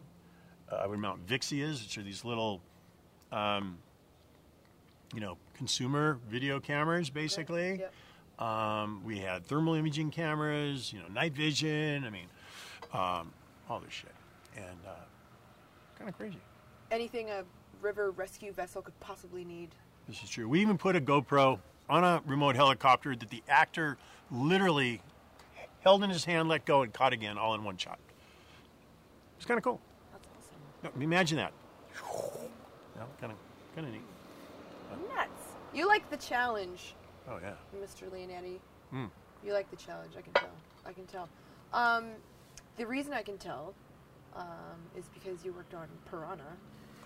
[0.71, 2.63] uh, I would mount Vixias, which are these little,
[3.33, 3.79] um,
[5.13, 7.79] you know, consumer video cameras, basically.
[7.81, 7.95] Yep.
[8.39, 12.05] Um, we had thermal imaging cameras, you know, night vision.
[12.05, 12.27] I mean,
[12.93, 13.33] um,
[13.69, 14.15] all this shit,
[14.57, 14.91] and uh,
[15.99, 16.39] kind of crazy.
[16.91, 17.45] anything a
[17.81, 19.71] river rescue vessel could possibly need.
[20.09, 20.49] This is true.
[20.49, 21.59] We even put a GoPro
[21.89, 23.97] on a remote helicopter that the actor
[24.31, 25.01] literally
[25.81, 27.99] held in his hand, let go, and caught again, all in one shot.
[29.37, 29.81] It's kind of cool.
[30.13, 30.93] That's awesome.
[30.99, 31.53] No, Imagine that.
[33.21, 33.39] Kind of,
[33.75, 34.03] kind of neat.
[35.15, 35.31] Nuts.
[35.75, 36.95] You like the challenge,
[37.29, 37.53] Oh yeah.
[37.81, 38.09] Mr.
[38.11, 38.59] Leonetti.
[38.93, 39.11] Mm.
[39.45, 40.13] You like the challenge.
[40.17, 40.51] I can tell.
[40.87, 41.29] I can tell.
[41.73, 42.05] Um,
[42.77, 43.75] the reason I can tell
[44.37, 44.47] um,
[44.97, 46.57] is because you worked on Piranha,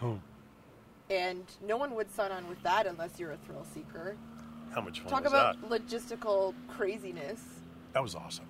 [0.02, 0.18] Oh,
[1.10, 4.16] and no one would sign on with that unless you're a thrill seeker.
[4.74, 5.70] how much fun Talk was about that?
[5.86, 7.40] logistical craziness.
[7.92, 8.46] That was awesome.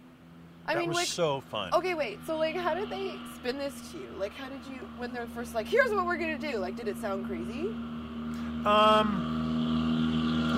[0.67, 1.73] I that mean, was like, so fun.
[1.73, 2.19] okay, wait.
[2.27, 4.09] So, like, how did they spin this to you?
[4.19, 6.59] Like, how did you, when they're first like, here's what we're gonna do?
[6.59, 7.69] Like, did it sound crazy?
[8.67, 9.48] Um,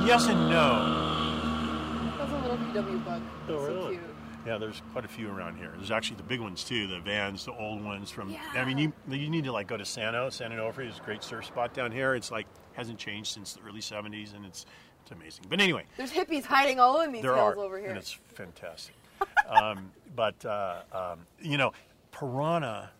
[0.06, 2.14] yes and no.
[2.18, 3.22] That's a little VW bug.
[3.48, 3.96] Oh, so really?
[3.96, 4.06] cute.
[4.46, 5.72] Yeah, there's quite a few around here.
[5.76, 8.30] There's actually the big ones too, the vans, the old ones from.
[8.30, 8.40] Yeah.
[8.54, 10.30] I mean, you you need to like go to Sano.
[10.30, 12.14] San Onofre is a great surf spot down here.
[12.14, 14.64] It's like hasn't changed since the early '70s, and it's
[15.02, 15.44] it's amazing.
[15.48, 17.90] But anyway, There's hippies hiding all in these there hills are, over here.
[17.90, 18.94] and it's fantastic.
[19.48, 21.72] um, but uh, um, you know,
[22.10, 22.90] Piranha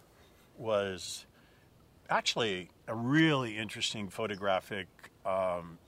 [0.58, 1.24] was
[2.10, 4.88] actually a really interesting photographic
[5.24, 5.78] um,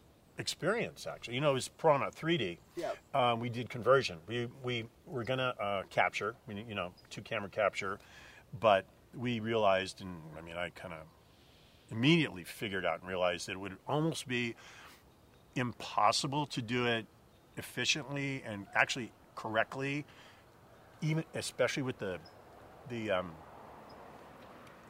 [0.43, 1.07] experience.
[1.07, 2.59] Actually, you know, it was Piranha 3D.
[2.77, 2.99] Yep.
[3.15, 4.19] Um, we did conversion.
[4.27, 7.99] We we were gonna uh, capture, you know, two camera capture,
[8.61, 8.85] but
[9.17, 11.01] we realized, and I mean, I kind of
[11.91, 14.55] immediately figured out and realized that it would almost be
[15.55, 17.07] impossible to do it
[17.57, 20.05] efficiently and actually correctly,
[21.01, 22.19] even especially with the
[22.89, 23.31] the um,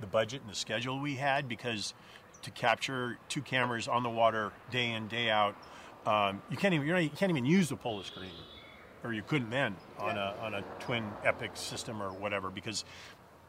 [0.00, 1.94] the budget and the schedule we had, because
[2.42, 5.54] to capture two cameras on the water day in day out,
[6.06, 8.30] um, you can't even you're not, you can't even use the Pola screen,
[9.04, 10.34] or you couldn't then on Yeah.
[10.40, 12.84] a on a twin epic system or whatever because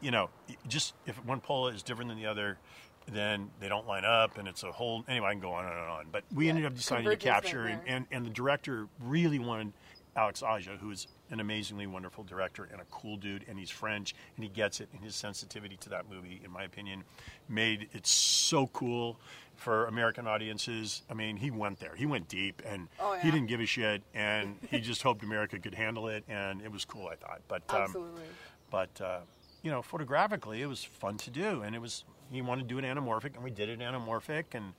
[0.00, 0.30] you know
[0.68, 2.58] just if one Pola is different than the other.
[3.06, 5.04] Then they don't line up, and it's a whole.
[5.06, 6.06] Anyway, I can go on and on and on.
[6.10, 9.74] But we Yeah, ended up deciding to capture, and, and, and the director really wanted
[10.16, 14.14] Alex Aja, who is an amazingly wonderful director and a cool dude, and he's French,
[14.36, 14.88] and he gets it.
[14.92, 17.04] And his sensitivity to that movie, in my opinion,
[17.48, 19.18] made it so cool
[19.56, 21.02] for American audiences.
[21.08, 24.02] I mean, he went there, he went deep, and Oh, he didn't give a shit,
[24.12, 27.40] and he just hoped America could handle it, and it was cool, I thought.
[27.48, 28.24] But um, Absolutely.
[28.70, 29.20] but uh,
[29.62, 32.78] you know, photographically, it was fun to do, and it was he wanted to do
[32.78, 34.74] it anamorphic, and we did it anamorphic, and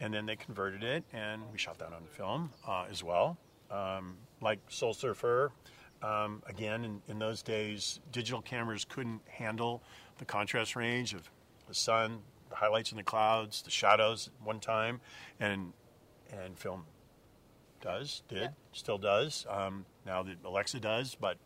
[0.00, 3.38] and then they converted it, and we shot that on film uh, as well,
[3.70, 5.52] um, like Soul Surfer.
[6.06, 9.82] Um, again, in, in those days, digital cameras couldn't handle
[10.18, 11.28] the contrast range of
[11.66, 15.00] the sun, the highlights in the clouds, the shadows at one time,
[15.40, 15.72] and
[16.32, 16.84] and film
[17.80, 18.48] does, did, Yeah.
[18.72, 19.46] still does.
[19.48, 21.38] Um, now that Alexa does, but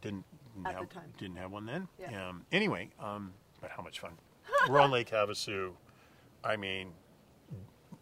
[0.00, 0.24] didn't
[0.66, 0.88] At have,
[1.18, 1.88] didn't have one then.
[2.00, 2.28] Yeah.
[2.28, 4.12] Um, anyway, um, but how much fun!
[4.68, 5.72] We're on Lake Havasu.
[6.42, 6.92] I mean,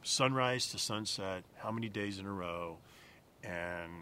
[0.03, 1.45] sunrise to sunset.
[1.57, 2.79] How many days in a row?
[3.43, 3.93] And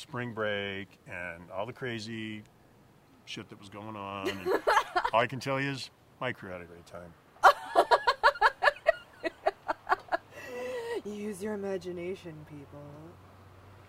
[0.00, 2.42] spring break and all the crazy
[3.26, 4.28] shit that was going on.
[4.28, 4.48] And
[5.12, 5.90] all I can tell you is
[6.20, 7.12] my crew had a great time.
[11.04, 12.82] Use your imagination, people.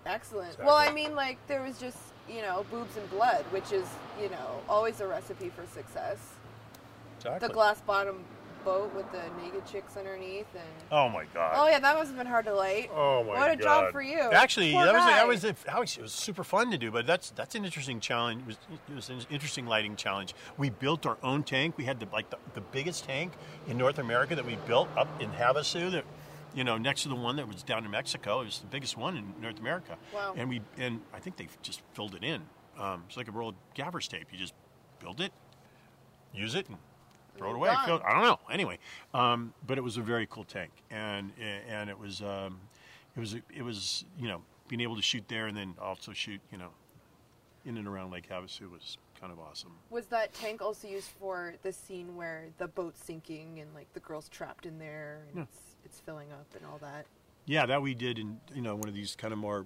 [0.06, 0.48] Excellent.
[0.48, 0.66] Exactly.
[0.66, 1.98] Well, I mean, like, there was just,
[2.30, 3.86] you know, boobs and blood, which is,
[4.20, 6.18] you know, always a recipe for success.
[7.18, 7.48] Exactly.
[7.48, 8.24] The glass bottom
[8.64, 10.64] boat with the naked chicks underneath and.
[10.92, 11.54] Oh my god.
[11.56, 12.90] Oh, yeah, that must have been hard to light.
[12.94, 13.40] Oh my god.
[13.40, 13.64] What a god!
[13.64, 14.20] job for you.
[14.20, 16.92] Actually, Poor that was that was actually it was super fun to do.
[16.92, 18.42] But that's that's an interesting challenge.
[18.42, 18.58] It was,
[18.90, 20.34] it was an interesting lighting challenge.
[20.58, 21.78] We built our own tank.
[21.78, 23.34] We had the, like the, the biggest tank
[23.68, 25.92] in North America that we built up in Havasu.
[25.92, 26.06] That
[26.54, 28.42] you know next to the one that was down in Mexico.
[28.42, 29.98] It was the biggest one in North America.
[30.14, 30.34] Wow.
[30.36, 32.42] And we and I think they just filled it in.
[32.80, 34.28] Um, it's like a roll of gaffer's tape.
[34.32, 34.54] You just
[35.00, 35.32] build it,
[36.34, 36.78] use it, and
[37.38, 37.70] throw it away.
[37.70, 38.40] I don't know.
[38.52, 38.80] Anyway,
[39.14, 41.32] um, but it was a very cool tank, and
[41.70, 42.60] and it was um,
[43.16, 46.40] it was it was you know being able to shoot there and then also shoot
[46.52, 46.70] you know
[47.66, 49.72] in and around Lake Havasu was kind of awesome.
[49.90, 54.00] Was that tank also used for the scene where the boat's sinking and, like, the
[54.00, 55.44] girl's trapped in there and Yeah.
[55.44, 57.06] it's, it's filling up and all that?
[57.46, 59.66] Yeah, that we did in you know one of these kind of more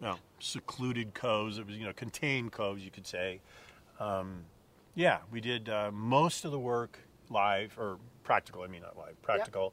[0.00, 1.58] well, secluded coves.
[1.58, 3.40] It was you know contained coves, you could say.
[3.98, 4.44] Um,
[4.96, 6.98] yeah, we did uh, most of the work
[7.30, 8.62] live or practical.
[8.62, 9.72] I mean, not live, practical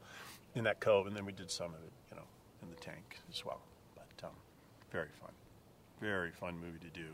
[0.54, 2.22] in that cove, and then we did some of it, you know,
[2.62, 3.60] in the tank as well.
[3.96, 4.34] But um,
[4.92, 5.32] very fun,
[6.00, 7.06] very fun movie to do.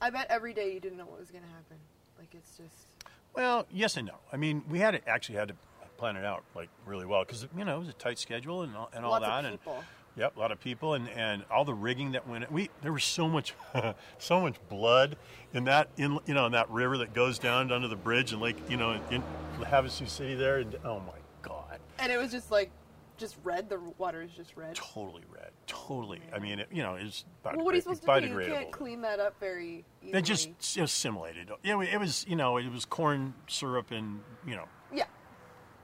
[0.00, 1.78] I bet every day you didn't know what was going to happen.
[2.18, 2.88] Like, it's just.
[3.34, 4.16] Well, yes and no.
[4.32, 5.54] I mean, we had to, actually had to
[5.96, 8.76] plan it out like really well because you know it was a tight schedule and
[8.76, 9.30] all, and all that.
[9.30, 9.84] of and people.
[10.16, 12.50] Yep, a lot of people and, and all the rigging that went.
[12.50, 13.54] We there was so much,
[14.18, 15.16] so much blood
[15.52, 18.40] in that in you know in that river that goes down under the bridge and
[18.40, 19.22] Lake you know in
[19.60, 20.58] Havasu City there.
[20.58, 22.70] And, oh my God, And it was just like,
[23.16, 23.68] just red.
[23.68, 24.74] The water is just red.
[24.74, 26.20] totally red, totally.
[26.32, 28.28] I mean, it, you know, it's Well, what are you supposed to do?
[28.28, 30.18] You can't clean that up very easily.
[30.18, 31.50] It just assimilated.
[31.64, 35.06] Yeah, it was you know it was corn syrup and you know Yeah,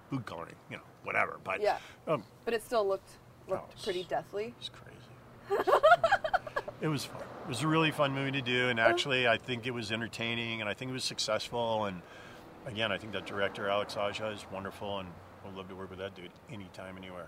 [0.08, 1.38] food coloring, you know whatever.
[1.42, 1.78] But Yeah.
[2.06, 3.10] um, but it still looked
[3.50, 4.54] looked Oh, pretty deathly.
[4.58, 5.70] It's crazy.
[6.80, 7.22] it was fun.
[7.22, 8.88] It was a really fun movie to do, and uh-huh.
[8.88, 11.86] actually, I think it was entertaining, and I think it was successful.
[11.86, 12.00] And
[12.66, 15.08] again, I think that director Alex Aja is wonderful, and
[15.46, 17.26] I'd love to work with that dude anytime, anywhere.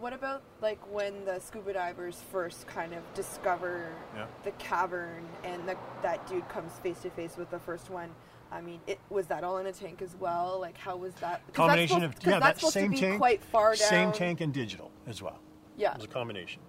[0.00, 4.26] What about like when the scuba divers first kind of discover Yeah.
[4.42, 8.10] the cavern and the, that dude comes face to face with the first one?
[8.50, 10.58] I mean, it was that all in a tank as well.
[10.60, 11.42] Like, how was that?
[11.52, 13.88] Combination supposed- of yeah, that's that same tank, quite far down.
[13.88, 15.40] same tank and digital as well.
[15.76, 15.92] Yeah.
[15.92, 16.62] It was a combination.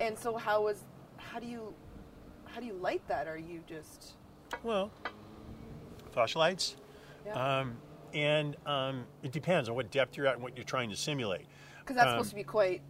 [0.00, 0.84] And so, how was?
[1.16, 1.74] How do you?
[2.44, 3.26] How do you light that?
[3.26, 4.14] Are you just?
[4.62, 4.90] Well,
[6.12, 6.76] flashlights.
[7.24, 7.60] Yeah.
[7.60, 7.76] Um,
[8.12, 11.46] and um, it depends on what depth you're at and what you're trying to simulate.
[11.80, 12.82] Because that's um, supposed to be quite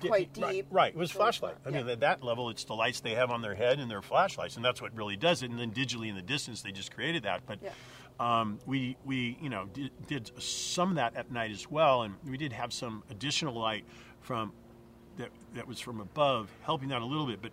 [0.00, 0.66] quite right, deep.
[0.70, 1.56] Right, it was flashlight.
[1.66, 4.02] I mean, at that level, it's the lights they have on their head and their
[4.02, 5.50] flashlights, and that's what really does it.
[5.50, 7.42] And then digitally in the distance, they just created that.
[7.46, 7.70] But Yeah.
[8.20, 12.14] um, we we you know did, did some of that at night as well, and
[12.28, 13.84] we did have some additional light
[14.20, 14.52] from
[15.16, 17.40] that that was from above, helping that a little bit.
[17.42, 17.52] But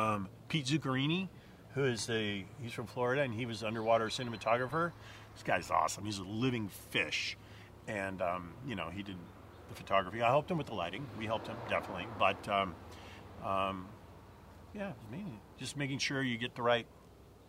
[0.00, 1.28] um, Pete Zuccarini,
[1.74, 4.92] who is a he's from Florida and he was underwater cinematographer.
[5.34, 6.04] This guy's awesome.
[6.04, 7.36] He's a living fish,
[7.86, 9.16] and um, you know he did
[9.68, 10.22] the photography.
[10.22, 11.06] I helped him with the lighting.
[11.18, 12.74] We helped him definitely, but um,
[13.44, 13.88] um,
[14.74, 16.86] yeah, I mean, just making sure you get the right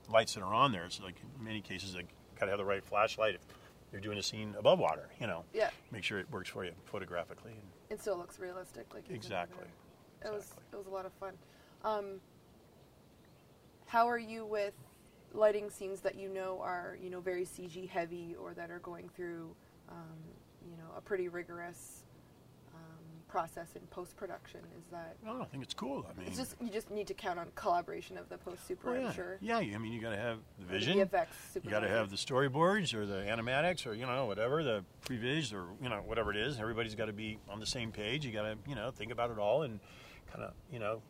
[0.09, 0.89] lights that are on there.
[0.89, 2.07] So like in many cases, like
[2.39, 3.41] gotta have the right flashlight if
[3.91, 5.09] you're doing a scene above water.
[5.19, 5.69] You know, Yeah.
[5.91, 7.51] make sure it works for you photographically.
[7.51, 9.65] And It still looks realistic, like exactly.
[10.25, 10.63] It was Exactly.
[10.73, 11.33] it was a lot of fun.
[11.83, 12.21] Um,
[13.85, 14.73] how are you with
[15.33, 19.09] lighting scenes that you know are you know very CG heavy or that are going
[19.09, 19.55] through
[19.89, 20.17] um,
[20.69, 22.03] you know a pretty rigorous
[23.27, 24.61] process in post production?
[24.77, 26.05] Is that Oh, I think it's cool.
[26.09, 28.91] I mean, it's just you just need to count on collaboration of the post super,
[28.91, 29.07] oh, yeah.
[29.07, 29.37] I'm sure.
[29.41, 30.97] Yeah, I mean, you got to have the Or the vision.
[30.99, 31.27] VFX
[31.63, 35.53] You got to have the storyboards or the animatics or you know whatever the previs
[35.53, 36.59] or you know whatever it is.
[36.59, 38.25] Everybody's got to be on the same page.
[38.25, 39.79] You got to you know think about it all and
[40.31, 41.01] kind of you know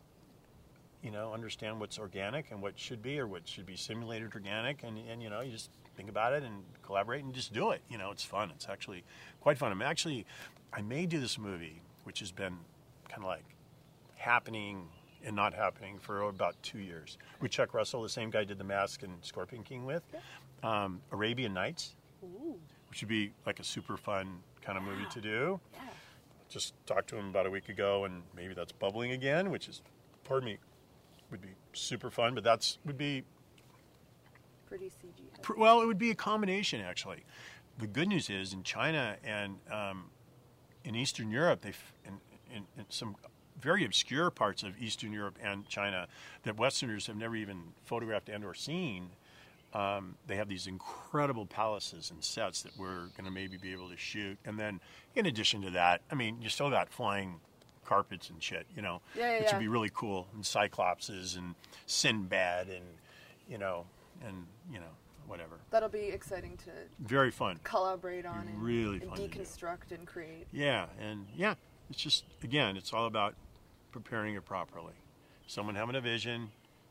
[1.02, 4.82] you know understand what's organic and what should be or what should be simulated organic
[4.82, 7.82] and and you know you just think about it and collaborate and just do it.
[7.88, 8.50] You know it's fun.
[8.50, 9.04] It's actually
[9.40, 9.72] quite fun.
[9.72, 10.26] I'm actually
[10.72, 12.56] I may do this movie which has been
[13.10, 13.44] kind of like
[14.16, 14.88] happening
[15.22, 18.64] and not happening for about two years with Chuck Russell, the same guy did the
[18.64, 20.02] Mask and Scorpion King with.
[20.62, 22.56] Um, Arabian Nights, Ooh,
[22.88, 25.60] which would be like a super fun kind of movie to do.
[25.74, 25.80] yeah.
[26.48, 29.82] Just talked to him about a week ago, and maybe that's bubbling again, which is,
[30.24, 30.58] pardon me,
[31.30, 32.34] would be super fun.
[32.34, 33.22] But that's would be
[34.66, 37.24] Pretty CG pr- well, it would be a combination actually.
[37.76, 40.06] The good news is in China and um,
[40.84, 41.72] in Eastern Europe, they
[42.54, 43.16] in, in some
[43.60, 46.06] very obscure parts of Eastern Europe and China
[46.44, 49.10] that Westerners have never even photographed and or seen.
[49.74, 53.90] Um, they have these incredible palaces and sets that we're going to maybe be able
[53.90, 54.38] to shoot.
[54.46, 54.80] And then,
[55.14, 57.40] in addition to that, I mean, you still got flying
[57.84, 59.52] carpets and shit, you know, Yeah, yeah, which yeah.
[59.56, 60.26] would be really cool.
[60.34, 61.54] And cyclopses and
[61.86, 62.84] Sinbad and
[63.48, 63.86] you know
[64.26, 64.86] and you know
[65.26, 65.58] whatever.
[65.70, 66.70] That'll be exciting to
[67.00, 67.60] Very fun.
[67.64, 69.38] collaborate on and, really and fun to do.
[69.40, 70.46] deconstruct and create.
[70.52, 71.54] Yeah, and yeah,
[71.90, 73.34] it's just again, it's all about
[73.92, 74.94] preparing it properly.
[75.46, 76.50] Someone having a vision,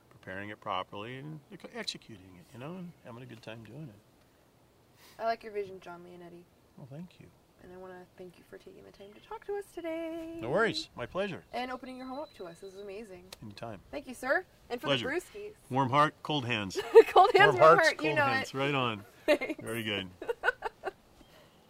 [0.10, 1.40] preparing it properly, and
[1.76, 2.45] executing it.
[2.53, 5.22] You know, and having a good time doing it.
[5.22, 6.41] I like your vision, John Leonetti,
[6.78, 7.26] Well, thank you.
[7.64, 10.38] and I want to thank you for taking the time to talk to us today.
[10.40, 10.90] No worries.
[10.95, 11.41] My pleasure.
[11.53, 12.60] And opening your home up to us.
[12.60, 13.24] This is amazing.
[13.41, 13.80] Anytime.
[13.90, 14.45] Thank you, sir.
[14.69, 15.07] And for Pleasure.
[15.07, 15.52] the brewskis.
[15.72, 16.78] Warm heart, cold hands.
[17.07, 17.98] cold hands, Warm warm hearts, heart.
[17.98, 18.53] cold You know hands.
[18.53, 19.03] Right on.
[19.28, 19.60] it.
[19.61, 20.07] Very good.